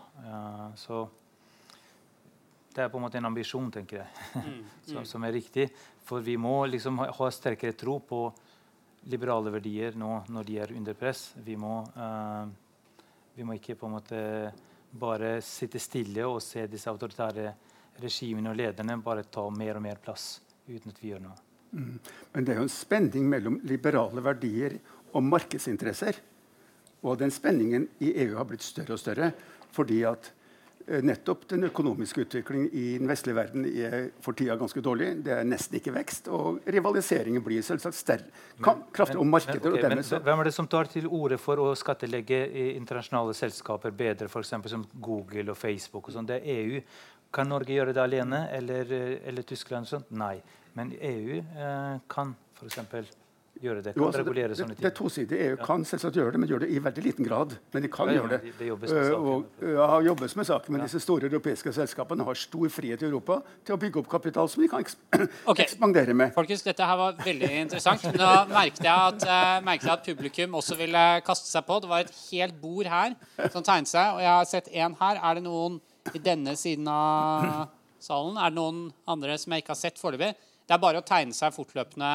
[0.77, 1.07] så
[2.77, 5.09] det er på en måte en ambisjon, tenker jeg, mm, som, mm.
[5.09, 5.71] som, er riktig.
[6.05, 8.21] For vi må liksom ha, ha sterkere tro på
[9.11, 11.31] liberale verdier nå når de er under press.
[11.47, 12.45] Vi må, uh,
[13.37, 14.21] vi må ikke på en måte
[14.97, 17.49] bare sitte stille og se disse autoritære
[18.03, 20.37] regimene og lederne bare ta mer og mer plass
[20.67, 21.37] uten at vi gjør noe.
[21.77, 21.99] Mm.
[22.33, 24.79] Men det er jo en spenning mellom liberale verdier
[25.13, 26.19] og markedsinteresser.
[27.07, 29.31] Og den spenningen i EU har blitt større og større
[29.77, 30.31] fordi at
[30.87, 35.09] nettopp den økonomiske utviklingen i den vestlige verden er for tida ganske dårlig.
[35.27, 38.29] Det er nesten ikke vekst, og rivaliseringen blir selvsagt sterk,
[38.95, 39.65] kraftig om markedet.
[39.65, 42.41] Men, okay, men, hvem er det som tar til orde for å skattelegge
[42.77, 44.55] internasjonale selskaper bedre, f.eks.
[44.71, 46.07] som Google og Facebook?
[46.07, 46.31] og sånt?
[46.31, 46.81] Det er EU.
[47.35, 48.95] Kan Norge gjøre det alene, eller,
[49.27, 49.91] eller Tyskland?
[49.91, 50.11] Sånt?
[50.15, 50.39] Nei.
[50.79, 53.26] Men EU eh, kan f.eks
[53.63, 53.93] gjøre det?
[53.95, 54.83] Kan jo, altså, regulere det, sånne ting?
[54.85, 55.39] Det er tosidig.
[55.47, 57.55] EU kan selvsagt gjøre det, men gjør det i veldig liten grad.
[57.75, 58.53] Men de kan ja, gjøre det.
[58.59, 59.27] Det, jobbes med eh, saken.
[59.33, 60.89] Og, ja, jobbes med saken, men ja.
[60.89, 64.65] disse store europeiske selskapene har stor frihet i Europa til å bygge opp kapital som
[64.65, 64.87] de kan
[65.51, 65.65] okay.
[65.67, 66.35] ekspandere med.
[66.37, 68.09] Folkens, dette her var veldig interessant.
[68.17, 71.81] Nå merket jeg, at, uh, merket jeg at publikum også ville kaste seg på.
[71.83, 73.17] Det var et helt bord her
[73.53, 75.23] som tegnet seg, og jeg har sett én her.
[75.23, 75.81] Er det noen
[76.15, 77.69] i denne siden av
[78.03, 78.37] salen?
[78.37, 80.35] Er det noen andre som jeg ikke har sett foreløpig?
[80.67, 82.11] Det er bare å tegne seg fortløpende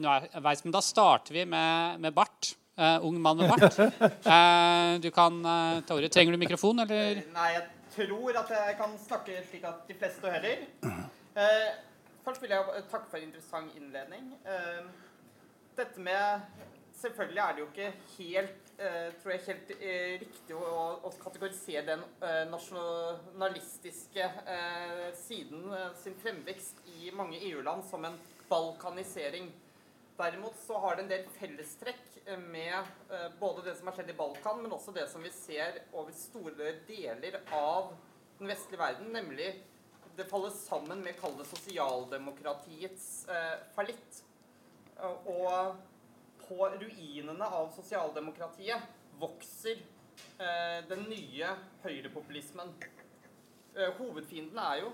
[0.00, 0.64] underveis.
[0.64, 2.54] Men da starter vi med, med Bart.
[2.76, 3.78] Uh, ung mann med bart.
[4.26, 6.12] Uh, du kan uh, ta ordet.
[6.12, 7.22] Trenger du mikrofon, eller?
[7.32, 7.62] Nei, jeg
[7.94, 10.66] tror at jeg kan snakke slik at de fleste hører.
[12.24, 14.34] først vil jeg takke for en interessant innledning.
[15.76, 16.44] dette med
[17.00, 19.72] selvfølgelig er det jo ikke helt, eh, tror jeg, helt
[20.20, 22.04] riktig å, å kategorisere den
[22.50, 24.24] nasjonalistiske
[24.56, 25.68] eh, siden
[26.02, 28.18] sin fremvekst i mange EU-land som en
[28.48, 29.52] balkanisering.
[30.16, 32.76] Derimot så har det en del fellestrekk eh, med
[33.12, 36.14] eh, både det som har skjedd i Balkan, men også det som vi ser over
[36.16, 37.90] store deler av
[38.38, 39.50] den vestlige verden, nemlig
[40.16, 44.22] det faller sammen med kall det sosialdemokratiets eh, fallitt.
[45.28, 45.76] Og
[46.46, 48.86] på ruinene av sosialdemokratiet
[49.20, 49.82] vokser
[50.88, 51.50] den nye
[51.82, 52.70] høyrepopulismen.
[53.98, 54.92] Hovedfienden er jo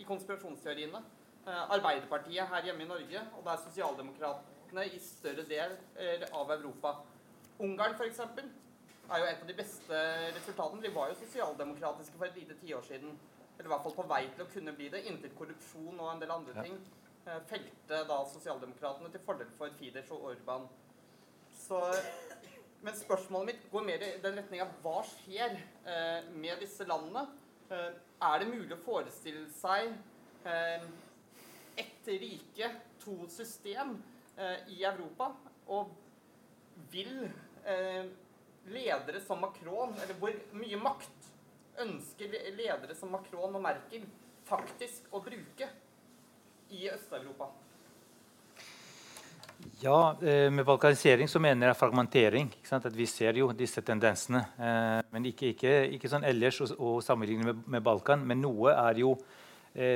[0.00, 1.02] i konspirasjonsteoriene
[1.46, 6.96] Arbeiderpartiet her hjemme i Norge, og det er sosialdemokratene i større del eh, av Europa.
[7.62, 8.18] Ungarn f.eks.
[8.26, 10.00] er jo et av de beste
[10.34, 10.82] resultatene.
[10.82, 13.14] De var jo sosialdemokratiske for et lite tiår siden.
[13.56, 16.24] Eller i hvert fall på vei til å kunne bli det, inntil korrupsjon og en
[16.24, 20.66] del andre ting eh, felte da sosialdemokratene til fordel for Fidesz og Orban.
[21.56, 21.80] Så,
[22.82, 27.28] men spørsmålet mitt går mer i den retninga hva skjer eh, med disse landene?
[27.70, 27.90] Eh,
[28.26, 29.94] er det mulig å forestille seg
[30.46, 30.84] eh,
[31.76, 32.70] ett rike,
[33.04, 34.02] to system
[34.36, 35.32] eh, i Europa?
[35.66, 35.90] Og
[36.90, 37.28] vil
[37.64, 38.04] eh,
[38.66, 41.30] ledere som Macron, eller hvor mye makt
[41.82, 44.06] ønsker ledere som Macron og Merkel
[44.46, 45.68] faktisk å bruke
[46.72, 47.48] i Øst-Europa?
[49.80, 52.52] Ja, eh, med balkanisering så mener jeg fragmentering.
[52.70, 54.42] At vi ser jo disse tendensene.
[55.10, 58.24] Men ikke, ikke, ikke sånn ellers å, sammenligne med, med Balkan.
[58.26, 59.16] Men noe er jo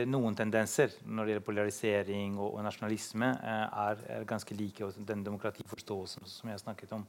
[0.05, 4.91] noen tendenser når det gjelder polarisering og, og nasjonalisme, eh, er, er ganske like.
[5.09, 7.07] Den demokratiforståelsen som jeg snakket om.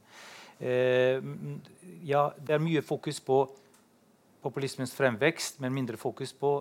[0.60, 1.18] Eh,
[2.08, 3.42] ja, det er mye fokus på
[4.42, 6.54] populismens fremvekst, men mindre fokus på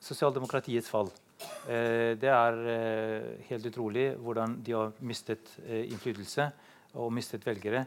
[0.00, 1.10] sosialdemokratiets fall.
[1.68, 6.48] Eh, det er eh, helt utrolig hvordan de har mistet eh, innflytelse
[6.98, 7.84] og mistet velgere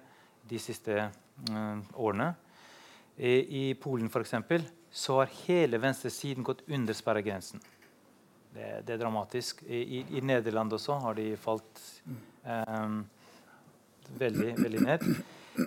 [0.50, 2.34] de siste eh, årene.
[3.18, 7.62] Eh, I Polen eksempel, så har hele venstresiden gått under sperregrensen.
[8.52, 9.64] Det, det er dramatisk.
[9.64, 11.80] I, i, I Nederland også har de falt
[12.44, 12.98] eh,
[14.20, 15.06] veldig, veldig ned.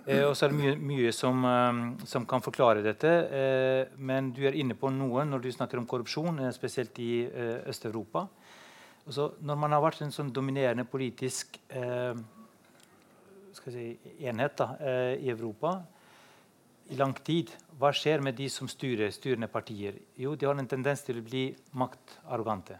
[0.04, 3.08] Eh, og så er det mye, mye som, eh, som kan forklare dette.
[3.40, 7.24] Eh, men du er inne på noe når du snakker om korrupsjon, eh, spesielt i
[7.24, 8.26] eh, Øst-Europa.
[9.06, 12.12] Altså, når man har vært en sånn dominerende politisk eh,
[13.56, 13.88] skal si,
[14.28, 14.72] enhet da,
[15.14, 15.76] i Europa
[16.92, 19.96] i lang tid, hva skjer med de som styrer styrende partier?
[20.20, 21.46] Jo, de har en tendens til å bli
[21.80, 22.76] maktarrogante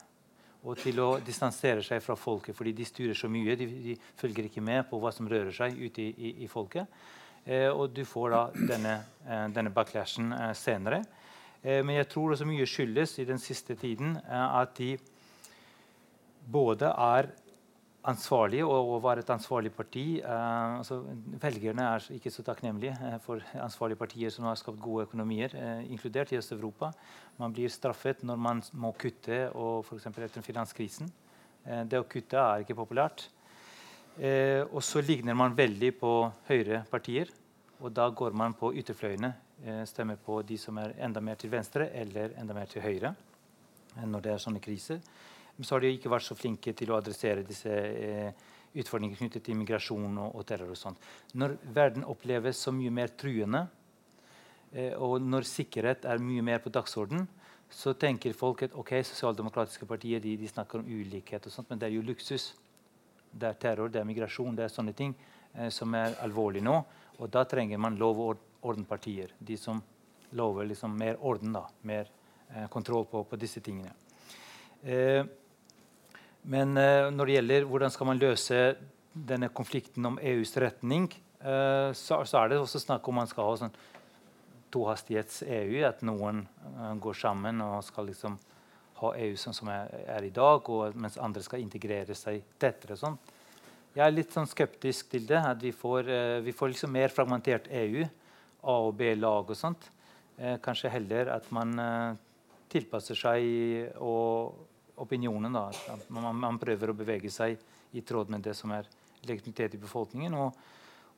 [0.65, 3.57] og til å distansere seg fra folket, fordi de styrer så mye.
[3.61, 6.89] De, de følger ikke med på hva som rører seg ute i, i, i folket.
[7.45, 8.41] Eh, og du får da
[8.71, 8.95] denne,
[9.29, 11.03] eh, denne backlashen eh, senere.
[11.61, 14.95] Eh, men jeg tror også mye skyldes i den siste tiden eh, at de
[16.49, 17.29] både er
[18.05, 20.21] ansvarlige og, var et ansvarlig parti.
[20.25, 21.01] Uh, altså,
[21.43, 25.85] velgerne er ikke så takknemlige eh, for ansvarlige partier som har skapt gode økonomier, uh,
[25.91, 26.91] inkludert i Øst-Europa.
[27.39, 30.07] Man blir straffet når man må kutte, og f.eks.
[30.07, 31.11] etter finanskrisen.
[31.65, 33.29] Uh, det å kutte er ikke populært.
[34.15, 36.11] Og så ligner man veldig på
[36.47, 37.33] høyrepartier.
[37.83, 39.33] Og da går man på ytterfløyene.
[39.91, 43.11] Stemmer på de som er enda mer til venstre eller enda mer til høyre
[44.07, 45.01] når det er sånne kriser.
[45.57, 49.45] Men så har de ikke vært så flinke til å adressere disse eh, utfordringene knyttet
[49.47, 50.73] til migrasjon og, og terror.
[50.75, 51.09] og sånt.
[51.39, 53.67] Når verden oppleves så mye mer truende,
[54.73, 57.29] eh, og når sikkerhet er mye mer på dagsorden,
[57.71, 61.81] så tenker folk at ok, sosialdemokratiske partier de, de snakker om ulikhet, og sånt, men
[61.81, 62.53] det er jo luksus.
[63.35, 65.15] Det er terror, det er migrasjon, det er sånne ting
[65.55, 66.77] eh, som er alvorlig nå.
[67.23, 69.35] Og da trenger man lov- og ordenpartier.
[69.39, 69.83] De som
[70.35, 72.11] lover liksom mer orden, da, mer
[72.51, 73.95] eh, kontroll på, på disse tingene.
[74.83, 75.23] Eh,
[76.45, 78.63] men eh, når det gjelder hvordan skal man løse
[79.15, 81.07] denne konflikten om EUs retning,
[81.41, 83.77] eh, så, er det også snakk om man skal ha sånn
[84.75, 85.79] tohastighets-EU.
[85.89, 88.37] At noen eh, går sammen og skal liksom
[89.01, 89.89] ha EU sånn som er,
[90.21, 90.69] i dag,
[91.01, 92.99] mens andre skal integrere seg tettere.
[93.01, 93.17] Sånn.
[93.95, 95.41] Jeg er litt sånn skeptisk til det.
[95.41, 96.11] At vi får,
[96.45, 98.05] vi får liksom mer fragmentert EU.
[98.65, 99.91] A- og B-lag og sånt.
[100.65, 101.75] Kanskje heller at man
[102.73, 104.55] tilpasser seg og
[105.03, 105.53] opinionen.
[105.53, 105.97] Da.
[106.09, 107.59] Man, man prøver å bevege seg
[107.95, 108.89] i tråd med det som er
[109.25, 110.37] legitimitet i befolkningen.
[110.39, 110.61] Og,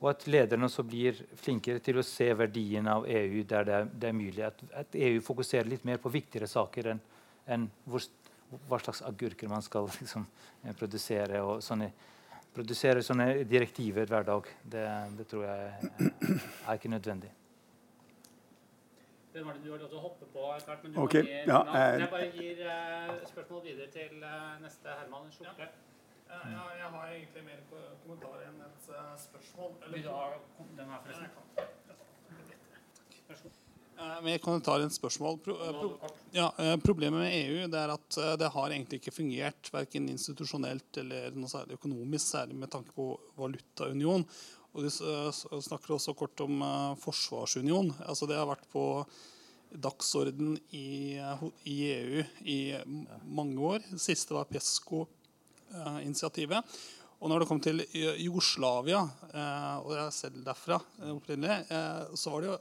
[0.00, 3.92] og at lederne også blir flinkere til å se verdien av EU der det er,
[3.92, 4.42] det er mulig.
[4.46, 7.04] At, at EU fokuserer litt mer på viktigere saker enn
[7.46, 8.04] enn hvor,
[8.68, 10.26] hva slags agurker man skal liksom,
[10.64, 11.42] eh, produsere.
[11.42, 11.90] og sånne,
[12.56, 14.46] Produsere sånne direktiver hver dag.
[14.64, 14.84] Det,
[15.18, 17.28] det tror jeg er ikke nødvendig.
[19.36, 21.22] Den var det du har lov til å hoppe på etter hvert, men du okay.
[21.26, 21.76] gir, ja, navn.
[21.76, 25.66] eh, Jeg bare gir uh, spørsmål videre til uh, neste Herman Skjorte.
[26.26, 29.76] Ja, ja, jeg har egentlig mer ko- kommentar enn et uh, spørsmål.
[29.92, 30.22] Vil du ha
[30.80, 31.28] den her, forresten?
[34.24, 35.38] Med kommentar et spørsmål.
[35.44, 36.48] Pro, pro, ja,
[36.84, 41.48] problemet med EU det er at det har egentlig ikke fungert verken institusjonelt eller noe
[41.52, 43.06] særlig økonomisk, særlig med tanke på
[43.38, 44.24] valutaunion.
[44.76, 46.60] Og De snakker også kort om
[47.00, 47.88] forsvarsunion.
[48.04, 49.08] Altså Det har vært på
[49.72, 51.16] dagsorden i,
[51.64, 52.76] i EU i
[53.24, 53.80] mange år.
[53.88, 56.60] Det siste var PESCO-initiativet.
[57.16, 57.80] Og når det kom til
[58.20, 59.00] Jugoslavia,
[59.80, 60.76] og jeg er selv derfra
[61.14, 61.64] opprinnelig,
[62.12, 62.60] så var det jo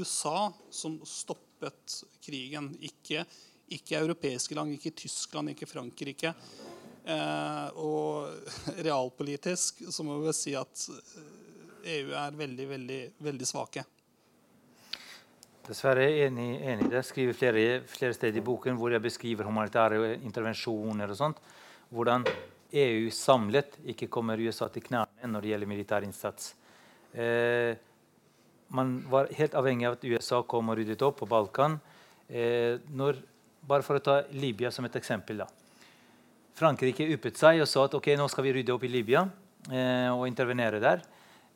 [0.00, 2.72] USA som stoppet krigen.
[2.80, 3.28] Ikke,
[3.68, 6.32] ikke europeiske land, ikke Tyskland, ikke Frankrike.
[7.06, 8.32] Eh, og
[8.86, 10.88] realpolitisk så må vi si at
[11.86, 13.84] EU eh, er veldig, veldig, veldig svake.
[15.66, 16.88] Dessverre er jeg enig, enig.
[16.94, 21.42] Jeg skriver flere, flere, steder i boken hvor jeg beskriver humanitære intervensjoner og sånt.
[21.94, 22.26] Hvordan
[22.74, 26.54] EU samlet ikke kommer USA til knærne når det gjelder militær innsats.
[27.14, 27.78] Eh,
[28.74, 31.78] man var helt avhengig av at USA kom og ryddet opp på Balkan.
[32.26, 33.22] Eh, når,
[33.62, 35.44] bare for å ta Libya som et eksempel.
[35.44, 35.65] da.
[36.56, 39.26] Frankrike yppet seg og sa at ok, nå skal vi rydde opp i Libya
[39.68, 41.02] eh, og intervenere der.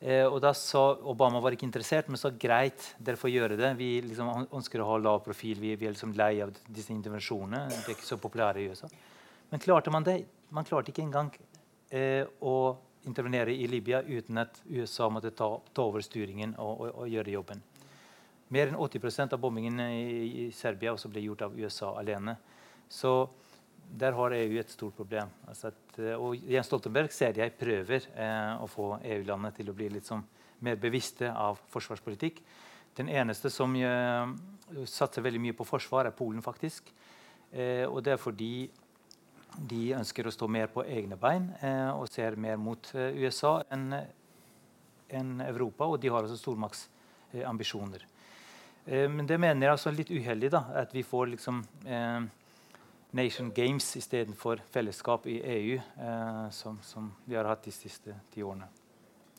[0.01, 3.71] Eh, og da sa Obama var ikke interessert, men sa greit, dere får gjøre det.
[3.77, 5.57] Vi liksom ønsker å ha lav profil.
[5.61, 7.63] Vi, vi er liksom lei av disse intervensjonene.
[7.69, 8.89] De er ikke så populære i USA.
[9.49, 10.19] Men klarte man det?
[10.53, 11.33] Man klarte ikke engang
[11.89, 12.55] eh, å
[13.09, 17.33] intervenere i Libya uten at USA måtte ta, ta over styringen og, og, og, gjøre
[17.39, 17.61] jobben.
[18.53, 22.37] Mer enn 80% av bombingen i, i Serbia også ble gjort av USA alene.
[22.91, 23.15] Så
[23.91, 25.29] der har EU et stort problem.
[25.47, 29.75] Altså at, eh, og Jens Stoltenberg ser jeg prøver eh, å få EU-landene til å
[29.75, 30.23] bli litt sånn,
[30.61, 32.41] mer bevisste av forsvarspolitikk.
[32.97, 34.33] Den eneste som eh,
[34.87, 36.41] satser veldig mye på forsvar, er Polen.
[36.41, 36.91] faktisk.
[37.51, 38.69] Eh, og det er fordi
[39.67, 43.57] de ønsker å stå mer på egne bein eh, og ser mer mot eh, USA
[43.71, 43.91] enn
[45.11, 45.89] en Europa.
[45.89, 48.07] Og de har også stormaktsambisjoner.
[48.81, 51.59] Men det mener jeg er altså litt uheldig, da, at vi får liksom
[53.11, 58.43] Nation Games istedenfor fellesskap i EU, eh, som, som, vi har hatt de siste ti
[58.43, 58.69] årene.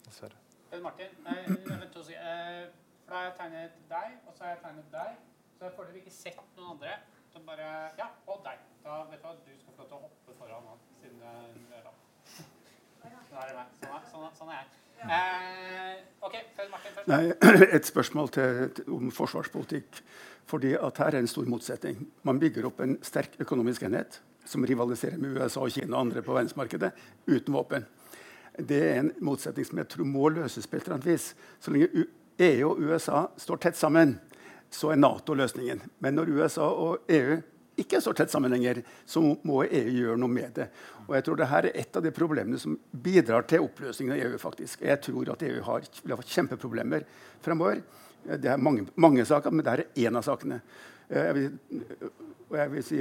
[0.04, 0.36] Dessverre.
[0.82, 2.66] Martin, å si, eh,
[3.04, 5.16] for da har jeg tegnet deg, og så har jeg tegnet deg.
[5.56, 6.98] Så jeg får dere ikke sett noen andre.
[7.32, 7.66] Så bare
[7.96, 8.60] Ja, og deg.
[8.84, 11.20] Da vet du at du skal få lov til å hoppe foran nå, siden
[11.56, 11.92] du er da.
[12.28, 13.76] Sånn er det meg.
[13.80, 14.82] Sånn er, sånn, sånn er jeg.
[15.02, 16.34] Eh, ok,
[16.70, 17.08] Martin først.
[17.08, 17.32] Nei,
[17.76, 20.02] et spørsmål til, om forsvarspolitikk.
[20.50, 22.06] Fordi at Her er en stor motsetning.
[22.26, 26.22] Man bygger opp en sterk økonomisk enhet som rivaliserer med USA, og Kina og andre
[26.22, 26.90] på verdensmarkedet
[27.28, 27.86] uten våpen.
[28.58, 31.30] Det er en motsetning som jeg tror må løses på et eller annet vis.
[31.62, 32.06] Så lenge
[32.42, 34.18] EU og USA står tett sammen,
[34.72, 35.80] så er Nato løsningen.
[36.02, 37.38] Men når USA og EU
[37.80, 40.68] ikke står tett sammen lenger, så må EU gjøre noe med det.
[41.06, 44.38] Og jeg tror dette er et av de problemene som bidrar til oppløsningen av EU.
[44.38, 44.82] faktisk.
[44.82, 47.06] Jeg tror at EU har, vil ha kjempeproblemer
[47.40, 47.80] fremover.
[48.26, 50.60] Det er mange, mange saker, men dette er én av sakene.
[51.08, 51.80] Eh, jeg vil,
[52.52, 52.98] og jeg vil si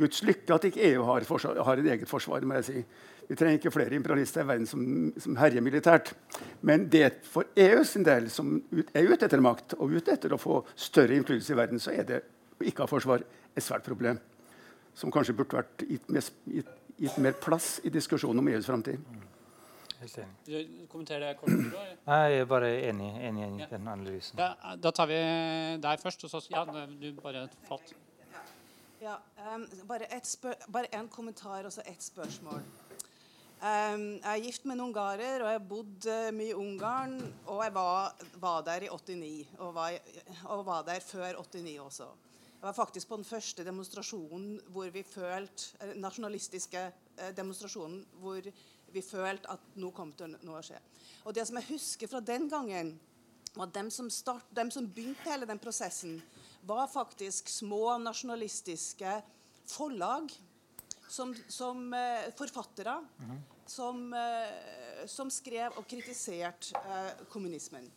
[0.00, 1.26] Guds lykke at ikke EU har,
[1.68, 2.44] har et eget forsvar.
[2.44, 2.84] må jeg si.
[3.28, 6.12] Vi trenger ikke flere imperialister i verden som, som herjer militært.
[6.62, 8.60] Men det for EU sin del, som
[8.94, 12.06] er ute etter makt og ute etter å få større innflytelse i verden, så er
[12.08, 12.22] det
[12.56, 14.20] å ikke ha forsvar et svært problem.
[14.96, 19.02] Som kanskje burde vært gitt mer, gitt, gitt mer plass i diskusjonen om EUs framtid.
[20.06, 20.88] Helt enig.
[20.88, 21.50] Kommenter det kort?
[22.06, 24.38] Jeg er bare enig, enig i den analysen.
[24.38, 25.18] Ja, da tar vi
[25.82, 26.26] deg først.
[26.28, 27.94] Og så, ja, du bare falt.
[29.02, 29.18] Ja,
[29.54, 30.06] um, bare,
[30.72, 32.62] bare en kommentar og så ett spørsmål.
[33.56, 37.18] Um, jeg er gift med en ungarer, og jeg har bodd uh, mye i Ungarn.
[37.46, 39.98] Og jeg var, var der i 89, og var,
[40.44, 42.08] og var, der før 89 også.
[42.56, 48.48] Jeg var faktisk på den første demonstrasjonen hvor vi følte, eh, nasjonalistiske uh, demonstrasjonen hvor
[48.92, 50.80] vi følte at nå kom til noe å skje.
[51.24, 52.96] Og det som jeg husker fra den gangen,
[53.56, 56.20] var at dem som, start, dem som begynte hele den prosessen,
[56.66, 59.20] var faktisk små nasjonalistiske
[59.70, 60.32] forlag
[61.08, 63.40] som, som eh, forfattere mm -hmm.
[63.66, 67.92] som, eh, som, skrev og kritiserte eh, kommunismen.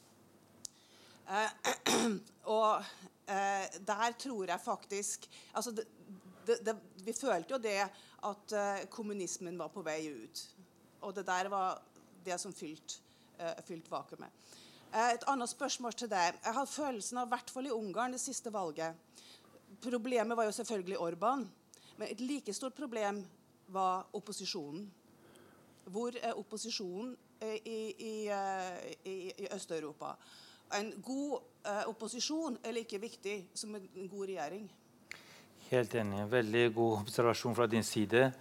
[2.43, 2.83] og
[3.79, 5.83] der tror jeg faktisk altså det,
[6.47, 6.75] det, det,
[7.05, 7.89] Vi følte jo det
[8.23, 10.49] at kommunismen var på vei ut.
[11.01, 11.81] Og det der var
[12.25, 12.99] det som fylte,
[13.65, 14.31] fylt vakuumet.
[14.89, 16.39] Et annet spørsmål til deg.
[16.43, 18.97] Jeg har følelsen av, i hvert fall i Ungarn, det siste valget
[19.79, 21.45] Problemet var jo selvfølgelig Orban.
[21.97, 23.21] Men et like stort problem
[23.67, 24.91] var opposisjonen.
[25.85, 30.15] Hvor er opposisjonen eh, i, i, eh, i, i Øst-Europa?
[30.79, 34.67] En god uh, opposisjon er like viktig som en god regjering.
[35.69, 36.31] Helt enig.
[36.31, 38.31] Veldig god observasjon fra din side.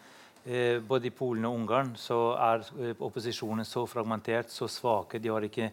[0.49, 5.21] Eh, både i Polen og Ungarn så er eh, opposisjonen så fragmentert, så svake.
[5.21, 5.69] De har ikke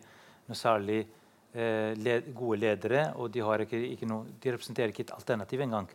[0.50, 1.06] noe særlig
[1.56, 5.90] eh, gode ledere, og de, ikke, ikke noe, de, representerer ikke et alternativ engang.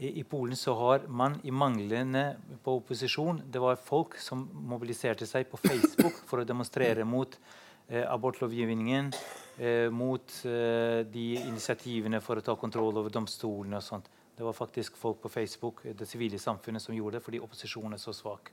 [0.00, 2.24] I, I Polen så har man i manglende
[2.64, 7.36] på opposisjon Det var folk som mobiliserte seg på Facebook for å demonstrere mot
[7.88, 9.12] eh, abortlovgivningen,
[9.58, 14.08] eh, mot eh, de initiativene for å ta kontroll over domstolene og sånt.
[14.40, 18.00] Det var faktisk folk på Facebook det sivile samfunnet som gjorde det, fordi opposisjonen er
[18.00, 18.48] så svak.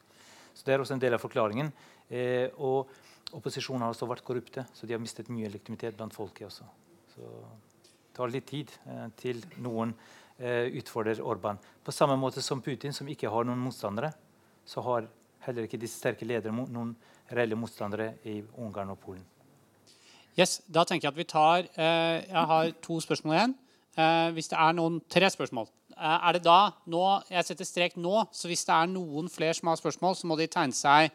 [0.54, 1.70] Så Det er også en del av forklaringen.
[2.10, 2.90] Eh, og
[3.32, 6.68] opposisjonen har også vært korrupte, så de har mistet mye legitimitet blant folket også.
[7.14, 7.30] Så
[7.86, 9.94] det tar litt tid eh, til noen
[10.38, 11.56] eh, utfordrer Orban.
[11.84, 14.10] På samme måte som Putin, som ikke har noen motstandere,
[14.66, 15.08] så har
[15.48, 16.98] heller ikke disse sterke ledere noen
[17.32, 19.24] reelle motstandere i Ungarn og Polen.
[20.36, 23.58] Yes, da tenker Jeg at vi tar, eh, jeg har to spørsmål igjen.
[23.98, 25.70] Eh, hvis det er noen tre spørsmål.
[25.98, 29.56] Eh, er det da nå, Jeg setter strek nå, så hvis det er noen flere
[29.58, 31.10] som har spørsmål, så må de tegne seg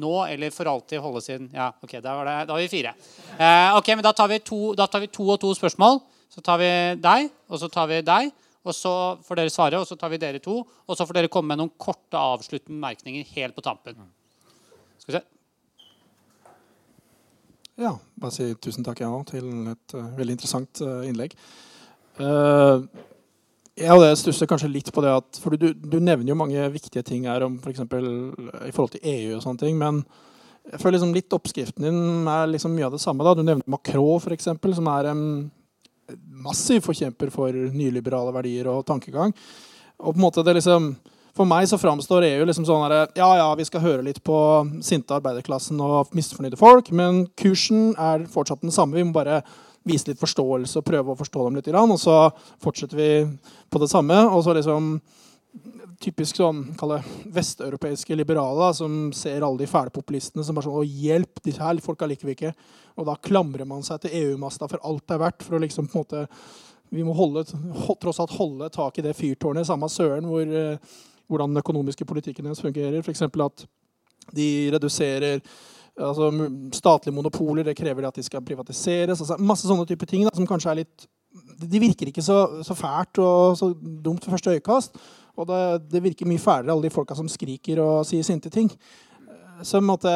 [0.00, 2.94] nå eller for alltid holde sin Ja, OK, da, var det, da har vi fire.
[3.36, 6.00] Eh, ok, men da tar, to, da tar, vi to, og to spørsmål.
[6.32, 8.32] Så tar vi deg, og så tar vi deg.
[8.62, 8.92] Og så
[9.26, 10.62] får dere svare, og så tar vi dere to.
[10.62, 13.98] Og så får dere komme med noen korte avsluttende bemerkninger helt på tampen.
[15.02, 15.22] Skal vi se.
[17.82, 21.34] Ja, bare si tusen takk, jeg òg, til et uh, veldig interessant uh, innlegg.
[22.20, 22.84] Uh,
[23.88, 27.02] og det stusser kanskje litt på det at for du, du, nevner jo mange viktige
[27.06, 28.04] ting her om for eksempel,
[28.66, 29.78] i forhold til EU og sånne ting.
[29.80, 30.02] Men
[30.68, 33.24] jeg føler liksom litt oppskriften din er liksom mye av det samme.
[33.24, 33.34] da.
[33.34, 35.24] Du nevner Macron, for eksempel, som er en
[36.44, 39.32] massiv forkjemper for nyliberale verdier og tankegang.
[40.02, 40.92] Og på en måte det liksom
[41.32, 44.36] for meg så framstår EU liksom sånn at ja, ja, vi skal høre litt på
[44.84, 48.98] sinte arbeiderklassen og misfornøyde folk, men kursen er fortsatt den samme.
[48.98, 49.40] Vi må bare
[49.88, 51.70] vise litt forståelse og prøve å forstå dem litt.
[51.74, 52.16] Og så
[52.62, 53.10] fortsetter vi
[53.70, 54.18] på det samme.
[54.30, 54.94] Og så liksom
[56.02, 56.64] typisk sånn
[57.32, 61.42] vesteuropeiske liberale som ser alle de fæle populistene som bare sånn Å, hjelp!
[61.44, 62.52] disse her folka liker vi ikke.
[62.98, 65.46] Og da klamrer man seg til EU-masta for alt det er verdt.
[65.46, 66.26] For å liksom på en måte
[66.92, 67.46] Vi må holde,
[68.02, 70.76] tross alt holde tak i det fyrtårnet, samme søren, hvor, eh,
[71.24, 72.98] hvordan den økonomiske politikken deres fungerer.
[73.00, 73.22] F.eks.
[73.22, 73.64] at
[74.36, 75.40] de reduserer
[75.98, 76.30] altså,
[76.74, 79.20] statlige monopoler det krever at de skal privatiseres.
[79.20, 81.08] Altså, masse sånne type ting da, som kanskje er litt
[81.72, 84.98] De virker ikke så, så fælt og så dumt ved første øyekast.
[85.40, 85.60] Og det,
[85.94, 88.68] det, virker mye fælere, alle de folka som skriker og sier sinte ting.
[89.64, 90.12] Så måte,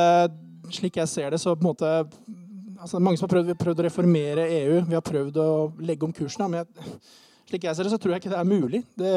[0.74, 1.92] slik jeg ser det, så på en måte
[2.80, 4.82] altså, Mange som har prøvd, prøvd, å reformere EU.
[4.90, 5.48] Vi har prøvd å
[5.80, 6.44] legge om kursen.
[6.50, 6.98] Men jeg,
[7.48, 8.82] slik jeg ser det, så tror jeg ikke det er mulig.
[8.98, 9.14] Det,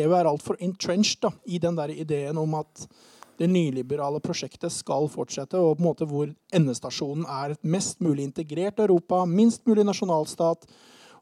[0.00, 2.88] EU er altfor entrenched da, i den der ideen om at
[3.36, 8.24] det nyliberale prosjektet skal fortsette, og på en måte hvor endestasjonen er et mest mulig
[8.24, 10.68] integrert Europa, minst mulig nasjonalstat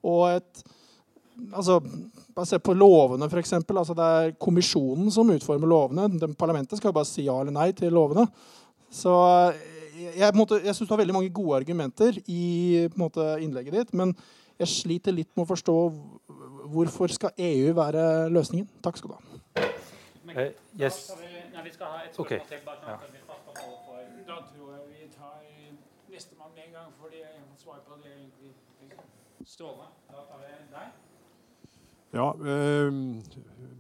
[0.05, 0.65] og et
[1.53, 1.81] altså,
[2.35, 3.53] Bare se på lovene, f.eks.
[3.62, 6.09] Altså, det er kommisjonen som utformer lovene.
[6.19, 8.24] Den parlamentet skal bare si ja eller nei til lovene.
[8.91, 9.12] Så
[9.95, 13.95] jeg, jeg, jeg syns du har veldig mange gode argumenter i måte, innlegget ditt.
[13.95, 14.16] Men
[14.59, 15.77] jeg sliter litt med å forstå
[16.74, 18.05] hvorfor skal EU være
[18.35, 18.66] løsningen.
[18.82, 19.70] Takk skal du ha.
[20.35, 20.51] Uh,
[20.81, 21.05] yes.
[21.55, 22.41] Nei, vi skal ha et spørsmål okay.
[22.51, 22.63] til.
[22.67, 23.45] bare sånn at vi fast
[23.87, 23.99] for.
[24.31, 25.39] Da tror jeg vi tar
[26.15, 28.53] nestemann med en gang, fordi jeg må svare svar på det egentlig.
[29.55, 29.89] Strålende.
[30.11, 30.89] Da tar vi deg.
[32.19, 32.91] Ja, eh,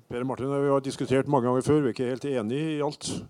[0.08, 1.80] Per Martin vi har diskutert mange ganger før.
[1.80, 3.10] Vi er ikke helt enige i alt.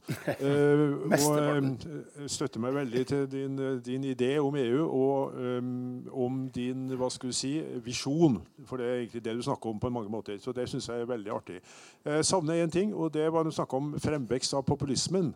[0.45, 6.39] Eh, og eh, støtter meg veldig til din, din idé om EU og um, om
[6.55, 7.53] din hva skal du si,
[7.85, 8.41] visjon.
[8.67, 10.39] For det er egentlig det du snakker om på mange måter.
[10.43, 11.61] Så det syns jeg er veldig artig.
[12.05, 15.35] Jeg savner én ting, og det var når du snakka om fremvekst av populismen.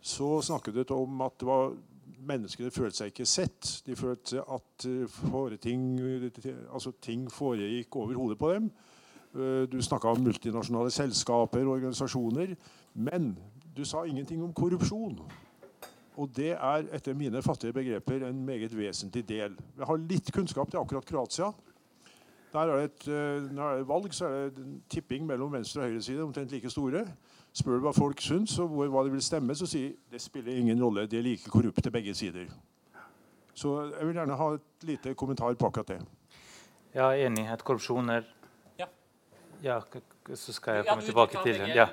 [0.00, 1.72] Så snakket du om at det var
[2.28, 3.72] menneskene følte seg ikke sett.
[3.86, 4.88] De følte at
[5.62, 5.82] ting,
[6.72, 8.70] altså ting foregikk over hodet på dem.
[9.38, 12.56] Eh, du snakka om multinasjonale selskaper og organisasjoner.
[12.94, 13.36] Men
[13.76, 15.18] du sa ingenting om korrupsjon.
[16.18, 19.54] Og det er etter mine fattige begreper en meget vesentlig del.
[19.78, 21.52] Jeg har litt kunnskap til akkurat Kroatia.
[22.52, 25.82] Der er det et, eh, når det er valg, så er det tipping mellom venstre
[25.82, 27.06] og høyre side omtrent like store.
[27.52, 30.82] Spør du hva folk syns og hva de vil stemme, så sier det spiller ingen
[30.82, 31.06] rolle.
[31.06, 32.46] De er like korrupte begge sider.
[33.54, 36.00] Så jeg vil gjerne ha et lite kommentar på akkurat det.
[36.94, 37.64] Jeg enighet.
[37.64, 38.24] korrupsjon er
[39.62, 39.78] ja,
[40.34, 41.72] så skal jeg komme tilbake til den.
[41.76, 41.88] Ja.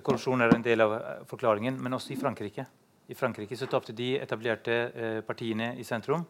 [0.00, 2.66] Korrupsjon er en del av eh, forklaringen, men også i Frankrike.
[3.10, 6.24] I Frankrike så tapte de etablerte eh, partiene i sentrum,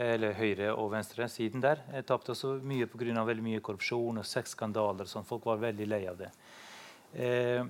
[0.00, 3.24] eller høyre- og venstresiden der, eh, tapte også mye pga.
[3.24, 5.06] veldig mye korrupsjon og sexskandaler.
[5.06, 5.26] Sånn.
[5.26, 6.32] Folk var veldig lei av det.
[7.14, 7.64] Eh,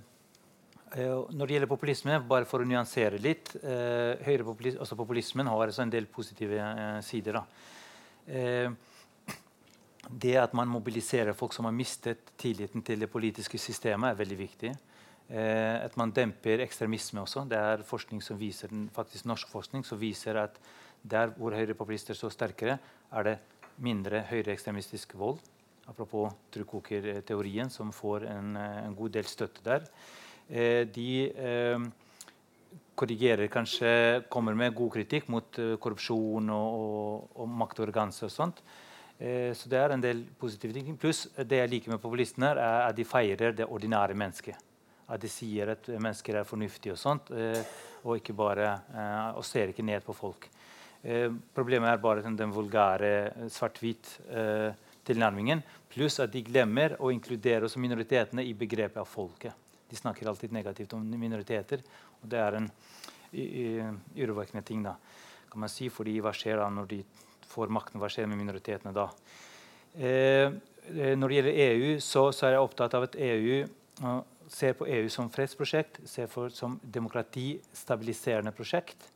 [1.31, 5.91] når det gjelder populisme, bare for å nyansere litt eh, populis altså Populismen har en
[5.93, 7.39] del positive eh, sider.
[7.39, 7.45] da.
[10.11, 14.19] Eh, det at man mobiliserer folk som har mistet tilliten til det politiske systemet, er
[14.19, 14.75] veldig viktig.
[15.31, 17.49] Eh, at man demper ekstremisme også.
[17.49, 20.59] Det er forskning som viser, faktisk norsk forskning som viser at
[21.03, 22.79] der hvor høyrepopulister står sterkere,
[23.13, 23.39] er det
[23.79, 25.39] mindre høyreekstremistisk vold.
[25.89, 29.87] Apropos trukkoker-teorien, som får en, eh, en, god del støtte der.
[30.51, 31.79] Eh, de eh,
[32.95, 38.61] korrigerer kanskje, kommer med god kritikk mot uh, korrupsjon og, og, og maktorganse og sånt.
[39.21, 40.97] Eh, så det er en del positive ting.
[40.97, 44.57] Pluss det jeg liker med populistene, er at de feirer det ordinære mennesket.
[45.11, 47.61] At de sier at mennesker er fornuftige og sånt, eh,
[48.05, 50.49] og, ikke bare, eh, og ser ikke ned på folk.
[51.03, 54.17] Eh, problemet er bare den, vulgære eh, svart-hvit
[55.05, 55.63] tilnærmingen.
[55.91, 59.53] Pluss at de glemmer å inkludere også minoritetene i begrepet av folket.
[59.91, 61.83] De snakker alltid negativt om minoriteter.
[62.23, 62.71] Og det er en
[64.15, 64.95] urovekkende ting, da,
[65.51, 65.89] kan man si.
[65.89, 67.01] fordi hva skjer da når de
[67.51, 68.01] får makten?
[68.01, 69.09] Hva skjer med minoritetene da?
[69.99, 70.51] Eh,
[70.91, 73.65] eh når det gjelder EU, så, så, er jeg opptatt av at EU
[74.51, 79.11] ser på EU som fredsprosjekt, ser på som demokratistabiliserende prosjekt.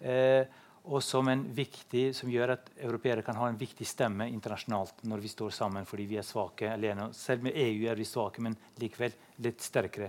[0.00, 0.46] Eh,
[0.90, 5.20] og som, en viktig, som gjør at europeere kan ha en viktig stemme internasjonalt når
[5.20, 7.10] vi står sammen fordi vi er svake alene.
[7.16, 9.12] Selv med EU er vi svake, men likevel
[9.44, 10.08] litt sterkere.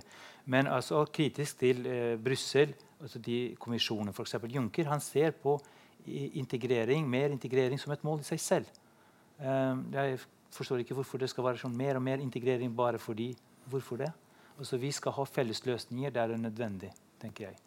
[0.52, 2.72] Men altså kritisk til eh, Brussel,
[3.02, 4.38] altså de kommisjonene, f.eks.
[4.48, 5.58] Juncker, han ser på
[6.08, 8.72] integrering, mer integrering som et mål i seg selv.
[9.42, 10.20] Um, jeg
[10.54, 13.32] forstår ikke hvorfor det skal være sånn mer og mer integrering bare fordi
[13.70, 14.12] Hvorfor det?
[14.60, 16.92] Altså, vi skal ha felles løsninger der det er nødvendig,
[17.22, 17.60] tenker jeg.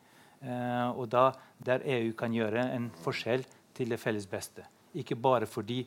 [0.43, 1.31] Uh, og da,
[1.65, 3.45] der EU kan gjøre en forskjell
[3.75, 4.67] til det felles beste.
[4.95, 5.85] Ikke bare fordi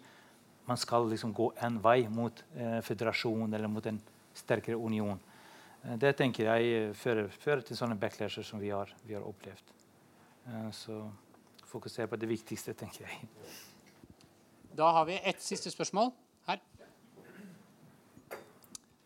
[0.67, 3.99] man skal liksom gå en vei mot uh, føderasjon eller mot en
[4.33, 5.19] sterkere union.
[5.85, 9.75] Uh, det tenker jeg fører, fører, til sånne backlasher som vi har, vi har opplevd.
[10.71, 11.01] så
[11.77, 13.29] fokusere på det viktigste, tenker jeg.
[14.77, 16.11] Da har vi ett siste spørsmål.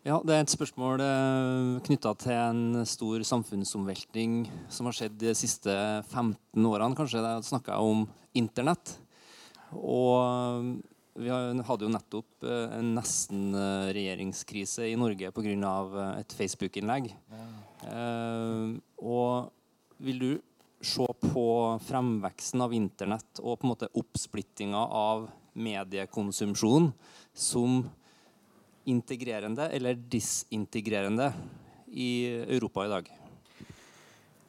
[0.02, 5.30] Ja, Det er et spørsmål eh, knytta til en stor samfunnsomveltning som har skjedd de
[5.38, 5.70] siste
[6.10, 6.96] 15 årene.
[6.98, 7.22] kanskje.
[7.22, 8.98] Da snakka jeg om Internett.
[9.78, 10.82] Og eh,
[11.22, 15.78] vi hadde jo nettopp eh, en nesten-regjeringskrise i Norge pga.
[16.18, 17.14] et Facebook-innlegg.
[17.30, 17.46] Ja.
[18.98, 19.52] og
[20.02, 20.42] vil du
[20.82, 21.46] se på
[21.86, 26.90] fremveksten av Internett og på en måte oppsplittinga av mediekonsumsjon
[27.34, 27.82] som
[28.90, 31.32] integrerende eller disintegrerende
[31.92, 33.10] i Europa i dag?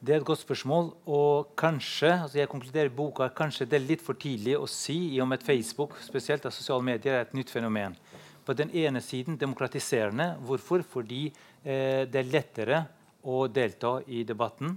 [0.04, 0.90] Det er et godt spørsmål.
[1.08, 5.20] Og kanskje altså jeg konkluderer boka, kanskje det er litt for tidlig å si i
[5.22, 7.96] og med Facebook spesielt av sosiale medier, er et nytt fenomen.
[8.44, 10.34] På den ene siden demokratiserende.
[10.44, 10.84] Hvorfor?
[10.84, 12.82] Fordi eh, det er lettere
[13.24, 14.74] å delta i debatten.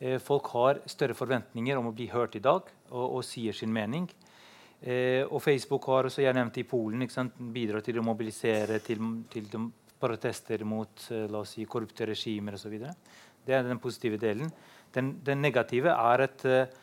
[0.00, 3.72] Eh, folk har større forventninger om å bli hørt i dag og, og sier sin
[3.72, 4.08] mening.
[4.80, 7.04] Eh, og Facebook har også jeg nevnte i Polen
[7.52, 9.48] bidratt til å mobilisere til, til
[10.00, 12.78] protester mot eh, si, korrupte regimer osv.
[13.44, 14.48] Det er den positive delen.
[14.94, 16.78] Den, den negative er at eh,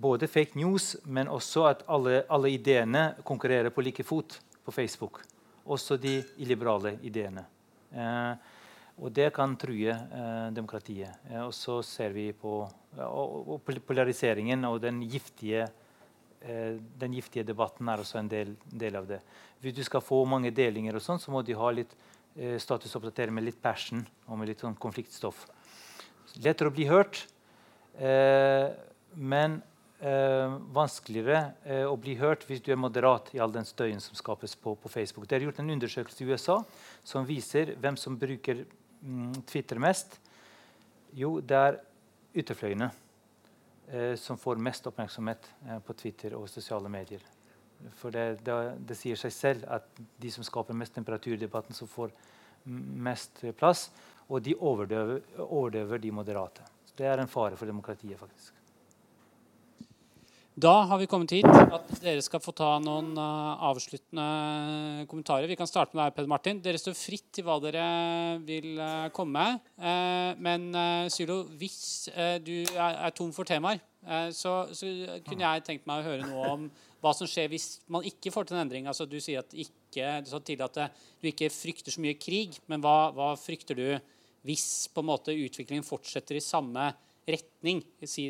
[0.00, 5.22] både fake news, men også at alle, alle, ideene konkurrerer på like fot på Facebook.
[5.66, 7.42] Også de illiberale ideene.
[7.90, 8.54] Eh,
[8.96, 11.20] og det kan true eh, demokratiet.
[11.30, 12.62] Eh, og så ser vi på
[12.96, 15.66] og, og polariseringen og den giftige
[16.46, 19.18] Eh, den giftige debatten er også en del, del, av det.
[19.60, 21.94] Hvis du skal få mange delinger, og sånn, så må du ha litt
[22.36, 25.46] eh, statusoppdatering med litt passion og med litt sånn konfliktstoff.
[26.44, 27.24] Lettere å bli hørt,
[27.98, 28.68] eh,
[29.16, 29.58] men
[29.98, 34.14] eh, vanskeligere eh, å bli hørt hvis du er moderat i all den støyen som
[34.18, 35.26] skapes på, på, Facebook.
[35.26, 36.60] Det er gjort en undersøkelse i USA
[37.02, 38.66] som viser hvem som bruker
[39.06, 40.18] mm, Twitter mest.
[41.16, 41.78] Jo, det er
[42.36, 42.90] ytterfløyene
[43.88, 47.22] eh, som får mest oppmerksomhet eh, på Twitter og sosiale medier.
[48.00, 48.56] For det, det,
[48.88, 52.12] det, sier seg selv at de som skaper mest temperatur i debatten, som får
[52.66, 53.90] mest plass,
[54.26, 56.64] og de overdøver, overdøver de moderate.
[56.88, 58.55] Så det er en fare for demokratiet, faktisk.
[60.56, 65.50] Da har vi kommet hit at dere skal få ta noen uh, avsluttende kommentarer.
[65.50, 66.62] Vi kan starte med deg, Peder Martin.
[66.64, 67.82] Dere står fritt til hva dere
[68.46, 69.68] vil uh, komme med.
[69.76, 70.64] Uh, men
[71.12, 72.08] Sylo, hvis
[72.40, 73.84] du er, tom for temaer,
[74.32, 74.88] så, så,
[75.26, 76.68] kunne jeg tenkt meg å høre noe om
[77.04, 78.88] hva som skjer hvis man ikke får til en endring.
[78.88, 82.56] Altså, du sier at ikke, du sa tidlig at du ikke frykter så mye krig,
[82.70, 83.88] men hva, hva frykter du
[84.46, 87.74] hvis på en måte utviklingen fortsetter i samme retning de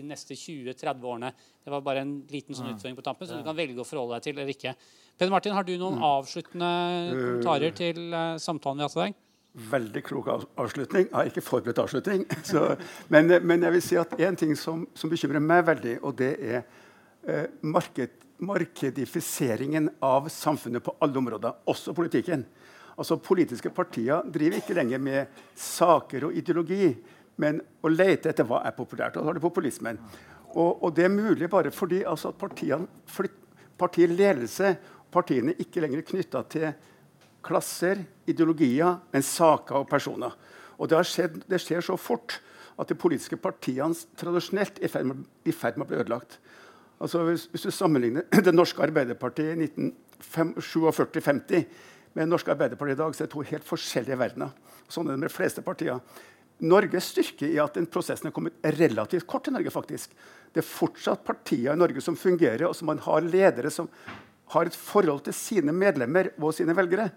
[0.09, 1.33] neste 20-30 årene?
[1.65, 4.17] Det var bare en liten sånn utføring på tampen, så du kan velge å forholde
[4.17, 4.73] deg til eller ikke.
[5.17, 6.07] Peder Martin, har du noen mm.
[6.09, 6.73] avsluttende
[7.13, 9.23] kommentarer til uh, samtalen vi har hatt i dag?
[9.57, 10.27] Veldig klok
[10.61, 11.07] avslutning.
[11.07, 12.27] Jeg har ikke forberedt avslutning.
[12.51, 12.65] Så,
[13.13, 16.33] men, men, jeg vil si at én ting som, som, bekymrer meg veldig, og det
[16.45, 16.59] er
[17.25, 22.45] eh, marked, markedifiseringen av samfunnet på alle områder, også politikken.
[22.97, 26.93] Altså Politiske partier driver ikke lenger med saker og ideologi,
[27.43, 29.17] men å lete etter hva er populært.
[29.17, 30.01] Og så har du populismen.
[30.55, 32.87] Og, og, det er mulig bare fordi altså, at partiene,
[33.77, 34.77] partiledelse
[35.13, 36.69] partiene ikke lenger er knytta til
[37.47, 40.35] klasser, ideologier, men saker og personer.
[40.77, 42.41] Og det, skjedd, det skjer så fort
[42.77, 44.97] at de politiske partiene tradisjonelt er
[45.47, 46.39] i ferd med å bli ødelagt.
[47.01, 51.67] Altså hvis, hvis, du sammenligner Det norske Arbeiderpartiet i 1947-50
[52.17, 54.55] med Det norske Arbeiderpartiet i dag, så er det to helt forskjellige verdener.
[54.89, 56.01] Sånn er det med de fleste partier.
[56.65, 59.71] Norges styrke i at den prosessen er kommet relativt kort i Norge.
[59.71, 60.15] faktisk.
[60.53, 63.89] Det er fortsatt partier i Norge som fungerer, og som man har ledere som
[64.55, 67.11] har et forhold til sine medlemmer og sine velgere.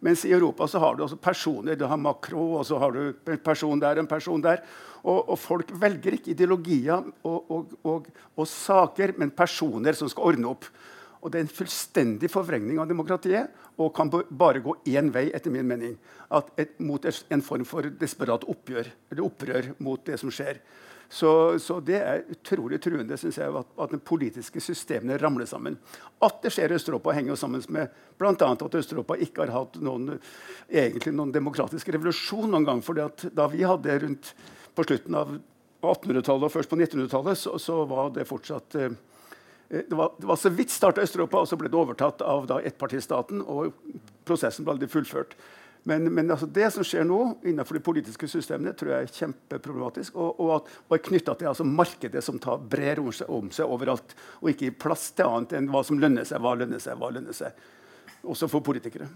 [0.00, 1.76] Mens i Europa så har du også personer.
[1.76, 4.62] Du har makro, og så har du en person der en person der.
[5.02, 7.50] Og, og folk velger ikke ideologier og,
[7.82, 8.06] og,
[8.36, 10.68] og, saker, men personer som skal ordne opp.
[11.18, 15.54] Og Det er en fullstendig forvrengning av demokratiet og kan bare gå én vei, etter
[15.54, 15.96] min mening.
[16.58, 20.60] Et, mot en form for desperat oppgjør, eller opprør mot det som skjer.
[21.08, 25.78] Så, så, det er utrolig truende synes jeg, at, at de politiske systemene ramler sammen.
[26.20, 28.34] At det skjer i Øst-Europa, henger jo sammen med bl.a.
[28.34, 30.18] at Øst-Europa ikke har hatt noen,
[30.68, 32.84] egentlig noen demokratisk revolusjon noen gang.
[32.84, 34.34] For da vi hadde rundt
[34.76, 35.32] på slutten av
[35.80, 38.98] 1800-tallet og først på 1900-tallet, så, så, var det fortsatt eh,
[39.68, 42.56] det var, det var, så vidt starta Øst-Europa, og så ble det overtatt av da
[42.64, 43.42] ettpartistaten.
[43.44, 43.74] Og
[44.28, 45.36] prosessen ble aldri fullført.
[45.88, 50.16] Men, men altså det som skjer nå innenfor de politiske systemene, tror jeg er kjempeproblematisk.
[50.16, 53.52] Og, og, at, og er knytta til altså markedet som tar, brer om seg, om
[53.54, 54.16] seg, overalt.
[54.40, 57.12] Og ikke gir plass til annet enn hva som lønner seg, hva lønner seg, hva
[57.14, 57.66] lønner seg.
[58.28, 59.08] Også for politikere.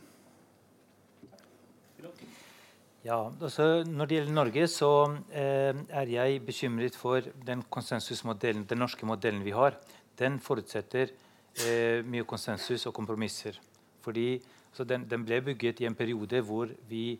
[3.03, 4.91] Ja, altså Når det gjelder Norge, så
[5.35, 9.75] eh, er jeg bekymret for den konsensusmodellen, den norske modellen vi har.
[10.19, 13.59] Den forutsetter eh, mye konsensus og kompromisser.
[14.03, 14.41] Fordi
[14.73, 17.19] så den, den, ble bygget i en periode hvor, vi,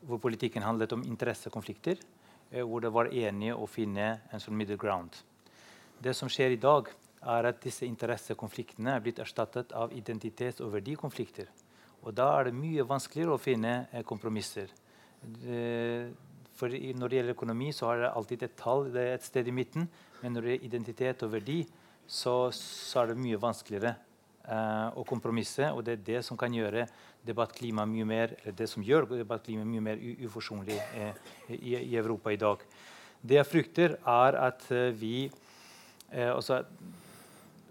[0.00, 2.00] hvor politikken handlet om interessekonflikter.
[2.50, 5.16] Eh, hvor det var enige å finne en sånn middle ground.
[5.98, 6.92] Det som skjer i dag,
[7.26, 11.48] er at disse interessekonfliktene er blitt erstattet av identitets- og verdikonflikter.
[12.06, 14.70] Og da er det mye vanskeligere å finne eh, kompromisser.
[15.26, 16.12] Det,
[16.56, 19.48] for når det gjelder økonomi, så har det alltid et tall det er et sted
[19.48, 19.88] i midten.
[20.22, 21.58] Men når det gjelder identitet og verdi,
[22.06, 23.94] så, så er det mye vanskeligere
[24.46, 25.70] eh, å kompromisse.
[25.74, 26.86] Og det er det som kan gjøre
[27.26, 31.24] debattklimaet mye mer det som gjør debattklimaet mye mer uforsonlig eh,
[31.56, 32.62] i, i, Europa i dag.
[33.26, 35.26] Det jeg frykter, er at uh, vi
[36.14, 36.60] også,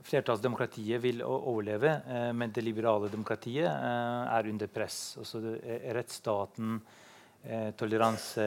[0.05, 1.93] Flertallsdemokratiet vil overleve,
[2.35, 5.15] men det liberale demokratiet er under press.
[5.21, 5.39] Altså,
[5.95, 6.75] rettsstaten,
[7.79, 8.45] toleranse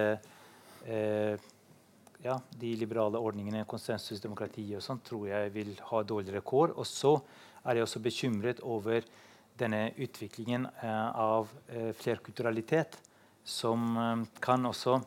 [2.24, 6.74] ja, de liberale ordningene, konsensusdemokrati og sånt, tror jeg vil ha dårligere kår.
[6.78, 7.15] Og så
[7.65, 9.07] er jeg også bekymret over
[9.59, 12.99] denne utviklingen eh, av eh, flerkulturalitet,
[13.45, 14.99] som eh, kan også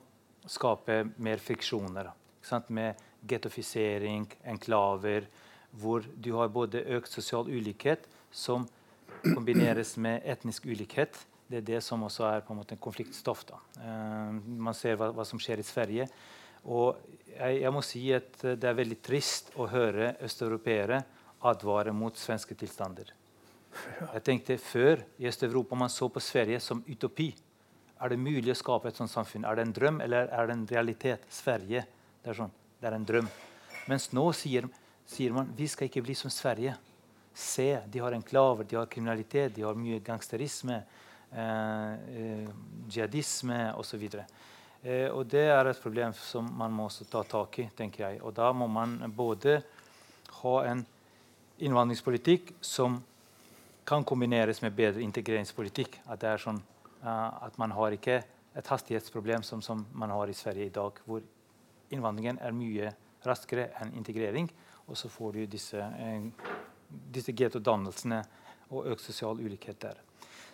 [0.50, 2.12] skape mer friksjoner.
[2.74, 5.28] Med gettofisering, enklaver,
[5.72, 8.66] hvor du har både økt sosial ulikhet som
[9.22, 11.20] kombineres med etnisk ulikhet.
[11.48, 13.44] Det er det som også er på en måte en konfliktstoff.
[13.78, 16.08] Uh, man ser hva, hva, som skjer i Sverige.
[16.70, 17.00] Og
[17.32, 21.00] jeg, jeg, må si at det er veldig trist å høre østeuropeere
[21.50, 23.14] advare mot svenske tilstander.
[24.02, 27.32] Jeg tenkte Før i Øst-Europa man så på Sverige som utopi.
[28.02, 29.46] Er det mulig å skape et sånt samfunn?
[29.46, 31.26] Er det en drøm, eller er det en realitet?
[31.30, 31.86] Sverige
[32.22, 33.28] det er, sånn, det er en drøm.
[33.90, 34.68] Mens nå sier,
[35.10, 36.76] sier, man vi skal ikke bli som Sverige.
[37.34, 40.82] Se, de har enklaver, de har kriminalitet, de har mye gangsterisme,
[41.32, 42.50] eh, eh,
[42.92, 44.04] jihadisme osv.
[44.20, 44.51] Eh,
[44.82, 47.68] og det er et problem som man må ta tak i.
[47.78, 48.22] tenker jeg.
[48.26, 49.60] Og da må man både
[50.42, 50.86] ha en
[51.62, 52.98] innvandringspolitikk som
[53.86, 56.00] kan kombineres med bedre integreringspolitikk.
[56.10, 56.62] At, sånn,
[57.04, 58.22] uh, at man har ikke
[58.58, 61.22] et hastighetsproblem som, som, man har i Sverige i dag, hvor
[61.92, 62.94] innvandringen er mye
[63.26, 64.50] raskere enn integrering.
[64.88, 66.56] Og så får du disse, uh,
[66.90, 68.24] disse getodannelsene
[68.72, 70.00] og økt sosial ulikhet der.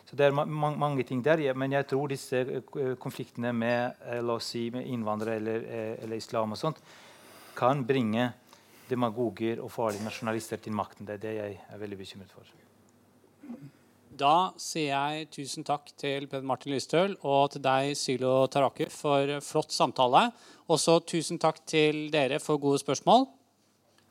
[0.07, 3.91] Så det er ma mange ting der, Men jeg tror disse uh, konfliktene med,
[4.29, 5.65] oss si, med innvandrere eller,
[6.03, 6.77] eller islam og sånt,
[7.55, 8.31] kan bringe
[8.89, 11.05] demagoger og farlige nasjonalister til makten.
[11.07, 12.47] Det er det jeg er veldig bekymret for.
[14.17, 19.35] Da sier jeg tusen takk til Peder Martin Lystøl og til deg, Sylo Taraku, for
[19.45, 20.29] flott samtale.
[20.73, 23.27] Også tusen takk til dere for gode spørsmål.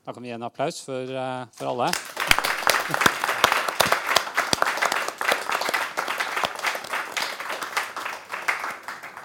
[0.05, 2.16] Da kan vi gi en applaus for, eh, for alle.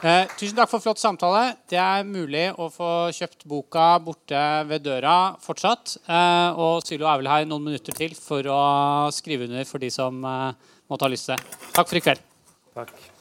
[0.02, 1.52] Eh, tusen takk for flott samtale.
[1.70, 5.94] Det er mulig å få kjøpt boka borte ved døra fortsatt.
[6.02, 8.60] Eh, og Sylo er vel her noen minutter til for å
[9.14, 11.66] skrive under for de som eh, måtte ha lyst til det.
[11.70, 12.30] Takk for i kveld.
[12.74, 13.11] Takk.